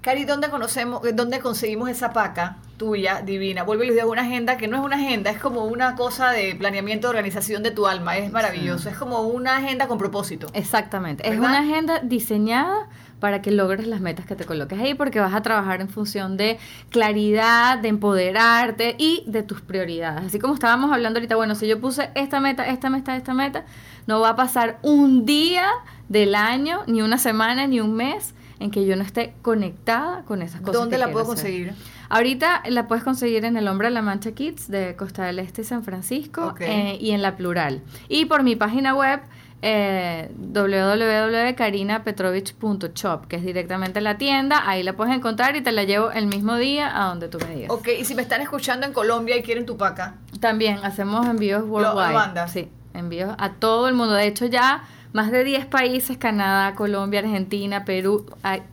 Cari, 0.00 0.24
¿dónde 0.24 0.50
conocemos, 0.50 1.00
dónde 1.14 1.38
conseguimos 1.38 1.88
esa 1.88 2.12
paca 2.12 2.56
tuya 2.78 3.22
divina? 3.22 3.62
Vuelvo 3.62 3.84
y 3.84 3.90
digo, 3.90 4.10
una 4.10 4.22
agenda 4.22 4.56
que 4.56 4.66
no 4.66 4.76
es 4.76 4.82
una 4.82 4.96
agenda, 4.96 5.30
es 5.30 5.38
como 5.38 5.66
una 5.66 5.94
cosa 5.94 6.32
de 6.32 6.56
planeamiento 6.56 7.06
de 7.06 7.10
organización 7.10 7.62
de 7.62 7.70
tu 7.70 7.86
alma, 7.86 8.18
es 8.18 8.32
maravilloso, 8.32 8.88
es 8.88 8.96
como 8.96 9.20
una 9.20 9.58
agenda 9.58 9.86
con 9.86 9.96
propósito. 9.96 10.48
Exactamente, 10.52 11.28
es 11.28 11.38
una 11.38 11.60
agenda 11.60 12.00
diseñada 12.00 12.88
para 13.20 13.42
que 13.42 13.50
logres 13.50 13.86
las 13.86 14.00
metas 14.00 14.26
que 14.26 14.34
te 14.34 14.44
coloques 14.44 14.78
ahí, 14.78 14.94
porque 14.94 15.20
vas 15.20 15.34
a 15.34 15.42
trabajar 15.42 15.80
en 15.80 15.88
función 15.88 16.36
de 16.36 16.58
claridad, 16.88 17.78
de 17.78 17.88
empoderarte 17.88 18.96
y 18.98 19.22
de 19.26 19.42
tus 19.42 19.60
prioridades. 19.60 20.26
Así 20.26 20.38
como 20.38 20.54
estábamos 20.54 20.92
hablando 20.92 21.18
ahorita, 21.18 21.36
bueno, 21.36 21.54
si 21.54 21.68
yo 21.68 21.80
puse 21.80 22.10
esta 22.14 22.40
meta, 22.40 22.66
esta 22.66 22.90
meta, 22.90 23.16
esta 23.16 23.34
meta, 23.34 23.64
no 24.06 24.20
va 24.20 24.30
a 24.30 24.36
pasar 24.36 24.78
un 24.82 25.26
día 25.26 25.66
del 26.08 26.34
año, 26.34 26.80
ni 26.86 27.02
una 27.02 27.18
semana, 27.18 27.66
ni 27.66 27.80
un 27.80 27.94
mes 27.94 28.34
en 28.58 28.70
que 28.70 28.84
yo 28.84 28.94
no 28.94 29.02
esté 29.02 29.34
conectada 29.42 30.22
con 30.24 30.42
esas 30.42 30.60
cosas. 30.60 30.74
¿Dónde 30.74 30.98
la 30.98 31.10
puedo 31.10 31.26
conseguir? 31.26 31.72
Ahorita 32.10 32.62
la 32.68 32.88
puedes 32.88 33.04
conseguir 33.04 33.44
en 33.44 33.56
el 33.56 33.68
Hombre 33.68 33.88
de 33.88 33.94
la 33.94 34.02
Mancha 34.02 34.32
Kids 34.32 34.68
de 34.68 34.96
Costa 34.96 35.24
del 35.24 35.38
Este 35.38 35.62
y 35.62 35.64
San 35.64 35.84
Francisco 35.84 36.54
eh, 36.58 36.98
y 37.00 37.12
en 37.12 37.22
la 37.22 37.36
Plural. 37.36 37.82
Y 38.08 38.26
por 38.26 38.42
mi 38.42 38.56
página 38.56 38.94
web 38.94 39.20
eh, 39.62 40.30
www.carinapetrovich.shop, 40.36 43.26
que 43.26 43.36
es 43.36 43.44
directamente 43.44 44.00
la 44.00 44.18
tienda, 44.18 44.68
ahí 44.68 44.82
la 44.82 44.94
puedes 44.94 45.14
encontrar 45.14 45.54
y 45.56 45.60
te 45.60 45.70
la 45.72 45.84
llevo 45.84 46.10
el 46.10 46.26
mismo 46.26 46.56
día 46.56 46.90
a 46.94 47.08
donde 47.08 47.28
tú 47.28 47.38
me 47.38 47.54
digas. 47.54 47.70
Ok, 47.70 47.88
y 48.00 48.04
si 48.04 48.14
me 48.14 48.22
están 48.22 48.40
escuchando 48.40 48.86
en 48.86 48.92
Colombia 48.92 49.36
y 49.36 49.42
quieren 49.42 49.66
tu 49.66 49.76
paca. 49.76 50.14
También 50.40 50.78
hacemos 50.82 51.26
envíos 51.26 51.62
worldwide. 51.64 52.48
sí, 52.48 52.68
envíos 52.94 53.34
a 53.38 53.52
todo 53.52 53.88
el 53.88 53.94
mundo. 53.94 54.14
De 54.14 54.26
hecho 54.26 54.46
ya 54.46 54.82
más 55.12 55.30
de 55.30 55.44
10 55.44 55.66
países, 55.66 56.18
Canadá, 56.18 56.74
Colombia, 56.74 57.20
Argentina, 57.20 57.84
Perú, 57.84 58.26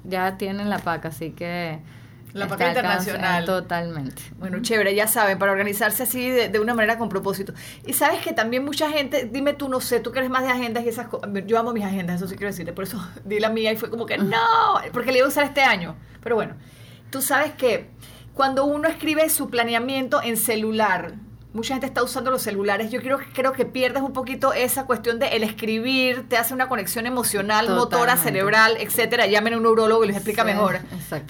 ya 0.04 0.38
tienen 0.38 0.70
la 0.70 0.80
PAC, 0.80 1.08
así 1.08 1.32
que... 1.32 1.80
La 2.38 2.48
PAC 2.48 2.68
internacional. 2.68 3.46
Totalmente. 3.46 4.22
Bueno, 4.38 4.60
chévere, 4.62 4.94
ya 4.96 5.08
saben, 5.08 5.40
para 5.40 5.52
organizarse 5.52 6.04
así 6.04 6.30
de, 6.30 6.60
una 6.60 6.74
manera 6.74 6.98
con 6.98 7.10
propósito. 7.10 7.54
Y 7.86 7.94
sabes 7.94 8.22
que 8.22 8.34
también 8.34 8.64
mucha 8.64 8.90
gente, 8.90 9.30
dime 9.32 9.54
tú, 9.54 9.70
no 9.70 9.82
sé, 9.82 10.00
tú 10.00 10.12
que 10.12 10.20
eres 10.20 10.30
más 10.30 10.44
de 10.44 10.50
agendas 10.50 10.86
y 10.86 10.90
esas 10.90 11.08
cosas. 11.08 11.30
Yo 11.46 11.58
amo 11.58 11.74
mis 11.74 11.84
agendas, 11.84 12.18
eso 12.18 12.28
sí 12.28 12.36
quiero 12.36 12.52
decirte. 12.52 12.74
Por 12.74 12.84
eso 12.84 13.06
di 13.26 13.40
la 13.40 13.50
mía 13.50 13.72
y 13.72 13.78
fue 13.78 13.90
como 13.90 14.06
que 14.06 14.18
no, 14.18 14.82
porque 14.94 15.12
le 15.12 15.20
iba 15.20 15.28
a 15.28 15.30
usar 15.30 15.44
este 15.46 15.62
año. 15.62 15.96
Pero 16.22 16.36
bueno, 16.36 16.56
tú 17.10 17.22
sabes 17.22 17.54
que 17.54 17.90
cuando 18.34 18.66
uno 18.66 18.88
escribe 18.88 19.28
su 19.30 19.50
planeamiento 19.50 20.22
en 20.22 20.38
celular, 20.38 21.16
mucha 21.58 21.74
gente 21.74 21.88
está 21.88 22.04
usando 22.04 22.30
los 22.30 22.44
celulares. 22.44 22.92
Yo 22.92 23.02
creo, 23.02 23.18
creo 23.34 23.52
que 23.52 23.66
pierdes 23.66 24.04
un 24.04 24.14
poquito 24.14 24.54
esa 24.54 24.86
cuestión 24.86 25.18
de 25.18 25.30
el 25.30 25.44
escribir, 25.44 26.30
te 26.30 26.38
hace 26.38 26.54
una 26.54 26.70
conexión 26.70 27.08
emocional, 27.08 27.70
motora, 27.72 28.16
cerebral, 28.16 28.78
etcétera. 28.80 29.26
Llamen 29.26 29.56
a 29.56 29.58
un 29.58 29.64
neurólogo 29.64 30.04
y 30.04 30.08
les 30.08 30.18
explica 30.18 30.44
mejor. 30.44 30.80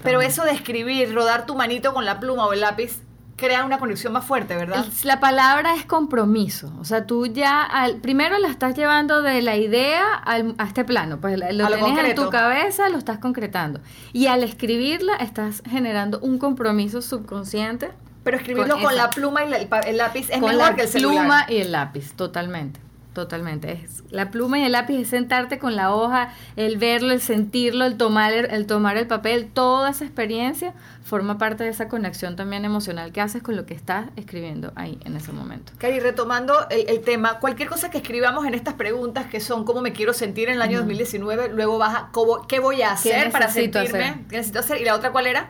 Pero 0.04 0.22
eso 0.22 0.44
de 0.44 0.52
escribir, 0.52 1.16
rodar 1.16 1.46
tu 1.46 1.56
manito 1.56 1.94
con 1.94 2.04
la 2.04 2.20
pluma 2.20 2.46
o 2.46 2.52
el 2.52 2.60
lápiz, 2.60 3.00
crea 3.38 3.64
una 3.64 3.80
conexión 3.80 4.12
más 4.12 4.26
fuerte, 4.26 4.58
¿verdad? 4.58 4.86
La 5.04 5.22
palabra 5.22 5.76
es 5.76 5.86
compromiso. 5.86 6.74
O 6.78 6.84
sea, 6.84 7.06
tú 7.06 7.26
ya 7.28 7.64
al, 7.64 7.98
primero 8.02 8.38
la 8.38 8.50
estás 8.50 8.76
llevando 8.76 9.22
de 9.22 9.42
la 9.42 9.56
idea 9.56 10.04
a 10.26 10.64
este 10.66 10.84
plano. 10.84 11.22
Pues 11.22 11.40
lo, 11.40 11.68
tienes 11.70 12.06
en 12.06 12.16
tu 12.16 12.30
cabeza, 12.30 12.90
lo 12.90 12.98
estás 12.98 13.20
concretando. 13.20 13.80
Y 14.12 14.28
al 14.28 14.44
escribirla 14.44 15.16
estás 15.16 15.64
generando 15.70 16.20
un 16.20 16.38
compromiso 16.38 17.02
subconsciente 17.02 17.92
pero 18.28 18.38
escribirlo 18.40 18.78
con, 18.82 18.94
la 18.94 19.10
pluma 19.10 19.46
y 19.46 19.54
el 19.86 19.98
lápiz 19.98 20.30
es 20.30 20.42
mejor 20.42 20.76
que 20.76 20.82
el 20.82 20.88
celular. 20.90 21.18
pluma 21.18 21.46
y 21.48 21.58
el 21.60 21.72
lápiz, 21.72 22.12
totalmente. 22.12 22.82
totalmente. 23.14 23.72
Es 23.72 24.04
la 24.10 24.32
pluma 24.32 24.60
y 24.60 24.64
el 24.64 24.74
lápiz 24.74 24.98
es 24.98 25.08
sentarte 25.08 25.60
con 25.60 25.78
la 25.78 25.96
hoja, 25.96 26.34
el 26.58 26.76
verlo, 26.76 27.14
el 27.14 27.22
sentirlo, 27.22 27.86
el 27.86 27.96
tomar 27.96 28.34
el, 28.34 28.68
tomar 28.68 28.98
el 28.98 29.08
papel, 29.08 29.48
toda 29.48 29.92
esa 29.92 30.04
experiencia 30.04 30.74
forma 31.06 31.38
parte 31.38 31.64
de 31.64 31.70
esa 31.70 31.88
conexión 31.88 32.36
también 32.36 32.66
emocional 32.66 33.14
que 33.14 33.22
haces 33.22 33.42
con 33.42 33.56
lo 33.56 33.66
que 33.66 33.74
estás 33.74 34.08
escribiendo 34.18 34.74
ahí 34.76 35.00
en 35.06 35.16
ese 35.16 35.32
momento. 35.32 35.72
Cari, 35.78 36.02
retomando 36.02 36.68
el, 36.70 37.00
tema, 37.00 37.40
cualquier 37.40 37.70
cosa 37.70 37.90
que 37.90 38.00
escribamos 38.00 38.46
en 38.46 38.56
estas 38.56 38.74
preguntas 38.74 39.28
que 39.28 39.40
son 39.40 39.64
cómo 39.64 39.80
me 39.80 39.94
quiero 39.94 40.12
sentir 40.12 40.50
en 40.50 40.56
el 40.56 40.62
año 40.62 40.80
2019, 40.80 41.48
luego 41.54 41.78
baja 41.78 42.10
cómo, 42.12 42.46
qué 42.46 42.60
voy 42.60 42.82
a 42.82 42.92
hacer 42.92 43.32
para 43.32 43.48
sentirme, 43.48 44.26
qué 44.30 44.36
necesito 44.36 44.60
hacer 44.60 44.82
y 44.82 44.84
la 44.84 44.96
otra 44.96 45.14
cuál 45.14 45.28
era? 45.28 45.50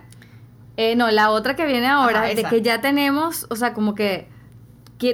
Eh, 0.77 0.95
no, 0.95 1.09
la 1.11 1.31
otra 1.31 1.55
que 1.55 1.65
viene 1.65 1.87
ahora, 1.87 2.21
de 2.21 2.43
que 2.43 2.61
ya 2.61 2.81
tenemos, 2.81 3.47
o 3.49 3.55
sea, 3.55 3.73
como 3.73 3.95
que 3.95 4.29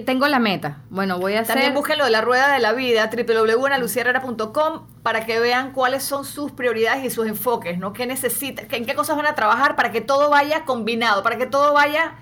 tengo 0.05 0.27
la 0.27 0.39
meta. 0.39 0.81
Bueno, 0.89 1.19
voy 1.19 1.33
a 1.33 1.41
hacer... 1.41 1.55
También 1.55 1.73
busquen 1.73 1.97
lo 1.97 2.05
de 2.05 2.11
la 2.11 2.21
rueda 2.21 2.53
de 2.53 2.59
la 2.59 2.73
vida, 2.73 3.09
www.analuciarrera.com, 3.09 4.87
para 5.03 5.25
que 5.25 5.39
vean 5.39 5.71
cuáles 5.71 6.03
son 6.03 6.25
sus 6.25 6.51
prioridades 6.51 7.03
y 7.03 7.09
sus 7.09 7.27
enfoques, 7.27 7.77
¿no? 7.77 7.91
¿Qué 7.93 8.05
necesitan? 8.05 8.67
¿En 8.69 8.85
qué 8.85 8.95
cosas 8.95 9.17
van 9.17 9.25
a 9.25 9.35
trabajar 9.35 9.75
para 9.75 9.91
que 9.91 10.01
todo 10.01 10.29
vaya 10.29 10.63
combinado, 10.65 11.23
para 11.23 11.37
que 11.37 11.45
todo 11.45 11.73
vaya 11.73 12.15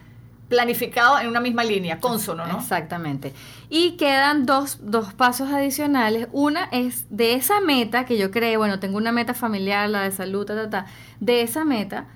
planificado 0.49 1.17
en 1.19 1.27
una 1.27 1.39
misma 1.39 1.63
línea, 1.63 1.99
consono, 1.99 2.45
¿no? 2.45 2.59
Exactamente. 2.59 3.31
Y 3.69 3.91
quedan 3.91 4.45
dos, 4.45 4.79
dos 4.81 5.13
pasos 5.13 5.49
adicionales. 5.49 6.27
Una 6.33 6.65
es 6.71 7.05
de 7.09 7.35
esa 7.35 7.61
meta 7.61 8.05
que 8.05 8.17
yo 8.17 8.31
creé, 8.31 8.57
bueno, 8.57 8.79
tengo 8.79 8.97
una 8.97 9.13
meta 9.13 9.33
familiar, 9.33 9.89
la 9.89 10.01
de 10.01 10.11
salud, 10.11 10.45
ta, 10.45 10.55
ta, 10.55 10.69
ta. 10.69 10.85
De 11.21 11.41
esa 11.41 11.63
meta, 11.63 12.07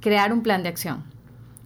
crear 0.00 0.32
un 0.32 0.42
plan 0.42 0.62
de 0.62 0.68
acción. 0.68 1.04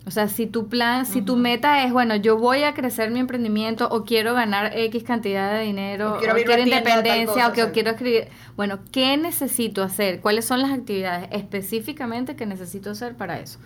O 0.07 0.11
sea, 0.11 0.29
si 0.29 0.47
tu 0.47 0.69
plan, 0.69 1.07
si 1.07 1.23
tu 1.23 1.35
meta 1.37 1.83
es, 1.83 1.93
bueno, 1.93 2.15
yo 2.17 2.37
voy 2.37 2.63
a 2.63 2.75
crecer 2.75 3.11
mi 3.11 3.21
emprendimiento 3.21 3.89
o 3.91 4.05
quiero 4.05 4.35
ganar 4.35 4.77
X 4.77 5.03
cantidad 5.03 5.55
de 5.55 5.61
dinero, 5.61 6.17
o 6.17 6.19
quiero, 6.19 6.39
independencia, 6.59 7.49
o 7.49 7.53
que 7.55 7.71
quiero 7.71 7.93
escribir, 7.93 8.29
bueno, 8.55 8.81
¿qué 8.93 9.17
necesito 9.17 9.83
hacer? 9.83 10.21
¿Cuáles 10.21 10.45
son 10.45 10.61
las 10.61 10.73
actividades 10.73 11.29
específicamente 11.31 12.37
que 12.37 12.45
necesito 12.45 12.91
hacer 12.91 13.17
para 13.17 13.41
eso? 13.41 13.59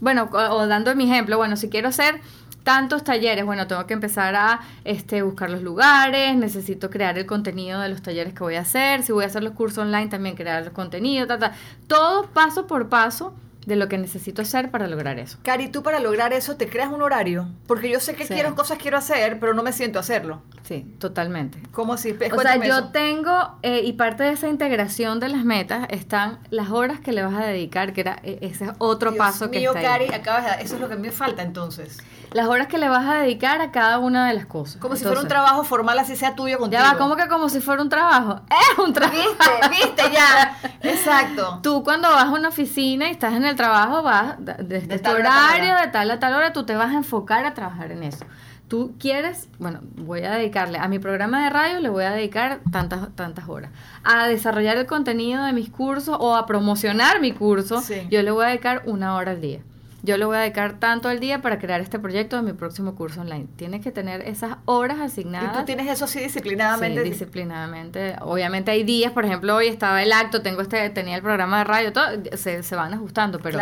Bueno, 0.00 0.30
o, 0.32 0.66
dando 0.68 0.94
mi 0.94 1.10
ejemplo, 1.10 1.36
bueno, 1.36 1.56
si 1.56 1.68
quiero 1.68 1.88
hacer 1.88 2.20
tantos 2.62 3.02
talleres, 3.02 3.44
bueno, 3.44 3.66
tengo 3.66 3.84
que 3.88 3.94
empezar 3.94 4.36
a 4.36 4.60
este, 4.84 5.22
buscar 5.22 5.50
los 5.50 5.62
lugares, 5.62 6.36
necesito 6.36 6.88
crear 6.88 7.18
el 7.18 7.26
contenido 7.26 7.80
de 7.80 7.88
los 7.88 8.00
talleres 8.00 8.32
que 8.32 8.44
voy 8.44 8.54
a 8.54 8.60
hacer, 8.60 9.02
si 9.02 9.10
voy 9.10 9.24
a 9.24 9.26
hacer 9.26 9.42
los 9.42 9.54
cursos 9.54 9.78
online, 9.78 10.06
también 10.06 10.36
crear 10.36 10.62
el 10.62 10.70
contenido, 10.70 11.26
ta, 11.26 11.52
todo 11.88 12.28
paso 12.28 12.68
por 12.68 12.88
paso 12.88 13.34
de 13.66 13.76
lo 13.76 13.88
que 13.88 13.98
necesito 13.98 14.42
hacer 14.42 14.70
para 14.70 14.86
lograr 14.86 15.18
eso. 15.18 15.38
Cari, 15.42 15.68
tú 15.68 15.82
para 15.82 16.00
lograr 16.00 16.32
eso 16.32 16.56
te 16.56 16.68
creas 16.68 16.90
un 16.90 17.02
horario, 17.02 17.48
porque 17.66 17.90
yo 17.90 18.00
sé 18.00 18.14
que 18.14 18.26
quiero 18.26 18.54
cosas 18.54 18.78
quiero 18.78 18.96
hacer, 18.96 19.38
pero 19.38 19.54
no 19.54 19.62
me 19.62 19.72
siento 19.72 19.98
a 19.98 20.00
hacerlo. 20.00 20.42
Sí, 20.62 20.86
totalmente. 20.98 21.60
¿Cómo 21.72 21.94
así? 21.94 22.16
O 22.32 22.40
sea, 22.40 22.56
yo 22.56 22.88
tengo, 22.88 23.58
eh, 23.62 23.82
y 23.84 23.94
parte 23.94 24.22
de 24.22 24.32
esa 24.32 24.48
integración 24.48 25.18
de 25.18 25.28
las 25.28 25.44
metas 25.44 25.86
están 25.90 26.38
las 26.50 26.70
horas 26.70 27.00
que 27.00 27.12
le 27.12 27.22
vas 27.22 27.34
a 27.34 27.44
dedicar, 27.44 27.92
que 27.92 28.02
era 28.02 28.20
e, 28.22 28.38
ese 28.42 28.66
es 28.66 28.70
otro 28.78 29.14
paso 29.16 29.50
que 29.50 29.58
mío, 29.58 29.72
Cari, 29.74 30.12
acabas 30.14 30.44
de, 30.44 30.62
eso 30.62 30.76
es 30.76 30.80
lo 30.80 30.88
que 30.88 30.96
me 30.96 31.10
falta 31.10 31.42
entonces. 31.42 31.98
Las 32.32 32.46
horas 32.46 32.68
que 32.68 32.78
le 32.78 32.88
vas 32.88 33.04
a 33.08 33.14
dedicar 33.14 33.60
a 33.60 33.72
cada 33.72 33.98
una 33.98 34.28
de 34.28 34.34
las 34.34 34.46
cosas. 34.46 34.76
Como 34.76 34.94
si 34.94 35.04
fuera 35.04 35.20
un 35.20 35.26
trabajo 35.26 35.64
formal, 35.64 35.98
así 35.98 36.14
sea 36.14 36.36
tuyo 36.36 36.58
contigo. 36.58 36.80
Ya 36.80 36.92
va, 36.92 36.98
¿cómo 36.98 37.16
que 37.16 37.26
como 37.26 37.48
si 37.48 37.60
fuera 37.60 37.82
un 37.82 37.88
trabajo? 37.88 38.40
Es 38.50 38.78
un 38.78 38.92
trabajo. 38.92 39.16
Viste, 39.16 39.68
viste, 39.70 40.02
ya. 40.12 40.56
Exacto. 40.82 41.58
Tú 41.62 41.82
cuando 41.82 42.08
vas 42.08 42.26
a 42.26 42.30
una 42.30 42.48
oficina 42.48 43.08
y 43.08 43.10
estás 43.10 43.34
en 43.34 43.44
el 43.44 43.49
trabajo, 43.54 44.02
vas 44.02 44.36
desde 44.38 44.86
de 44.86 44.98
tu 44.98 45.10
horario, 45.10 45.74
de 45.76 45.88
tal 45.88 46.10
a 46.10 46.18
tal 46.18 46.34
hora, 46.34 46.52
tú 46.52 46.64
te 46.64 46.74
vas 46.76 46.90
a 46.90 46.96
enfocar 46.96 47.44
a 47.44 47.54
trabajar 47.54 47.92
en 47.92 48.02
eso. 48.02 48.24
Tú 48.68 48.94
quieres, 49.00 49.48
bueno, 49.58 49.80
voy 49.96 50.22
a 50.22 50.30
dedicarle 50.32 50.78
a 50.78 50.86
mi 50.86 51.00
programa 51.00 51.42
de 51.42 51.50
radio, 51.50 51.80
le 51.80 51.88
voy 51.88 52.04
a 52.04 52.12
dedicar 52.12 52.60
tantas, 52.70 53.08
tantas 53.16 53.48
horas. 53.48 53.72
A 54.04 54.28
desarrollar 54.28 54.76
el 54.76 54.86
contenido 54.86 55.44
de 55.44 55.52
mis 55.52 55.70
cursos 55.70 56.16
o 56.20 56.36
a 56.36 56.46
promocionar 56.46 57.20
mi 57.20 57.32
curso, 57.32 57.82
yo 58.10 58.22
le 58.22 58.30
voy 58.30 58.44
a 58.44 58.48
dedicar 58.48 58.82
una 58.86 59.16
hora 59.16 59.32
al 59.32 59.40
día 59.40 59.60
yo 60.02 60.16
le 60.16 60.24
voy 60.24 60.36
a 60.36 60.40
dedicar 60.40 60.78
tanto 60.78 61.08
al 61.08 61.20
día 61.20 61.42
para 61.42 61.58
crear 61.58 61.80
este 61.80 61.98
proyecto 61.98 62.36
de 62.36 62.42
mi 62.42 62.52
próximo 62.52 62.94
curso 62.94 63.20
online. 63.20 63.46
Tienes 63.56 63.82
que 63.82 63.90
tener 63.90 64.22
esas 64.22 64.56
horas 64.64 64.98
asignadas. 65.00 65.54
¿Y 65.54 65.58
tú 65.58 65.64
tienes 65.64 65.88
eso 65.88 66.06
así 66.06 66.20
disciplinadamente? 66.20 67.02
Sí, 67.02 67.10
disciplinadamente. 67.10 68.16
Obviamente 68.22 68.70
hay 68.70 68.82
días, 68.82 69.12
por 69.12 69.24
ejemplo, 69.24 69.56
hoy 69.56 69.68
estaba 69.68 70.02
el 70.02 70.12
acto, 70.12 70.42
tengo 70.42 70.62
este, 70.62 70.88
tenía 70.90 71.16
el 71.16 71.22
programa 71.22 71.58
de 71.58 71.64
radio, 71.64 71.92
todo, 71.92 72.06
se, 72.34 72.62
se 72.62 72.76
van 72.76 72.94
ajustando, 72.94 73.40
pero 73.40 73.58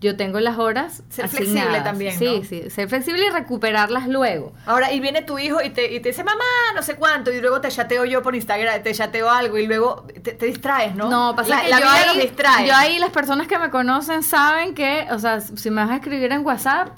yo 0.00 0.16
tengo 0.16 0.40
las 0.40 0.58
horas 0.58 1.02
Ser 1.08 1.28
flexible 1.28 1.80
también, 1.82 2.18
Sí, 2.18 2.42
sí, 2.48 2.70
ser 2.70 2.88
flexible 2.88 3.26
y 3.26 3.30
recuperarlas 3.30 4.08
luego. 4.08 4.52
Ahora, 4.66 4.92
y 4.92 5.00
viene 5.00 5.22
tu 5.22 5.38
hijo 5.38 5.62
y 5.62 5.70
te, 5.70 5.92
y 5.92 6.00
te 6.00 6.10
dice, 6.10 6.24
mamá, 6.24 6.44
no 6.74 6.82
sé 6.82 6.96
cuánto, 6.96 7.30
y 7.30 7.40
luego 7.40 7.60
te 7.60 7.68
chateo 7.68 8.04
yo 8.04 8.22
por 8.22 8.34
Instagram, 8.34 8.82
te 8.82 8.94
chateo 8.94 9.30
algo, 9.30 9.58
y 9.58 9.66
luego 9.66 10.06
te, 10.22 10.34
distraes, 10.34 10.94
¿no? 10.94 11.10
No, 11.10 11.36
pasa 11.36 11.60
que 11.60 11.70
yo 11.70 11.88
ahí, 11.88 12.20
distrae. 12.20 12.66
Yo 12.66 12.74
ahí, 12.74 12.98
las 12.98 13.10
personas 13.10 13.46
que 13.46 13.58
me 13.58 13.70
conocen 13.70 14.22
saben 14.22 14.74
que, 14.74 15.06
o 15.10 15.18
sea, 15.18 15.40
si 15.40 15.70
me 15.70 15.81
vas 15.82 15.90
a 15.90 15.96
escribir 15.96 16.32
en 16.32 16.44
WhatsApp, 16.44 16.88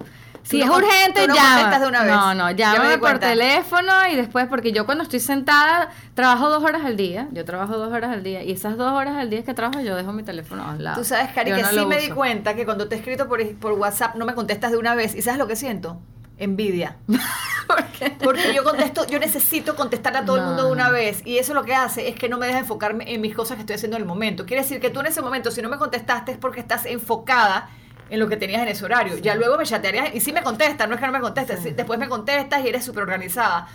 si 0.45 0.61
es 0.61 0.69
urgente, 0.69 1.27
no 1.27 1.35
llama. 1.35 1.79
De 1.79 1.87
una 1.87 2.03
vez. 2.03 2.13
No, 2.13 2.35
no, 2.35 2.51
llámame 2.51 2.99
por 2.99 3.19
teléfono 3.19 3.93
y 4.13 4.17
después, 4.17 4.47
porque 4.47 4.73
yo 4.73 4.85
cuando 4.85 5.03
estoy 5.03 5.21
sentada, 5.21 5.91
trabajo 6.15 6.51
dos 6.51 6.63
horas 6.63 6.85
al 6.85 6.97
día. 6.97 7.29
Yo 7.33 7.45
trabajo 7.45 7.79
dos 7.79 7.93
horas 7.93 8.13
al 8.13 8.23
día. 8.23 8.43
Y 8.43 8.53
esas 8.53 8.77
dos 8.77 8.93
horas 8.93 9.17
al 9.17 9.31
día 9.31 9.43
que 9.43 9.55
trabajo, 9.55 9.81
yo 9.81 9.97
dejo 9.97 10.13
mi 10.13 10.23
teléfono 10.23 10.69
al 10.69 10.85
lado. 10.85 10.99
Tú 10.99 11.05
sabes, 11.05 11.33
Cari, 11.33 11.53
que 11.53 11.65
sí 11.65 11.87
me 11.87 11.99
di 11.99 12.11
cuenta 12.11 12.55
que 12.55 12.65
cuando 12.65 12.89
te 12.89 12.95
he 12.95 12.99
escrito 12.99 13.27
por, 13.27 13.43
por 13.57 13.73
WhatsApp 13.73 14.17
no 14.17 14.27
me 14.27 14.35
contestas 14.35 14.71
de 14.71 14.77
una 14.77 14.95
vez. 14.95 15.15
¿Y 15.15 15.23
sabes 15.23 15.39
lo 15.39 15.47
que 15.47 15.57
siento? 15.57 15.99
Envidia. 16.37 16.97
Porque 18.23 18.53
yo 18.55 18.65
contesto, 18.65 19.07
yo 19.07 19.19
necesito 19.19 19.77
contestar 19.77 20.15
a 20.17 20.25
todo 20.25 20.37
el 20.37 20.43
mundo 20.43 20.67
de 20.67 20.73
una 20.73 20.91
vez. 20.91 21.23
Y 21.25 21.39
eso 21.39 21.55
lo 21.55 21.65
que 21.65 21.75
hace 21.75 22.09
es 22.09 22.17
que 22.17 22.29
no 22.29 22.37
me 22.39 22.47
deja 22.47 22.59
enfocarme 22.59 23.15
en 23.15 23.23
mis 23.23 23.35
cosas 23.35 23.57
que 23.57 23.61
estoy 23.61 23.77
haciendo 23.77 23.97
en 23.97 24.03
el 24.03 24.09
momento. 24.09 24.45
Quiere 24.45 24.63
decir 24.63 24.79
que 24.81 24.91
tú 24.91 25.01
en 25.01 25.07
ese 25.07 25.23
momento, 25.23 25.51
si 25.51 25.63
no 25.63 25.71
me 25.71 25.79
contestaste, 25.79 26.33
es 26.33 26.39
porque 26.39 26.61
estás 26.61 26.85
enfocada 26.85 27.71
en 28.11 28.21
lo 28.21 28.29
que 28.29 28.37
tenías 28.37 28.63
en 28.63 28.69
ese 28.69 28.85
horario. 28.85 29.19
Ya 29.19 29.35
luego 29.35 29.57
me 29.59 29.65
chatearías 29.65 30.15
y 30.15 30.21
sí 30.21 30.33
me 30.33 30.43
contestas, 30.43 30.89
no 30.89 30.95
es 30.95 31.01
que 31.01 31.07
no 31.07 31.13
me 31.13 31.21
contestes, 31.21 31.77
después 31.77 31.99
me 31.99 32.09
contestas 32.09 32.65
y 32.65 32.69
eres 32.69 32.85
súper 32.85 33.03
organizada. 33.03 33.69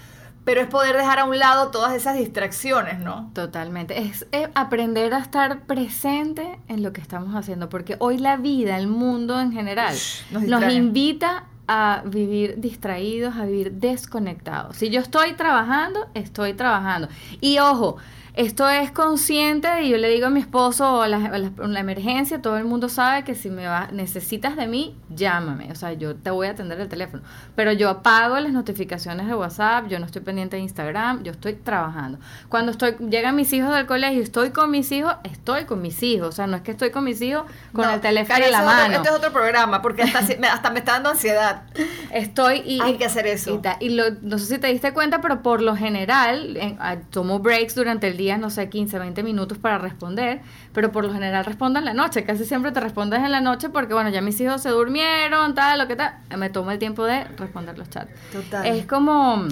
Pero 0.46 0.62
es 0.62 0.68
poder 0.68 0.96
dejar 0.96 1.20
a 1.20 1.26
un 1.26 1.38
lado 1.38 1.70
todas 1.70 1.94
esas 1.94 2.18
distracciones, 2.18 3.00
¿no? 3.00 3.30
Totalmente. 3.34 4.00
Es, 4.00 4.26
aprender 4.56 5.14
a 5.14 5.20
estar 5.20 5.62
presente 5.66 6.60
en 6.68 6.82
lo 6.82 6.94
que 6.94 7.02
estamos 7.02 7.36
haciendo, 7.36 7.70
porque 7.70 7.98
hoy 8.00 8.18
la 8.18 8.38
vida, 8.38 8.78
el 8.78 8.88
mundo 8.88 9.40
en 9.40 9.52
general, 9.52 9.96
nos 10.32 10.74
invita 10.74 11.46
a 11.68 12.02
vivir 12.04 12.56
distraídos, 12.60 13.36
a 13.36 13.46
vivir 13.46 13.74
desconectados. 13.74 14.76
Si 14.78 14.90
yo 14.90 15.02
estoy 15.02 15.34
trabajando, 15.34 16.08
estoy 16.16 16.54
trabajando. 16.54 17.10
Y 17.42 17.60
ojo, 17.60 17.98
esto 18.40 18.70
es 18.70 18.90
consciente 18.90 19.84
y 19.84 19.90
yo 19.90 19.98
le 19.98 20.08
digo 20.08 20.28
a 20.28 20.30
mi 20.30 20.40
esposo, 20.40 21.06
la, 21.08 21.18
la, 21.18 21.80
emergencia, 21.82 22.42
todo 22.42 22.56
el 22.56 22.64
mundo 22.64 22.88
sabe 22.88 23.26
que 23.26 23.36
si 23.36 23.50
me 23.50 23.68
va, 23.68 23.90
necesitas 23.92 24.56
de 24.56 24.66
mí, 24.66 24.96
llámame. 25.14 25.70
O 25.74 25.76
sea, 25.76 25.92
yo 25.92 26.16
te 26.16 26.32
voy 26.32 26.48
a 26.48 26.52
atender 26.52 26.80
el 26.80 26.88
teléfono. 26.88 27.22
Pero 27.58 27.74
yo 27.74 27.90
apago 27.90 28.40
las 28.40 28.54
notificaciones 28.54 29.28
de 29.28 29.36
WhatsApp, 29.36 29.88
yo 29.90 30.00
no 30.00 30.06
estoy 30.06 30.22
pendiente 30.22 30.56
de 30.56 30.62
Instagram, 30.62 31.22
yo 31.24 31.34
estoy 31.34 31.56
trabajando. 31.56 32.18
Cuando 32.48 32.72
estoy, 32.72 32.96
llegan 33.10 33.36
mis 33.36 33.52
hijos 33.52 33.76
del 33.76 33.86
colegio, 33.86 34.24
estoy 34.24 34.52
con 34.52 34.72
mis 34.72 34.90
hijos, 34.94 35.16
estoy 35.26 35.66
con 35.66 35.82
mis 35.82 36.02
hijos. 36.02 36.30
O 36.30 36.32
sea, 36.32 36.48
no 36.48 36.56
es 36.56 36.62
que 36.62 36.72
estoy 36.72 36.92
con 36.92 37.04
mis 37.04 37.22
hijos 37.22 37.44
con 37.74 37.90
el 37.90 38.00
teléfono 38.00 38.46
en 38.46 38.52
la 38.54 38.62
mano. 38.62 38.94
este 38.96 39.10
es 39.10 39.16
otro 39.16 39.34
programa, 39.34 39.82
porque 39.82 40.04
hasta, 40.04 40.22
me, 40.40 40.48
hasta 40.48 40.70
me 40.70 40.80
está 40.80 40.94
dando 40.94 41.10
ansiedad. 41.10 41.64
Estoy 42.10 42.62
y... 42.66 42.80
Hay 42.80 42.96
que 42.96 43.04
hacer 43.04 43.28
eso. 43.28 43.62
Y, 43.82 44.00
no 44.22 44.38
sé 44.38 44.46
si 44.46 44.60
te 44.60 44.68
diste 44.68 44.94
cuenta, 44.94 45.20
pero 45.20 45.42
por 45.42 45.62
lo 45.62 45.76
general, 45.76 46.58
ah, 46.80 46.96
tomo 47.10 47.40
breaks 47.40 47.76
durante 47.76 48.08
el 48.08 48.16
día 48.16 48.29
no 48.38 48.50
sé, 48.50 48.70
15, 48.70 49.00
20 49.00 49.24
minutos 49.24 49.58
para 49.58 49.78
responder, 49.78 50.42
pero 50.74 50.92
por 50.92 51.06
lo 51.06 51.14
general 51.14 51.46
respondo 51.46 51.80
en 51.80 51.86
la 51.86 51.94
noche, 51.94 52.24
casi 52.24 52.46
siempre 52.46 52.72
te 52.72 52.80
respondes 52.80 53.20
en 53.24 53.32
la 53.32 53.42
noche 53.42 53.70
porque, 53.70 53.94
bueno, 53.94 54.10
ya 54.10 54.22
mis 54.22 54.40
hijos 54.42 54.62
se 54.62 54.70
durmieron, 54.70 55.56
tal, 55.56 55.80
lo 55.80 55.88
que 55.88 55.96
tal, 55.96 56.16
me 56.38 56.50
tomo 56.50 56.72
el 56.72 56.80
tiempo 56.80 57.06
de 57.06 57.24
responder 57.38 57.78
los 57.78 57.90
chats. 57.90 58.12
Total. 58.32 58.66
Es 58.66 58.86
como 58.86 59.48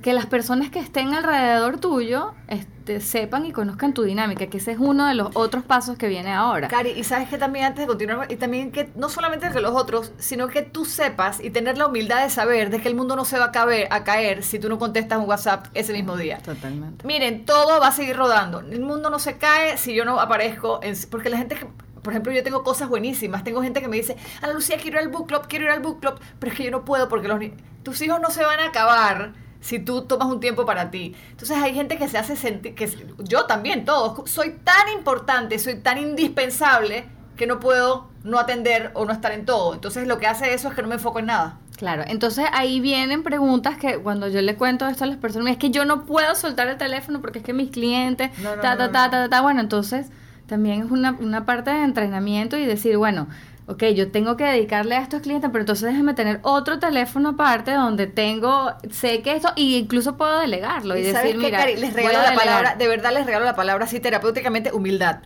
que 0.00 0.12
las 0.12 0.26
personas 0.26 0.70
que 0.70 0.78
estén 0.78 1.14
alrededor 1.14 1.78
tuyo 1.78 2.34
este, 2.48 3.00
sepan 3.00 3.44
y 3.44 3.52
conozcan 3.52 3.92
tu 3.92 4.02
dinámica, 4.02 4.46
que 4.46 4.58
ese 4.58 4.72
es 4.72 4.78
uno 4.78 5.06
de 5.06 5.14
los 5.14 5.30
otros 5.34 5.64
pasos 5.64 5.98
que 5.98 6.08
viene 6.08 6.32
ahora. 6.32 6.68
Cari, 6.68 6.90
y 6.90 7.04
sabes 7.04 7.28
que 7.28 7.38
también 7.38 7.66
antes 7.66 7.80
de 7.80 7.86
continuar, 7.86 8.30
y 8.30 8.36
también 8.36 8.72
que 8.72 8.90
no 8.94 9.08
solamente 9.08 9.48
los 9.60 9.74
otros, 9.74 10.12
sino 10.18 10.48
que 10.48 10.62
tú 10.62 10.84
sepas 10.84 11.40
y 11.40 11.50
tener 11.50 11.76
la 11.76 11.86
humildad 11.86 12.22
de 12.22 12.30
saber 12.30 12.70
de 12.70 12.80
que 12.80 12.88
el 12.88 12.94
mundo 12.94 13.16
no 13.16 13.24
se 13.24 13.38
va 13.38 13.46
a 13.46 13.52
caer, 13.52 13.88
a 13.90 14.04
caer 14.04 14.42
si 14.42 14.58
tú 14.58 14.68
no 14.68 14.78
contestas 14.78 15.18
un 15.18 15.28
WhatsApp 15.28 15.66
ese 15.74 15.92
mismo 15.92 16.16
día. 16.16 16.38
Totalmente. 16.38 17.06
Miren, 17.06 17.44
todo 17.44 17.80
va 17.80 17.88
a 17.88 17.92
seguir 17.92 18.16
rodando. 18.16 18.60
El 18.60 18.80
mundo 18.80 19.10
no 19.10 19.18
se 19.18 19.36
cae 19.36 19.76
si 19.76 19.94
yo 19.94 20.04
no 20.04 20.18
aparezco, 20.20 20.80
en, 20.82 20.96
porque 21.10 21.28
la 21.28 21.38
gente 21.38 21.56
por 22.02 22.12
ejemplo, 22.12 22.32
yo 22.32 22.42
tengo 22.42 22.64
cosas 22.64 22.88
buenísimas. 22.88 23.44
Tengo 23.44 23.62
gente 23.62 23.80
que 23.80 23.86
me 23.86 23.96
dice, 23.96 24.16
Ana 24.40 24.52
Lucía, 24.52 24.76
quiero 24.76 24.98
ir 24.98 25.04
al 25.04 25.08
book 25.08 25.28
club, 25.28 25.46
quiero 25.48 25.66
ir 25.66 25.70
al 25.70 25.80
book 25.80 26.00
club, 26.00 26.18
pero 26.40 26.50
es 26.50 26.58
que 26.58 26.64
yo 26.64 26.72
no 26.72 26.84
puedo 26.84 27.08
porque 27.08 27.28
los 27.28 27.38
tus 27.82 28.00
hijos 28.02 28.20
no 28.20 28.30
se 28.30 28.44
van 28.44 28.60
a 28.60 28.66
acabar 28.66 29.32
si 29.62 29.78
tú 29.78 30.02
tomas 30.02 30.28
un 30.28 30.40
tiempo 30.40 30.66
para 30.66 30.90
ti. 30.90 31.14
Entonces 31.30 31.56
hay 31.56 31.72
gente 31.72 31.96
que 31.96 32.08
se 32.08 32.18
hace 32.18 32.36
sentir, 32.36 32.74
que 32.74 32.90
yo 33.18 33.46
también, 33.46 33.86
todos, 33.86 34.28
soy 34.28 34.58
tan 34.64 34.88
importante, 34.94 35.58
soy 35.58 35.76
tan 35.76 35.98
indispensable 35.98 37.06
que 37.36 37.46
no 37.46 37.60
puedo 37.60 38.10
no 38.24 38.38
atender 38.38 38.90
o 38.94 39.04
no 39.06 39.12
estar 39.12 39.32
en 39.32 39.46
todo. 39.46 39.72
Entonces 39.72 40.06
lo 40.06 40.18
que 40.18 40.26
hace 40.26 40.52
eso 40.52 40.68
es 40.68 40.74
que 40.74 40.82
no 40.82 40.88
me 40.88 40.96
enfoco 40.96 41.20
en 41.20 41.26
nada. 41.26 41.58
Claro, 41.76 42.04
entonces 42.06 42.44
ahí 42.52 42.80
vienen 42.80 43.22
preguntas 43.22 43.76
que 43.78 43.98
cuando 43.98 44.28
yo 44.28 44.42
le 44.42 44.56
cuento 44.56 44.86
esto 44.86 45.04
a 45.04 45.06
las 45.06 45.16
personas, 45.16 45.52
es 45.52 45.58
que 45.58 45.70
yo 45.70 45.84
no 45.84 46.04
puedo 46.04 46.34
soltar 46.34 46.68
el 46.68 46.76
teléfono 46.76 47.20
porque 47.20 47.38
es 47.38 47.44
que 47.44 47.52
mis 47.52 47.70
clientes, 47.70 48.30
ta, 48.60 48.76
ta, 48.76 48.92
ta, 48.92 49.10
ta, 49.10 49.28
ta, 49.28 49.40
bueno, 49.40 49.60
entonces 49.60 50.08
también 50.46 50.82
es 50.82 50.90
una, 50.90 51.12
una 51.12 51.46
parte 51.46 51.70
de 51.70 51.82
entrenamiento 51.82 52.56
y 52.56 52.66
decir, 52.66 52.98
bueno, 52.98 53.26
ok, 53.72 53.84
yo 53.94 54.10
tengo 54.10 54.36
que 54.36 54.44
dedicarle 54.44 54.96
a 54.96 55.02
estos 55.02 55.22
clientes, 55.22 55.50
pero 55.50 55.62
entonces 55.62 55.90
déjeme 55.90 56.14
tener 56.14 56.40
otro 56.42 56.78
teléfono 56.78 57.30
aparte 57.30 57.72
donde 57.72 58.06
tengo, 58.06 58.72
sé 58.90 59.22
que 59.22 59.36
esto, 59.36 59.52
y 59.56 59.76
incluso 59.76 60.16
puedo 60.16 60.40
delegarlo 60.40 60.96
y, 60.96 61.02
decir, 61.02 61.36
mira, 61.36 61.66
les 61.66 61.92
regalo 61.92 62.22
la 62.22 62.34
palabra, 62.34 62.74
de 62.76 62.88
verdad 62.88 63.12
les 63.12 63.26
regalo 63.26 63.44
la 63.44 63.56
palabra 63.56 63.84
así 63.84 64.00
terapéuticamente, 64.00 64.72
humildad. 64.72 65.20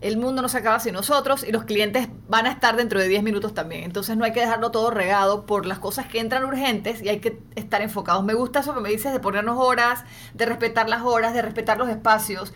El 0.00 0.16
mundo 0.16 0.42
no 0.42 0.48
se 0.48 0.58
acaba 0.58 0.80
sin 0.80 0.94
nosotros 0.94 1.44
y 1.46 1.52
los 1.52 1.62
clientes 1.62 2.08
van 2.28 2.46
a 2.46 2.50
estar 2.50 2.74
dentro 2.74 2.98
de 2.98 3.06
10 3.06 3.22
minutos 3.22 3.54
también. 3.54 3.84
Entonces 3.84 4.16
no 4.16 4.24
hay 4.24 4.32
que 4.32 4.40
dejarlo 4.40 4.72
todo 4.72 4.90
regado 4.90 5.46
por 5.46 5.64
las 5.64 5.78
cosas 5.78 6.06
que 6.08 6.18
entran 6.18 6.44
urgentes 6.44 7.00
y 7.00 7.08
hay 7.08 7.20
que 7.20 7.38
estar 7.54 7.82
enfocados. 7.82 8.24
Me 8.24 8.34
gusta 8.34 8.60
eso 8.60 8.74
que 8.74 8.80
me 8.80 8.88
dices 8.88 9.12
de 9.12 9.20
ponernos 9.20 9.58
horas, 9.60 10.02
de 10.34 10.44
respetar 10.44 10.88
las 10.88 11.02
horas, 11.02 11.34
de 11.34 11.42
respetar 11.42 11.78
los 11.78 11.88
espacios 11.88 12.52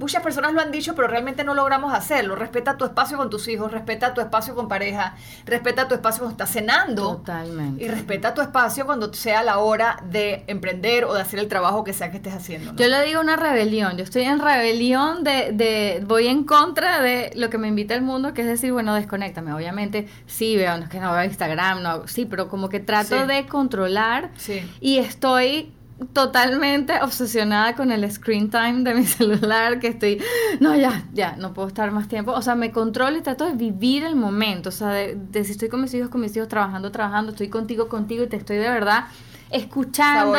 Muchas 0.00 0.22
personas 0.22 0.54
lo 0.54 0.62
han 0.62 0.70
dicho, 0.70 0.94
pero 0.94 1.08
realmente 1.08 1.44
no 1.44 1.52
logramos 1.52 1.92
hacerlo. 1.92 2.34
Respeta 2.34 2.78
tu 2.78 2.86
espacio 2.86 3.18
con 3.18 3.28
tus 3.28 3.46
hijos, 3.48 3.70
respeta 3.70 4.14
tu 4.14 4.22
espacio 4.22 4.54
con 4.54 4.66
pareja, 4.66 5.14
respeta 5.44 5.88
tu 5.88 5.94
espacio 5.94 6.20
cuando 6.20 6.32
estás 6.32 6.50
cenando. 6.50 7.16
Totalmente. 7.16 7.84
Y 7.84 7.88
respeta 7.88 8.32
tu 8.32 8.40
espacio 8.40 8.86
cuando 8.86 9.12
sea 9.12 9.42
la 9.42 9.58
hora 9.58 10.02
de 10.10 10.44
emprender 10.46 11.04
o 11.04 11.12
de 11.12 11.20
hacer 11.20 11.38
el 11.38 11.48
trabajo 11.48 11.84
que 11.84 11.92
sea 11.92 12.10
que 12.10 12.16
estés 12.16 12.32
haciendo. 12.32 12.74
Yo 12.76 12.88
le 12.88 13.04
digo 13.04 13.20
una 13.20 13.36
rebelión. 13.36 13.98
Yo 13.98 14.04
estoy 14.04 14.22
en 14.22 14.38
rebelión 14.38 15.22
de, 15.22 15.52
de, 15.52 16.02
voy 16.06 16.28
en 16.28 16.44
contra 16.44 17.02
de 17.02 17.30
lo 17.34 17.50
que 17.50 17.58
me 17.58 17.68
invita 17.68 17.94
el 17.94 18.00
mundo, 18.00 18.32
que 18.32 18.40
es 18.40 18.48
decir, 18.48 18.72
bueno, 18.72 18.94
desconéctame. 18.94 19.52
Obviamente, 19.52 20.08
sí 20.24 20.56
veo, 20.56 20.78
no 20.78 20.84
es 20.84 20.88
que 20.88 20.98
no 20.98 21.12
veo 21.12 21.24
Instagram, 21.24 21.82
no, 21.82 22.08
sí, 22.08 22.24
pero 22.24 22.48
como 22.48 22.70
que 22.70 22.80
trato 22.80 23.26
de 23.26 23.46
controlar. 23.46 24.30
Sí. 24.38 24.66
Y 24.80 24.96
estoy 24.96 25.74
totalmente 26.12 26.94
obsesionada 27.02 27.74
con 27.74 27.92
el 27.92 28.10
screen 28.10 28.50
time 28.50 28.82
de 28.82 28.94
mi 28.94 29.04
celular, 29.06 29.80
que 29.80 29.88
estoy, 29.88 30.22
no, 30.60 30.74
ya, 30.76 31.04
ya, 31.12 31.36
no 31.36 31.54
puedo 31.54 31.68
estar 31.68 31.90
más 31.90 32.08
tiempo. 32.08 32.32
O 32.32 32.42
sea, 32.42 32.54
me 32.54 32.72
controlo 32.72 33.16
y 33.18 33.22
trato 33.22 33.46
de 33.46 33.54
vivir 33.54 34.04
el 34.04 34.16
momento. 34.16 34.70
O 34.70 34.72
sea, 34.72 34.88
de, 34.88 35.44
si 35.44 35.52
estoy 35.52 35.68
con 35.68 35.80
mis 35.80 35.92
hijos, 35.94 36.08
con 36.08 36.20
mis 36.20 36.36
hijos, 36.36 36.48
trabajando, 36.48 36.90
trabajando, 36.90 37.32
estoy 37.32 37.48
contigo, 37.48 37.88
contigo 37.88 38.24
y 38.24 38.26
te 38.26 38.36
estoy 38.36 38.56
de 38.56 38.68
verdad 38.68 39.04
escuchando, 39.50 40.38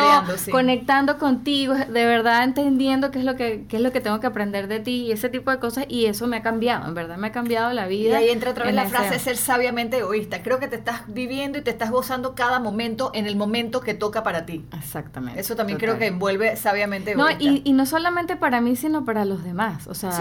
conectando 0.50 1.18
contigo, 1.18 1.74
de 1.74 2.06
verdad 2.06 2.44
entendiendo 2.44 3.10
qué 3.10 3.18
es 3.18 3.24
lo 3.24 3.36
que 3.36 3.66
qué 3.68 3.76
es 3.76 3.82
lo 3.82 3.92
que 3.92 4.00
tengo 4.00 4.20
que 4.20 4.26
aprender 4.26 4.68
de 4.68 4.80
ti 4.80 5.06
y 5.06 5.12
ese 5.12 5.28
tipo 5.28 5.50
de 5.50 5.58
cosas 5.58 5.84
y 5.88 6.06
eso 6.06 6.26
me 6.26 6.38
ha 6.38 6.42
cambiado, 6.42 6.88
en 6.88 6.94
verdad 6.94 7.16
me 7.16 7.28
ha 7.28 7.32
cambiado 7.32 7.72
la 7.72 7.86
vida. 7.86 8.20
Y 8.20 8.24
ahí 8.24 8.30
entra 8.30 8.50
otra 8.50 8.64
vez 8.64 8.74
la 8.74 8.86
frase 8.86 9.18
ser 9.18 9.36
sabiamente 9.36 9.98
egoísta. 9.98 10.42
Creo 10.42 10.58
que 10.58 10.68
te 10.68 10.76
estás 10.76 11.02
viviendo 11.08 11.58
y 11.58 11.62
te 11.62 11.70
estás 11.70 11.90
gozando 11.90 12.34
cada 12.34 12.58
momento 12.58 13.10
en 13.14 13.26
el 13.26 13.36
momento 13.36 13.80
que 13.80 13.94
toca 13.94 14.22
para 14.22 14.46
ti. 14.46 14.64
Exactamente. 14.76 15.40
Eso 15.40 15.56
también 15.56 15.78
creo 15.78 15.98
que 15.98 16.06
envuelve 16.06 16.56
sabiamente 16.56 17.12
egoísta. 17.12 17.44
No, 17.44 17.60
y, 17.64 17.72
no 17.72 17.86
solamente 17.86 18.36
para 18.36 18.60
mí, 18.60 18.76
sino 18.76 19.04
para 19.04 19.24
los 19.24 19.44
demás. 19.44 19.86
O 19.88 19.94
sea, 19.94 20.12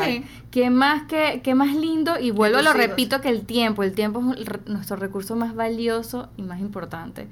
qué 0.51 0.69
más 0.69 1.03
que 1.03 1.41
qué 1.43 1.55
más 1.55 1.75
lindo 1.75 2.19
y 2.19 2.31
vuelvo 2.31 2.61
lo 2.61 2.73
repito 2.73 3.21
que 3.21 3.29
el 3.29 3.45
tiempo, 3.45 3.83
el 3.83 3.93
tiempo 3.93 4.21
es 4.37 4.67
nuestro 4.67 4.97
recurso 4.97 5.35
más 5.35 5.55
valioso 5.55 6.29
y 6.37 6.43
más 6.43 6.59
importante. 6.59 7.27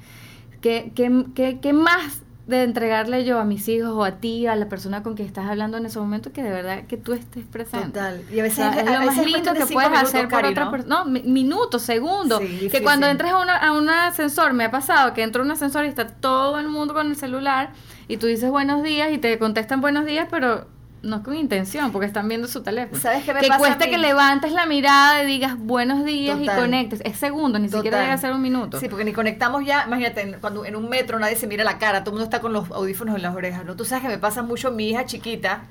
¿Qué, 0.62 0.92
qué, 0.96 1.60
qué, 1.62 1.74
más 1.74 2.22
de 2.48 2.64
entregarle 2.64 3.24
yo 3.26 3.40
a 3.40 3.46
mis 3.46 3.68
hijos 3.68 3.92
o 3.92 4.04
a 4.04 4.14
ti, 4.14 4.48
a 4.48 4.56
la 4.56 4.68
persona 4.68 5.04
con 5.04 5.16
quien 5.16 5.28
estás 5.28 5.46
hablando 5.46 5.78
en 5.78 5.86
ese 5.86 6.00
momento, 6.00 6.32
que 6.32 6.42
de 6.42 6.50
verdad 6.50 6.86
que 6.88 6.98
tú 6.98 7.14
estés 7.14 7.46
presente. 7.46 7.88
Total. 7.88 8.24
Y 8.32 8.40
a 8.40 8.44
veces 8.44 8.66
es 8.76 8.86
lo 8.86 9.06
más 9.06 9.18
lindo 9.24 9.54
que 9.54 9.66
puedes 9.68 9.92
hacer 9.92 10.28
por 10.28 10.46
otra 10.46 10.72
persona. 10.72 11.04
No, 11.04 11.06
minutos, 11.06 11.84
segundos. 11.84 12.40
que 12.40 12.82
cuando 12.82 13.08
entres 13.08 13.32
a, 13.32 13.38
una, 13.38 13.56
a 13.56 13.72
un 13.72 13.90
ascensor, 13.90 14.54
me 14.54 14.66
ha 14.66 14.72
pasado 14.72 15.14
que 15.14 15.22
entro 15.22 15.44
a 15.44 15.46
un 15.46 15.52
ascensor 15.52 15.86
y 15.86 15.90
está 15.90 16.08
todo 16.08 16.60
el 16.60 16.68
mundo 16.68 16.94
con 16.94 17.08
el 17.08 17.16
celular 17.16 17.72
y 18.08 18.18
tú 18.18 18.26
dices 18.26 18.50
buenos 18.50 18.82
días 18.82 19.12
y 19.14 19.20
te 19.20 19.38
contestan 19.38 19.82
buenos 19.82 20.06
días, 20.06 20.28
pero 20.32 20.66
no 21.02 21.24
con 21.24 21.36
intención, 21.36 21.92
porque 21.92 22.08
están 22.08 22.28
viendo 22.28 22.48
su 22.48 22.62
teléfono. 22.62 23.02
¿Sabes 23.02 23.24
qué 23.24 23.34
me 23.34 23.42
que 23.42 23.50
cueste 23.50 23.90
que 23.90 23.98
levantes 23.98 24.52
la 24.52 24.66
mirada 24.66 25.24
y 25.24 25.28
digas 25.28 25.58
buenos 25.58 26.06
días 26.06 26.40
y 26.42 26.48
conectes. 26.48 27.02
Es 27.06 27.18
segundo, 27.18 27.60
ni 27.60 27.70
siquiera 27.70 28.00
debe 28.02 28.18
ser 28.18 28.34
un 28.34 28.42
minuto. 28.42 28.80
Sí, 28.80 28.90
porque 28.90 29.06
ni 29.06 29.14
conectamos 29.14 29.66
ya, 29.66 29.86
imagínate, 29.88 30.38
cuando 30.42 30.66
en 30.66 30.76
un 30.76 30.90
metro 30.90 31.20
nadie 31.20 31.36
se 31.36 31.48
mira 31.48 31.64
la 31.64 31.78
cara, 31.78 32.04
todo 32.04 32.12
el 32.12 32.20
mundo 32.20 32.24
está 32.26 32.42
con 32.42 32.54
los 32.54 32.70
audífonos 32.72 33.16
en 33.16 33.22
las 33.22 33.36
orejas, 33.36 33.66
¿no? 33.66 33.76
Tú 33.76 33.86
sabes 33.86 34.04
que 34.04 34.10
me 34.10 34.18
pasa 34.18 34.42
mucho 34.42 34.72
mi 34.72 34.90
hija 34.90 35.06
chiquita, 35.06 35.64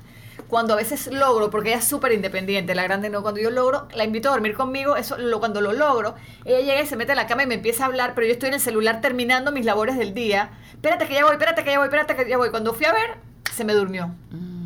cuando 0.47 0.73
a 0.73 0.77
veces 0.77 1.07
logro, 1.07 1.51
porque 1.51 1.69
ella 1.69 1.77
es 1.77 1.85
súper 1.85 2.11
independiente, 2.11 2.73
la 2.73 2.83
grande 2.83 3.09
no, 3.09 3.21
cuando 3.21 3.39
yo 3.39 3.51
logro, 3.51 3.87
la 3.93 4.03
invito 4.03 4.29
a 4.29 4.31
dormir 4.31 4.55
conmigo, 4.55 4.95
eso 4.95 5.17
lo, 5.17 5.39
cuando 5.39 5.61
lo 5.61 5.73
logro, 5.73 6.15
ella 6.45 6.59
llega 6.59 6.81
y 6.81 6.87
se 6.87 6.95
mete 6.95 7.11
a 7.11 7.15
la 7.15 7.27
cama 7.27 7.43
y 7.43 7.47
me 7.47 7.55
empieza 7.55 7.83
a 7.83 7.87
hablar, 7.87 8.13
pero 8.15 8.25
yo 8.25 8.33
estoy 8.33 8.47
en 8.49 8.55
el 8.55 8.61
celular 8.61 9.01
terminando 9.01 9.51
mis 9.51 9.65
labores 9.65 9.97
del 9.97 10.13
día. 10.13 10.49
Espérate 10.73 11.07
que 11.07 11.13
ya 11.13 11.23
voy, 11.23 11.33
espérate 11.33 11.63
que 11.63 11.71
ya 11.71 11.77
voy, 11.77 11.85
espérate 11.85 12.15
que 12.15 12.29
ya 12.29 12.37
voy. 12.37 12.49
Cuando 12.49 12.73
fui 12.73 12.85
a 12.85 12.93
ver, 12.93 13.17
se 13.53 13.63
me 13.63 13.73
durmió. 13.73 14.07
Mm. 14.31 14.58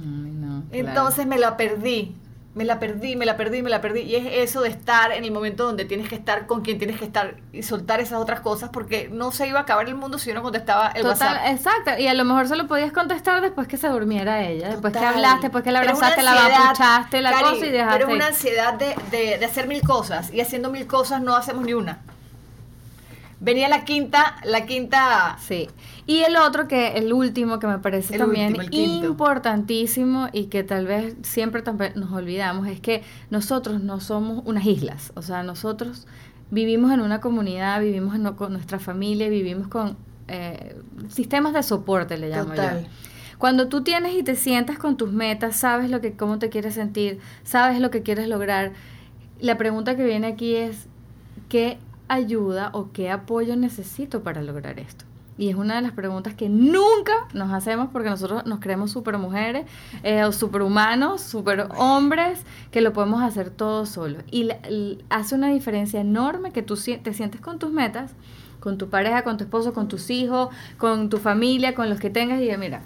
Entonces 0.74 1.26
me 1.26 1.38
la 1.38 1.58
perdí, 1.58 2.16
me 2.56 2.66
la 2.66 2.80
perdí, 2.80 3.16
me 3.16 3.26
la 3.26 3.36
perdí, 3.36 3.62
me 3.64 3.70
la 3.70 3.82
perdí. 3.82 4.02
Y 4.02 4.16
es 4.16 4.26
eso 4.50 4.62
de 4.62 4.70
estar 4.70 5.12
en 5.12 5.24
el 5.24 5.32
momento 5.32 5.64
donde 5.66 5.86
tienes 5.86 6.08
que 6.08 6.16
estar 6.16 6.46
con 6.46 6.62
quien 6.62 6.78
tienes 6.78 7.00
que 7.00 7.06
estar 7.06 7.36
y 7.52 7.64
soltar 7.64 8.00
esas 8.00 8.20
otras 8.20 8.42
cosas 8.42 8.70
porque 8.70 9.10
no 9.12 9.32
se 9.32 9.48
iba 9.48 9.60
a 9.60 9.62
acabar 9.64 9.88
el 9.88 9.96
mundo 9.96 10.20
si 10.20 10.30
yo 10.30 10.36
no 10.36 10.44
contestaba 10.44 10.90
el 10.90 11.04
WhatsApp. 11.06 11.38
Exacto, 11.48 11.92
y 11.98 12.08
a 12.08 12.14
lo 12.14 12.26
mejor 12.26 12.48
se 12.48 12.56
lo 12.56 12.68
podías 12.68 12.92
contestar 12.92 13.42
después 13.42 13.68
que 13.68 13.78
se 13.78 13.88
durmiera 13.88 14.44
ella, 14.44 14.70
después 14.70 14.94
que 14.94 15.00
hablaste, 15.00 15.42
después 15.44 15.64
que 15.64 15.72
la 15.72 15.80
abrazaste, 15.80 16.22
la 16.22 16.46
apapuchaste, 16.46 17.22
la 17.22 17.40
cosa 17.40 17.66
y 17.66 17.70
dejaste. 17.72 18.00
Pero 18.00 18.14
una 18.14 18.28
ansiedad 18.28 18.74
de, 18.76 18.96
de, 19.10 19.40
de 19.40 19.46
hacer 19.46 19.68
mil 19.68 19.82
cosas 19.82 20.32
y 20.32 20.40
haciendo 20.42 20.70
mil 20.70 20.86
cosas 20.86 21.22
no 21.22 21.36
hacemos 21.36 21.66
ni 21.66 21.74
una. 21.74 22.00
Venía 23.44 23.68
la 23.68 23.84
quinta, 23.84 24.38
la 24.46 24.66
quinta. 24.66 25.38
Sí. 25.38 25.68
Y 26.08 26.22
el 26.22 26.38
otro 26.38 26.70
que, 26.70 26.94
el 26.94 27.12
último 27.12 27.60
que 27.60 27.68
me 27.68 27.78
parece 27.78 28.18
también 28.18 28.56
importantísimo 28.72 30.30
y 30.32 30.46
que 30.46 30.64
tal 30.64 30.88
vez 30.88 31.18
siempre 31.24 31.62
también 31.62 31.91
nos 31.96 32.14
olvidamos, 32.14 32.68
es 32.68 32.80
que 32.80 33.04
nosotros 33.30 33.82
no 33.82 34.00
somos 34.00 34.44
unas 34.46 34.66
islas. 34.66 35.12
O 35.16 35.22
sea, 35.22 35.44
nosotros 35.44 36.08
vivimos 36.52 36.94
en 36.94 37.02
una 37.02 37.20
comunidad, 37.20 37.82
vivimos 37.82 38.18
con 38.36 38.54
nuestra 38.54 38.80
familia, 38.80 39.28
vivimos 39.28 39.68
con 39.68 39.98
eh, 40.30 40.78
sistemas 41.10 41.52
de 41.54 41.64
soporte, 41.64 42.18
le 42.18 42.30
llamo 42.30 42.56
yo. 42.56 42.64
Cuando 43.38 43.68
tú 43.68 43.84
tienes 43.84 44.16
y 44.16 44.24
te 44.24 44.38
sientas 44.38 44.78
con 44.78 44.96
tus 44.96 45.12
metas, 45.12 45.58
sabes 45.58 45.89
lo 45.89 46.00
que, 46.00 46.14
cómo 46.14 46.39
te 46.39 46.48
quieres 46.50 46.76
sentir, 46.76 47.20
sabes 47.44 47.82
lo 47.82 47.91
que 47.91 48.04
quieres 48.04 48.30
lograr. 48.30 48.72
La 49.41 49.58
pregunta 49.58 49.98
que 49.98 50.06
viene 50.06 50.28
aquí 50.28 50.56
es, 50.56 50.88
¿qué 51.50 51.78
ayuda 52.14 52.70
o 52.74 52.91
qué 52.91 53.09
apoyo 53.09 53.55
necesito 53.55 54.24
para 54.24 54.41
lograr 54.41 54.80
esto? 54.80 55.05
Y 55.38 55.49
es 55.49 55.55
una 55.55 55.76
de 55.76 55.82
las 55.82 55.93
preguntas 55.93 56.36
que 56.36 56.47
nunca 56.47 57.28
nos 57.34 57.51
hacemos 57.51 57.89
porque 57.91 58.09
nosotros 58.09 58.45
nos 58.45 58.59
creemos 58.59 58.91
super 58.91 59.18
mujeres, 59.18 59.66
eh, 60.03 60.24
o 60.24 60.32
super 60.32 60.61
humanos, 60.61 61.22
super 61.22 61.70
hombres, 61.78 62.43
que 62.72 62.82
lo 62.82 62.93
podemos 62.93 63.22
hacer 63.24 63.49
todo 63.49 63.86
solo. 63.86 64.20
Y, 64.30 64.49
hace 65.09 65.36
una 65.36 65.49
diferencia 65.49 65.99
enorme 65.99 66.51
que 66.51 66.61
tú 66.61 66.76
te 66.76 67.14
sientes 67.14 67.41
con 67.41 67.57
tus 67.57 67.72
metas, 67.72 68.11
con 68.59 68.78
tu 68.78 68.89
pareja, 68.89 69.24
con 69.24 69.38
tu 69.38 69.45
esposo, 69.45 69.74
con 69.74 69.88
tus 69.88 70.09
hijos, 70.09 70.49
con 70.78 71.09
tu 71.09 71.18
familia, 71.18 71.74
con 71.74 71.89
los 71.89 71.99
que 71.99 72.09
tengas 72.09 72.39
y 72.39 72.43
diga, 72.43 72.57
mira, 72.57 72.82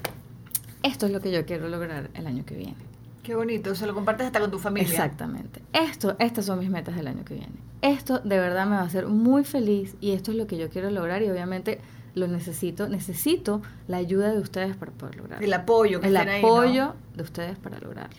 esto 0.82 1.06
es 1.06 1.12
lo 1.12 1.20
que 1.20 1.30
yo 1.30 1.44
quiero 1.44 1.68
lograr 1.68 2.10
el 2.14 2.26
año 2.26 2.44
que 2.46 2.56
viene. 2.56 2.76
Qué 3.22 3.34
bonito, 3.34 3.74
se 3.74 3.86
lo 3.86 3.94
compartes 3.94 4.26
hasta 4.26 4.40
con 4.40 4.50
tu 4.50 4.58
familia. 4.58 4.88
Exactamente. 4.88 5.60
Esto, 5.74 6.16
estas 6.18 6.46
son 6.46 6.58
mis 6.60 6.70
metas 6.70 6.96
del 6.96 7.08
año 7.08 7.24
que 7.26 7.34
viene. 7.34 7.67
Esto 7.82 8.18
de 8.18 8.38
verdad 8.38 8.66
me 8.66 8.76
va 8.76 8.82
a 8.82 8.86
hacer 8.86 9.06
muy 9.06 9.44
feliz 9.44 9.94
y 10.00 10.12
esto 10.12 10.32
es 10.32 10.36
lo 10.36 10.46
que 10.46 10.56
yo 10.56 10.68
quiero 10.68 10.90
lograr 10.90 11.22
y 11.22 11.30
obviamente 11.30 11.80
lo 12.14 12.26
necesito, 12.26 12.88
necesito 12.88 13.62
la 13.86 13.98
ayuda 13.98 14.32
de 14.32 14.38
ustedes 14.38 14.76
para 14.76 14.92
poder 14.92 15.16
lograrlo. 15.16 15.44
El 15.44 15.52
apoyo 15.52 16.00
que 16.00 16.08
El 16.08 16.16
apoyo 16.16 16.94
de 17.14 17.22
ustedes 17.22 17.58
para 17.58 17.78
lograrlo. 17.78 18.18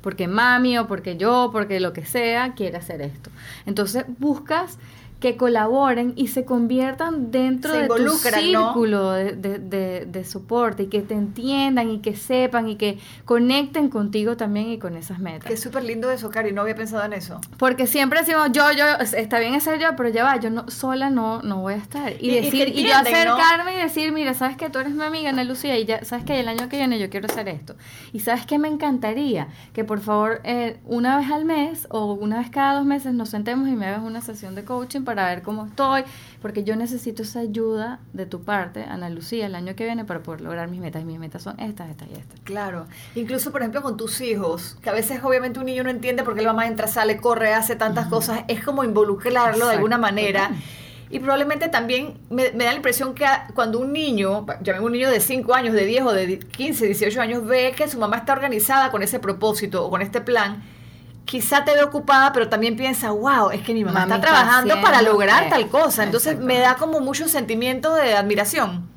Porque 0.00 0.28
mami 0.28 0.78
o 0.78 0.86
porque 0.86 1.16
yo, 1.16 1.48
porque 1.50 1.80
lo 1.80 1.92
que 1.92 2.04
sea, 2.04 2.54
quiere 2.54 2.76
hacer 2.76 3.00
esto. 3.00 3.30
Entonces 3.66 4.04
buscas 4.18 4.78
que 5.20 5.36
colaboren 5.36 6.12
y 6.16 6.28
se 6.28 6.44
conviertan 6.44 7.30
dentro 7.30 7.72
de 7.72 7.88
tu 7.88 8.08
círculo 8.10 9.12
de, 9.12 10.24
soporte 10.26 10.84
y 10.84 10.86
que 10.88 11.00
te 11.00 11.14
entiendan 11.14 11.90
y 11.90 12.00
que 12.00 12.14
sepan 12.14 12.68
y 12.68 12.76
que 12.76 12.98
conecten 13.24 13.88
contigo 13.88 14.36
también 14.36 14.68
y 14.70 14.78
con 14.78 14.96
esas 14.96 15.18
metas. 15.18 15.48
Qué 15.48 15.56
súper 15.56 15.84
lindo 15.84 16.10
eso, 16.10 16.30
Cari, 16.30 16.52
no 16.52 16.60
había 16.60 16.74
pensado 16.74 17.04
en 17.04 17.14
eso. 17.14 17.40
Porque 17.58 17.86
siempre 17.86 18.20
decimos, 18.20 18.50
yo, 18.52 18.70
yo, 18.72 18.84
está 19.16 19.38
bien 19.38 19.58
ser 19.60 19.80
yo, 19.80 19.96
pero 19.96 20.10
ya 20.10 20.24
va, 20.24 20.38
yo 20.38 20.50
no, 20.50 20.70
sola 20.70 21.08
no, 21.08 21.40
no 21.42 21.60
voy 21.60 21.74
a 21.74 21.78
estar. 21.78 22.12
Y, 22.20 22.34
decir, 22.34 22.68
y, 22.74 22.86
yo 22.86 22.94
acercarme 22.94 23.76
y 23.76 23.82
decir, 23.82 24.12
mira, 24.12 24.34
sabes 24.34 24.56
que 24.56 24.68
tú 24.68 24.78
eres 24.78 24.92
mi 24.92 25.04
amiga 25.04 25.30
Ana 25.30 25.44
Lucía 25.44 25.78
y 25.78 25.86
ya 25.86 26.04
sabes 26.04 26.24
que 26.24 26.38
el 26.38 26.48
año 26.48 26.68
que 26.68 26.76
viene 26.76 26.98
yo 26.98 27.08
quiero 27.08 27.26
hacer 27.26 27.48
esto. 27.48 27.76
Y 28.12 28.20
sabes 28.20 28.44
que 28.44 28.58
me 28.58 28.68
encantaría 28.68 29.48
que 29.72 29.84
por 29.84 30.00
favor 30.00 30.40
eh, 30.44 30.78
una 30.84 31.16
vez 31.16 31.30
al 31.30 31.44
mes 31.44 31.86
o 31.90 32.12
una 32.12 32.38
vez 32.38 32.50
cada 32.50 32.74
dos 32.74 32.84
meses 32.84 33.14
nos 33.14 33.30
sentemos 33.30 33.68
y 33.68 33.72
me 33.72 33.86
hagas 33.86 34.02
una 34.02 34.20
sesión 34.20 34.54
de 34.54 34.64
coaching 34.64 35.02
para 35.02 35.13
para 35.14 35.28
ver 35.28 35.42
cómo 35.42 35.66
estoy, 35.66 36.02
porque 36.42 36.64
yo 36.64 36.74
necesito 36.74 37.22
esa 37.22 37.38
ayuda 37.38 38.00
de 38.12 38.26
tu 38.26 38.42
parte, 38.42 38.82
Ana 38.82 39.08
Lucía, 39.10 39.46
el 39.46 39.54
año 39.54 39.76
que 39.76 39.84
viene 39.84 40.04
para 40.04 40.24
poder 40.24 40.40
lograr 40.40 40.68
mis 40.68 40.80
metas. 40.80 41.02
Y 41.02 41.04
mis 41.04 41.20
metas 41.20 41.42
son 41.42 41.58
estas, 41.60 41.88
estas 41.88 42.08
y 42.08 42.14
estas. 42.14 42.40
Claro. 42.40 42.86
Incluso, 43.14 43.52
por 43.52 43.60
ejemplo, 43.60 43.80
con 43.80 43.96
tus 43.96 44.20
hijos, 44.20 44.76
que 44.82 44.90
a 44.90 44.92
veces 44.92 45.20
obviamente 45.22 45.60
un 45.60 45.66
niño 45.66 45.84
no 45.84 45.90
entiende 45.90 46.24
por 46.24 46.34
qué 46.34 46.42
la 46.42 46.52
mamá 46.52 46.66
entra, 46.66 46.88
sale, 46.88 47.18
corre, 47.18 47.54
hace 47.54 47.76
tantas 47.76 48.08
cosas. 48.08 48.40
Es 48.48 48.64
como 48.64 48.82
involucrarlo 48.82 49.68
de 49.68 49.74
alguna 49.76 49.98
manera. 49.98 50.50
Y 51.10 51.20
probablemente 51.20 51.68
también 51.68 52.18
me, 52.28 52.50
da 52.50 52.64
la 52.64 52.74
impresión 52.74 53.14
que 53.14 53.24
cuando 53.54 53.78
un 53.78 53.92
niño, 53.92 54.44
llamemos 54.62 54.86
un 54.86 54.92
niño 54.94 55.10
de 55.10 55.20
5 55.20 55.54
años, 55.54 55.74
de 55.74 55.86
10 55.86 56.02
o 56.02 56.12
de 56.12 56.40
15, 56.40 56.86
18 56.86 57.20
años, 57.20 57.46
ve 57.46 57.72
que 57.76 57.86
su 57.86 58.00
mamá 58.00 58.16
está 58.16 58.32
organizada 58.32 58.90
con 58.90 59.00
ese 59.00 59.20
propósito 59.20 59.86
o 59.86 59.90
con 59.90 60.02
este 60.02 60.20
plan, 60.20 60.64
quizá 61.24 61.64
te 61.64 61.74
ve 61.74 61.82
ocupada, 61.82 62.32
pero 62.32 62.48
también 62.48 62.76
piensa, 62.76 63.10
wow, 63.10 63.50
es 63.50 63.62
que 63.62 63.74
mi 63.74 63.84
mamá 63.84 64.02
está 64.02 64.20
trabajando 64.20 64.80
para 64.80 65.02
lograr 65.02 65.48
tal 65.48 65.68
cosa. 65.68 66.04
Entonces 66.04 66.38
me 66.38 66.58
da 66.58 66.76
como 66.76 67.00
mucho 67.00 67.28
sentimiento 67.28 67.94
de 67.94 68.14
admiración. 68.14 68.94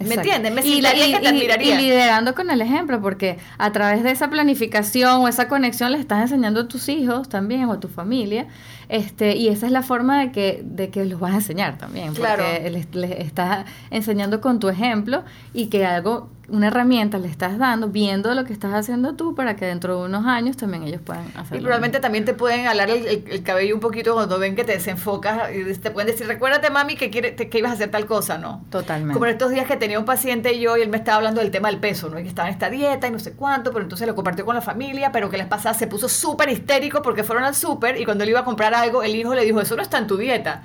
¿Me 0.00 0.14
entiendes? 0.14 0.52
Me 0.52 0.64
y, 0.64 0.78
y, 0.78 1.74
liderando 1.74 2.34
con 2.34 2.50
el 2.50 2.60
ejemplo, 2.60 3.00
porque 3.00 3.38
a 3.58 3.72
través 3.72 4.04
de 4.04 4.12
esa 4.12 4.30
planificación 4.30 5.22
o 5.22 5.28
esa 5.28 5.48
conexión 5.48 5.90
le 5.90 5.98
estás 5.98 6.22
enseñando 6.22 6.60
a 6.60 6.68
tus 6.68 6.88
hijos 6.88 7.28
también 7.28 7.64
o 7.64 7.72
a 7.72 7.80
tu 7.80 7.88
familia, 7.88 8.46
este, 8.88 9.36
y 9.36 9.48
esa 9.48 9.66
es 9.66 9.72
la 9.72 9.82
forma 9.82 10.20
de 10.20 10.30
que, 10.30 10.62
de 10.64 10.90
que 10.90 11.04
los 11.04 11.18
vas 11.18 11.32
a 11.32 11.36
enseñar 11.36 11.78
también, 11.78 12.14
porque 12.14 12.70
les, 12.70 12.94
les 12.94 13.10
estás 13.26 13.64
enseñando 13.90 14.40
con 14.40 14.60
tu 14.60 14.68
ejemplo 14.68 15.24
y 15.52 15.66
que 15.66 15.84
algo 15.84 16.30
una 16.48 16.68
herramienta 16.68 17.18
le 17.18 17.28
estás 17.28 17.58
dando, 17.58 17.88
viendo 17.88 18.34
lo 18.34 18.44
que 18.44 18.52
estás 18.52 18.72
haciendo 18.72 19.14
tú 19.14 19.34
para 19.34 19.54
que 19.56 19.66
dentro 19.66 19.98
de 19.98 20.06
unos 20.06 20.26
años 20.26 20.56
también 20.56 20.82
ellos 20.82 21.00
puedan 21.02 21.26
hacerlo. 21.34 21.58
Y 21.58 21.60
probablemente 21.60 22.00
también 22.00 22.24
te 22.24 22.32
pueden 22.32 22.66
alar 22.66 22.88
el, 22.88 23.42
cabello 23.42 23.74
un 23.74 23.80
poquito 23.80 24.14
cuando 24.14 24.38
ven 24.38 24.56
que 24.56 24.64
te 24.64 24.72
desenfocas 24.72 25.50
y 25.54 25.74
te 25.74 25.90
pueden 25.90 26.10
decir, 26.10 26.26
recuérdate 26.26 26.70
mami 26.70 26.96
que, 26.96 27.10
quiere, 27.10 27.36
que 27.36 27.58
ibas 27.58 27.72
a 27.72 27.74
hacer 27.74 27.90
tal 27.90 28.06
cosa, 28.06 28.38
¿no? 28.38 28.64
Totalmente. 28.70 29.12
Como 29.12 29.26
en 29.26 29.32
estos 29.32 29.50
días 29.50 29.66
que 29.66 29.76
tenía 29.76 29.98
un 29.98 30.06
paciente 30.06 30.54
y 30.54 30.60
yo 30.60 30.76
y 30.76 30.82
él 30.82 30.88
me 30.88 30.96
estaba 30.96 31.18
hablando 31.18 31.40
del 31.40 31.50
tema 31.50 31.68
del 31.68 31.80
peso, 31.80 32.08
¿no? 32.08 32.18
Y 32.18 32.22
que 32.22 32.28
estaba 32.28 32.48
en 32.48 32.54
esta 32.54 32.70
dieta 32.70 33.08
y 33.08 33.10
no 33.10 33.18
sé 33.18 33.32
cuánto, 33.32 33.70
pero 33.70 33.82
entonces 33.82 34.06
lo 34.06 34.14
compartió 34.14 34.46
con 34.46 34.54
la 34.54 34.62
familia, 34.62 35.12
pero 35.12 35.28
que 35.28 35.36
les 35.36 35.46
pasaba, 35.46 35.74
se 35.74 35.86
puso 35.86 36.08
súper 36.08 36.48
histérico 36.48 37.02
porque 37.02 37.24
fueron 37.24 37.44
al 37.44 37.54
súper 37.54 38.00
y 38.00 38.04
cuando 38.04 38.24
él 38.24 38.30
iba 38.30 38.40
a 38.40 38.44
comprar 38.44 38.74
algo, 38.74 39.02
el 39.02 39.14
hijo 39.14 39.34
le 39.34 39.44
dijo, 39.44 39.60
eso 39.60 39.76
no 39.76 39.82
está 39.82 39.98
en 39.98 40.06
tu 40.06 40.16
dieta. 40.16 40.62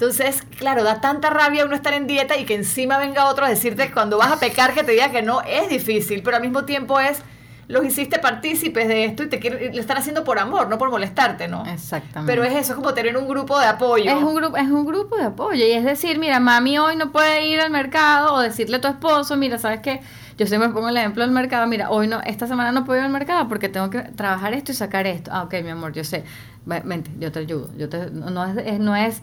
Entonces, 0.00 0.42
claro, 0.56 0.82
da 0.82 1.02
tanta 1.02 1.28
rabia 1.28 1.66
uno 1.66 1.74
estar 1.74 1.92
en 1.92 2.06
dieta 2.06 2.38
y 2.38 2.46
que 2.46 2.54
encima 2.54 2.96
venga 2.96 3.26
otro 3.26 3.44
a 3.44 3.50
decirte 3.50 3.88
que 3.88 3.92
cuando 3.92 4.16
vas 4.16 4.32
a 4.32 4.40
pecar 4.40 4.72
que 4.72 4.82
te 4.82 4.92
diga 4.92 5.10
que 5.10 5.20
no, 5.20 5.42
es 5.42 5.68
difícil, 5.68 6.22
pero 6.22 6.36
al 6.38 6.42
mismo 6.42 6.64
tiempo 6.64 6.98
es 6.98 7.18
los 7.68 7.84
hiciste 7.84 8.18
partícipes 8.18 8.88
de 8.88 9.04
esto 9.04 9.24
y 9.24 9.28
te 9.28 9.38
quieren, 9.38 9.74
lo 9.74 9.78
están 9.78 9.98
haciendo 9.98 10.24
por 10.24 10.38
amor, 10.38 10.70
no 10.70 10.78
por 10.78 10.88
molestarte, 10.88 11.48
¿no? 11.48 11.66
Exactamente. 11.66 12.32
Pero 12.32 12.44
es 12.44 12.54
eso, 12.54 12.72
es 12.72 12.76
como 12.76 12.94
tener 12.94 13.14
un 13.18 13.28
grupo 13.28 13.60
de 13.60 13.66
apoyo. 13.66 14.10
Es 14.10 14.22
un 14.22 14.34
grupo, 14.34 14.56
es 14.56 14.68
un 14.68 14.86
grupo 14.86 15.16
de 15.16 15.24
apoyo. 15.24 15.66
Y 15.66 15.72
es 15.72 15.84
decir, 15.84 16.18
mira, 16.18 16.40
mami 16.40 16.78
hoy 16.78 16.96
no 16.96 17.12
puede 17.12 17.46
ir 17.46 17.60
al 17.60 17.70
mercado, 17.70 18.32
o 18.32 18.40
decirle 18.40 18.78
a 18.78 18.80
tu 18.80 18.88
esposo, 18.88 19.36
mira, 19.36 19.58
¿sabes 19.58 19.80
qué? 19.80 20.00
Yo 20.38 20.46
siempre 20.46 20.70
pongo 20.70 20.88
el 20.88 20.96
ejemplo 20.96 21.22
del 21.24 21.32
mercado, 21.32 21.66
mira, 21.66 21.90
hoy 21.90 22.08
no, 22.08 22.22
esta 22.22 22.46
semana 22.46 22.72
no 22.72 22.86
puedo 22.86 22.98
ir 23.00 23.04
al 23.04 23.12
mercado 23.12 23.48
porque 23.48 23.68
tengo 23.68 23.90
que 23.90 24.00
trabajar 24.00 24.54
esto 24.54 24.72
y 24.72 24.74
sacar 24.74 25.06
esto. 25.06 25.30
Ah, 25.30 25.42
ok, 25.42 25.56
mi 25.62 25.68
amor, 25.68 25.92
yo 25.92 26.04
sé. 26.04 26.24
Vente, 26.64 27.10
yo 27.18 27.30
te 27.30 27.40
ayudo. 27.40 27.68
Yo 27.76 27.90
te, 27.90 28.10
no 28.10 28.46
es, 28.46 28.80
no 28.80 28.96
es 28.96 29.20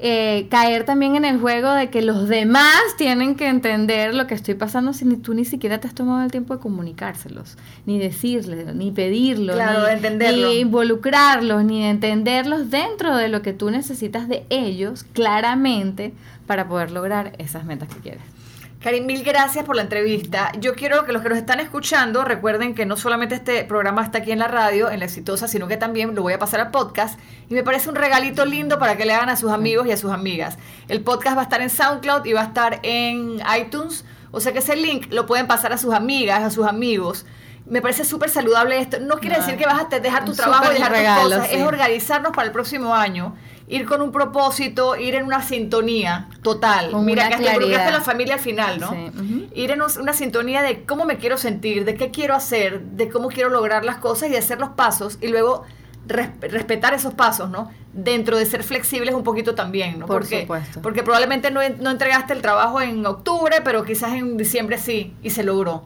eh, 0.00 0.46
caer 0.48 0.84
también 0.84 1.16
en 1.16 1.24
el 1.24 1.40
juego 1.40 1.72
de 1.72 1.90
que 1.90 2.02
los 2.02 2.28
demás 2.28 2.80
tienen 2.96 3.34
que 3.34 3.48
entender 3.48 4.14
lo 4.14 4.28
que 4.28 4.34
estoy 4.34 4.54
pasando 4.54 4.92
si 4.92 5.04
ni 5.04 5.16
tú 5.16 5.34
ni 5.34 5.44
siquiera 5.44 5.80
te 5.80 5.88
has 5.88 5.94
tomado 5.94 6.24
el 6.24 6.30
tiempo 6.30 6.54
de 6.54 6.60
comunicárselos, 6.60 7.56
ni 7.84 7.98
decirles, 7.98 8.72
ni 8.76 8.92
pedirlo, 8.92 9.54
ni, 9.56 10.60
involucrarlos, 10.60 11.64
ni 11.64 11.84
entenderlos 11.84 12.70
dentro 12.70 13.16
de 13.16 13.28
lo 13.28 13.42
que 13.42 13.52
tú 13.52 13.70
necesitas 13.70 14.28
de 14.28 14.44
ellos 14.50 15.04
claramente 15.12 16.12
para 16.46 16.68
poder 16.68 16.92
lograr 16.92 17.32
esas 17.38 17.64
metas 17.64 17.88
que 17.88 18.00
quieres. 18.00 18.22
Karim, 18.80 19.06
mil 19.06 19.24
gracias 19.24 19.64
por 19.64 19.74
la 19.74 19.82
entrevista. 19.82 20.52
Yo 20.60 20.74
quiero 20.74 21.04
que 21.04 21.10
los 21.10 21.20
que 21.22 21.28
nos 21.28 21.38
están 21.38 21.58
escuchando 21.58 22.24
recuerden 22.24 22.76
que 22.76 22.86
no 22.86 22.96
solamente 22.96 23.34
este 23.34 23.64
programa 23.64 24.04
está 24.04 24.18
aquí 24.18 24.30
en 24.30 24.38
la 24.38 24.46
radio, 24.46 24.88
en 24.88 25.00
la 25.00 25.06
exitosa, 25.06 25.48
sino 25.48 25.66
que 25.66 25.76
también 25.76 26.14
lo 26.14 26.22
voy 26.22 26.34
a 26.34 26.38
pasar 26.38 26.60
al 26.60 26.70
podcast. 26.70 27.18
Y 27.48 27.54
me 27.54 27.64
parece 27.64 27.88
un 27.88 27.96
regalito 27.96 28.44
lindo 28.44 28.78
para 28.78 28.96
que 28.96 29.04
le 29.04 29.14
hagan 29.14 29.30
a 29.30 29.36
sus 29.36 29.50
amigos 29.50 29.88
y 29.88 29.90
a 29.90 29.96
sus 29.96 30.12
amigas. 30.12 30.58
El 30.86 31.02
podcast 31.02 31.36
va 31.36 31.40
a 31.40 31.44
estar 31.44 31.60
en 31.60 31.70
SoundCloud 31.70 32.24
y 32.24 32.34
va 32.34 32.42
a 32.42 32.44
estar 32.44 32.78
en 32.84 33.42
iTunes. 33.60 34.04
O 34.30 34.38
sea 34.38 34.52
que 34.52 34.60
ese 34.60 34.76
link 34.76 35.12
lo 35.12 35.26
pueden 35.26 35.48
pasar 35.48 35.72
a 35.72 35.78
sus 35.78 35.92
amigas, 35.92 36.44
a 36.44 36.50
sus 36.50 36.64
amigos. 36.64 37.26
Me 37.66 37.82
parece 37.82 38.04
súper 38.04 38.30
saludable 38.30 38.78
esto. 38.78 39.00
No 39.00 39.16
quiere 39.16 39.38
decir 39.38 39.56
que 39.56 39.66
vas 39.66 39.82
a 39.92 39.98
dejar 39.98 40.24
tu 40.24 40.34
trabajo 40.34 40.70
y 40.70 40.74
dejar 40.74 40.92
tus 40.92 41.24
cosas. 41.24 41.48
Es 41.50 41.64
organizarnos 41.64 42.30
para 42.30 42.46
el 42.46 42.52
próximo 42.52 42.94
año 42.94 43.34
ir 43.68 43.86
con 43.86 44.00
un 44.00 44.12
propósito, 44.12 44.96
ir 44.96 45.14
en 45.14 45.24
una 45.24 45.42
sintonía 45.42 46.28
total. 46.42 46.90
Mira, 47.02 47.28
que 47.28 47.48
hasta 47.48 47.90
la 47.90 48.00
familia 48.00 48.34
al 48.34 48.40
final, 48.40 48.80
¿no? 48.80 48.94
Ir 49.54 49.70
en 49.70 49.80
una 49.82 50.12
sintonía 50.12 50.62
de 50.62 50.84
cómo 50.84 51.04
me 51.04 51.18
quiero 51.18 51.36
sentir, 51.36 51.84
de 51.84 51.94
qué 51.94 52.10
quiero 52.10 52.34
hacer, 52.34 52.80
de 52.80 53.08
cómo 53.08 53.28
quiero 53.28 53.50
lograr 53.50 53.84
las 53.84 53.96
cosas 53.96 54.30
y 54.30 54.36
hacer 54.36 54.58
los 54.58 54.70
pasos 54.70 55.18
y 55.20 55.28
luego 55.28 55.64
respetar 56.06 56.94
esos 56.94 57.12
pasos, 57.12 57.50
¿no? 57.50 57.70
Dentro 57.92 58.38
de 58.38 58.46
ser 58.46 58.62
flexibles 58.62 59.14
un 59.14 59.24
poquito 59.24 59.54
también, 59.54 59.98
¿no? 59.98 60.06
Por 60.06 60.20
porque, 60.20 60.42
supuesto. 60.42 60.80
Porque 60.80 61.02
probablemente 61.02 61.50
no, 61.50 61.60
no 61.80 61.90
entregaste 61.90 62.32
el 62.32 62.40
trabajo 62.40 62.80
en 62.80 63.04
octubre, 63.04 63.56
pero 63.62 63.84
quizás 63.84 64.14
en 64.14 64.36
diciembre 64.38 64.78
sí, 64.78 65.14
y 65.22 65.30
se 65.30 65.42
logró 65.42 65.84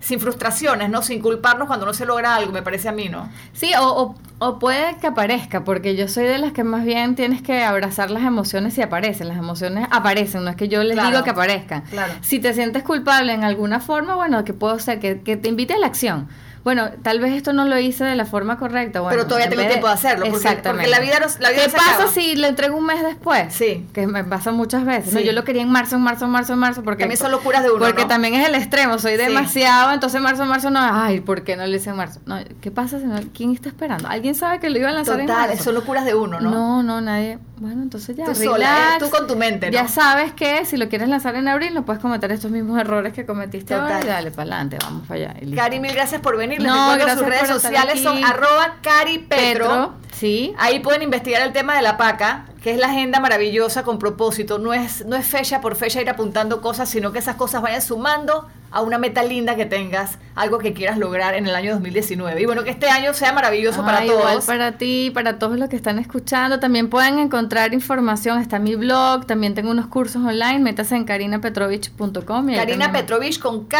sin 0.00 0.20
frustraciones, 0.20 0.90
¿no? 0.90 1.02
Sin 1.02 1.20
culparnos 1.20 1.66
cuando 1.66 1.86
no 1.86 1.94
se 1.94 2.06
logra 2.06 2.36
algo, 2.36 2.52
me 2.52 2.62
parece 2.62 2.88
a 2.88 2.92
mí, 2.92 3.08
¿no? 3.08 3.28
Sí, 3.52 3.72
o, 3.78 4.14
o, 4.38 4.58
puede 4.58 4.96
que 4.98 5.08
aparezca, 5.08 5.64
porque 5.64 5.96
yo 5.96 6.08
soy 6.08 6.24
de 6.24 6.38
las 6.38 6.52
que 6.52 6.64
más 6.64 6.84
bien 6.84 7.14
tienes 7.14 7.42
que 7.42 7.62
abrazar 7.64 8.10
las 8.10 8.22
emociones 8.22 8.74
si 8.74 8.82
aparecen. 8.82 9.28
Las 9.28 9.38
emociones 9.38 9.88
aparecen, 9.90 10.44
no 10.44 10.50
es 10.50 10.56
que 10.56 10.68
yo 10.68 10.82
les 10.84 11.02
digo 11.02 11.22
que 11.24 11.30
aparezcan. 11.30 11.82
Claro. 11.82 12.12
Si 12.20 12.38
te 12.38 12.54
sientes 12.54 12.82
culpable 12.82 13.32
en 13.32 13.44
alguna 13.44 13.80
forma, 13.80 14.14
bueno, 14.14 14.44
que 14.44 14.54
puedo 14.54 14.78
ser? 14.78 15.00
Que, 15.00 15.20
que 15.20 15.36
te 15.36 15.48
invite 15.48 15.74
a 15.74 15.78
la 15.78 15.86
acción 15.86 16.28
bueno, 16.64 16.90
tal 17.02 17.20
vez 17.20 17.32
esto 17.32 17.52
no 17.52 17.64
lo 17.64 17.78
hice 17.78 18.04
de 18.04 18.16
la 18.16 18.24
forma 18.24 18.58
correcta. 18.58 19.00
Bueno, 19.00 19.16
pero 19.16 19.26
todavía 19.26 19.48
tengo 19.48 19.66
tiempo 19.66 19.86
de 19.86 19.92
hacerlo. 19.92 20.26
Porque, 20.30 20.58
Porque 20.62 20.86
la 20.86 21.00
vida, 21.00 21.18
la 21.40 21.50
vida 21.50 21.64
¿Qué 21.64 21.70
pasa 21.70 22.08
si 22.12 22.36
lo 22.36 22.46
entrego 22.46 22.76
un 22.76 22.86
mes 22.86 23.02
después? 23.02 23.52
Sí. 23.54 23.86
Que 23.92 24.06
me 24.06 24.24
pasa 24.24 24.52
muchas 24.52 24.84
veces. 24.84 25.14
¿no? 25.14 25.20
Yo 25.20 25.32
lo 25.32 25.44
quería 25.44 25.62
en 25.62 25.70
marzo, 25.70 25.96
en 25.96 26.02
marzo, 26.02 26.24
en 26.26 26.30
marzo, 26.30 26.52
en 26.54 26.58
marzo. 26.58 26.82
Porque, 26.82 27.04
también 27.04 27.18
son 27.18 27.30
locuras 27.30 27.62
de 27.62 27.70
uno. 27.70 27.84
Porque 27.84 28.04
también 28.04 28.34
es 28.34 28.48
el 28.48 28.54
extremo. 28.54 28.98
Soy 28.98 29.16
demasiado. 29.16 29.92
Entonces, 29.92 30.20
marzo, 30.20 30.44
marzo, 30.44 30.70
no. 30.70 30.80
Ay, 30.80 31.20
¿por 31.20 31.42
qué 31.42 31.56
no 31.56 31.66
lo 31.66 31.74
hice 31.74 31.90
en 31.90 31.96
marzo? 31.96 32.20
No, 32.26 32.38
¿Qué 32.60 32.70
pasa? 32.70 32.98
Si 32.98 33.06
¿Quién 33.28 33.52
está 33.52 33.68
esperando? 33.68 34.08
¿Alguien 34.08 34.34
sabe 34.34 34.60
que 34.60 34.70
lo 34.70 34.78
iba 34.78 34.88
a 34.88 34.92
lanzar 34.92 35.20
en 35.20 35.26
marzo? 35.26 35.64
son 35.64 35.74
locuras 35.74 36.04
de 36.04 36.14
uno, 36.14 36.40
¿no? 36.40 36.50
No, 36.50 36.82
no, 36.82 37.00
nadie. 37.00 37.38
Bueno, 37.56 37.82
entonces 37.82 38.16
ya. 38.16 38.24
Tú 38.24 38.34
sola, 38.34 38.96
tú 38.98 39.10
con 39.10 39.26
tu 39.26 39.36
mente, 39.36 39.66
¿no? 39.66 39.72
Ya 39.72 39.88
sabes 39.88 40.32
que 40.32 40.64
si 40.64 40.76
lo 40.76 40.88
quieres 40.88 41.08
lanzar 41.08 41.34
en 41.34 41.48
abril, 41.48 41.74
no 41.74 41.84
puedes 41.84 42.00
cometer 42.00 42.30
estos 42.30 42.50
mismos 42.50 42.78
errores 42.80 43.12
que 43.12 43.26
cometiste 43.26 43.74
ahora. 43.74 44.00
Y 44.02 44.06
dale 44.06 44.30
para 44.30 44.42
adelante, 44.42 44.78
vamos 44.80 45.06
para 45.06 45.30
allá. 45.30 45.34
Cari, 45.54 45.80
mil 45.80 45.92
gracias 45.92 46.20
por 46.20 46.36
venir. 46.36 46.47
Les 46.48 46.66
no, 46.66 46.94
gracias 46.94 47.20
redes 47.20 47.48
sociales 47.48 48.02
son 48.02 48.24
arroba 48.24 48.76
Cari 48.82 49.18
Petro. 49.18 49.94
Sí. 50.12 50.52
Ahí 50.58 50.80
pueden 50.80 51.02
investigar 51.02 51.42
el 51.42 51.52
tema 51.52 51.76
de 51.76 51.82
la 51.82 51.96
paca, 51.96 52.46
que 52.62 52.72
es 52.72 52.78
la 52.78 52.88
agenda 52.88 53.20
maravillosa 53.20 53.84
con 53.84 53.98
propósito. 53.98 54.58
No 54.58 54.74
es, 54.74 55.06
no 55.06 55.14
es 55.14 55.26
fecha 55.26 55.60
por 55.60 55.76
fecha 55.76 56.00
ir 56.00 56.10
apuntando 56.10 56.60
cosas, 56.60 56.88
sino 56.88 57.12
que 57.12 57.20
esas 57.20 57.36
cosas 57.36 57.62
vayan 57.62 57.82
sumando 57.82 58.48
a 58.70 58.82
una 58.82 58.98
meta 58.98 59.22
linda 59.22 59.54
que 59.54 59.64
tengas, 59.64 60.18
algo 60.34 60.58
que 60.58 60.72
quieras 60.72 60.98
lograr 60.98 61.34
en 61.34 61.46
el 61.46 61.54
año 61.54 61.72
2019. 61.72 62.40
Y 62.40 62.46
bueno, 62.46 62.64
que 62.64 62.70
este 62.70 62.88
año 62.88 63.14
sea 63.14 63.32
maravilloso 63.32 63.82
para 63.84 64.04
todos. 64.04 64.44
para 64.44 64.72
ti, 64.72 65.10
para 65.14 65.38
todos 65.38 65.56
los 65.56 65.68
que 65.68 65.76
están 65.76 65.98
escuchando. 65.98 66.58
También 66.58 66.90
pueden 66.90 67.18
encontrar 67.20 67.72
información, 67.72 68.40
está 68.40 68.58
mi 68.58 68.74
blog, 68.74 69.24
también 69.26 69.54
tengo 69.54 69.70
unos 69.70 69.86
cursos 69.86 70.22
online, 70.24 70.58
métase 70.58 70.96
en 70.96 71.04
carinapetrovich.com. 71.04 72.54
Karina 72.54 72.92
Petrovich 72.92 73.38
con 73.38 73.66
K 73.66 73.78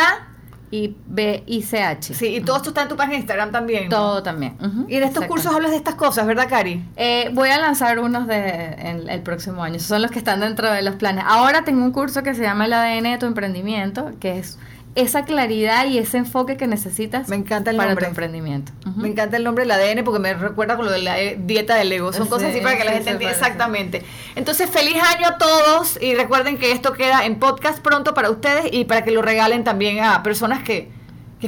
y 0.71 0.95
B 1.07 1.43
I 1.47 1.63
C 1.63 1.83
H. 1.83 2.15
Sí, 2.15 2.27
y 2.37 2.41
todo 2.41 2.57
esto 2.57 2.71
está 2.71 2.83
en 2.83 2.89
tu 2.89 2.97
página 2.97 3.15
de 3.15 3.21
Instagram 3.21 3.51
también. 3.51 3.89
Todo 3.89 4.23
también. 4.23 4.57
Y 4.89 4.97
en 4.97 5.03
estos 5.03 5.25
cursos 5.27 5.55
hablas 5.55 5.71
de 5.71 5.77
estas 5.77 5.95
cosas, 5.95 6.27
¿verdad, 6.27 6.49
Cari? 6.49 6.85
Eh, 6.97 7.31
voy 7.33 7.49
a 7.51 7.59
lanzar 7.59 7.99
unos 7.99 8.27
de 8.27 8.75
el 9.09 9.23
próximo 9.23 9.63
año. 9.63 9.77
Esos 9.77 9.89
son 9.89 10.03
los 10.03 10.11
que 10.11 10.19
están 10.19 10.41
dentro 10.41 10.71
de 10.71 10.83
los 10.83 10.97
planes. 10.97 11.25
Ahora 11.27 11.65
tengo 11.65 11.85
un 11.85 11.93
curso 11.93 12.23
que 12.23 12.35
se 12.35 12.43
llama 12.43 12.67
el 12.67 12.73
ADN 12.73 13.05
de 13.05 13.19
tu 13.19 13.27
emprendimiento, 13.27 14.13
que 14.21 14.39
es 14.39 14.59
esa 14.95 15.25
claridad 15.25 15.87
y 15.87 15.99
ese 15.99 16.19
enfoque 16.19 16.57
que 16.57 16.67
necesitas 16.67 17.29
me 17.29 17.37
encanta 17.37 17.71
el 17.71 17.77
para 17.77 17.91
nombre. 17.91 18.07
tu 18.07 18.11
emprendimiento. 18.11 18.73
Me 18.97 19.09
encanta 19.09 19.37
el 19.37 19.45
nombre 19.45 19.65
del 19.65 19.71
ADN 19.71 20.05
porque 20.05 20.19
me 20.19 20.35
recuerda 20.35 20.77
con 20.77 20.87
lo 20.87 20.91
de 20.91 21.03
la 21.03 21.21
eh, 21.21 21.39
dieta 21.41 21.77
del 21.77 21.93
ego. 21.93 22.13
Son 22.13 22.27
cosas 22.27 22.51
así 22.51 22.61
para 22.61 22.77
que 22.77 22.85
la 22.85 22.93
gente 22.93 23.11
entienda 23.11 23.35
exactamente. 23.35 24.05
Entonces, 24.35 24.69
feliz 24.69 24.97
año 25.03 25.29
a 25.29 25.39
todos 25.39 25.99
y 26.01 26.15
recuerden 26.15 26.59
que 26.59 26.73
esto 26.73 26.93
queda 26.93 27.25
en 27.27 27.39
podcast 27.39 27.81
pronto 27.81 28.15
para 28.15 28.31
ustedes 28.31 28.73
y 28.73 28.85
para 28.87 29.05
que 29.05 29.11
lo 29.11 29.23
regalen 29.23 29.63
también 29.63 30.03
a 30.03 30.23
personas 30.23 30.63
que, 30.63 30.91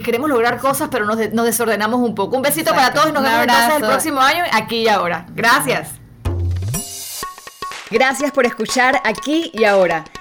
queremos 0.05 0.31
lograr 0.31 0.59
cosas 0.59 0.89
pero 0.91 1.05
nos, 1.05 1.19
desordenamos 1.19 2.01
un 2.01 2.15
poco. 2.15 2.37
Un 2.37 2.43
besito 2.43 2.73
para 2.73 2.93
todos 2.93 3.09
y 3.09 3.13
nos 3.13 3.23
vemos 3.23 3.41
entonces 3.43 3.75
el 3.77 3.83
próximo 3.83 4.21
año 4.21 4.45
aquí 4.53 4.83
y 4.83 4.89
ahora. 4.89 5.27
Gracias. 5.35 6.01
Gracias 7.91 8.31
por 8.31 8.47
escuchar 8.47 9.01
aquí 9.05 9.51
y 9.53 9.65
ahora. 9.65 10.05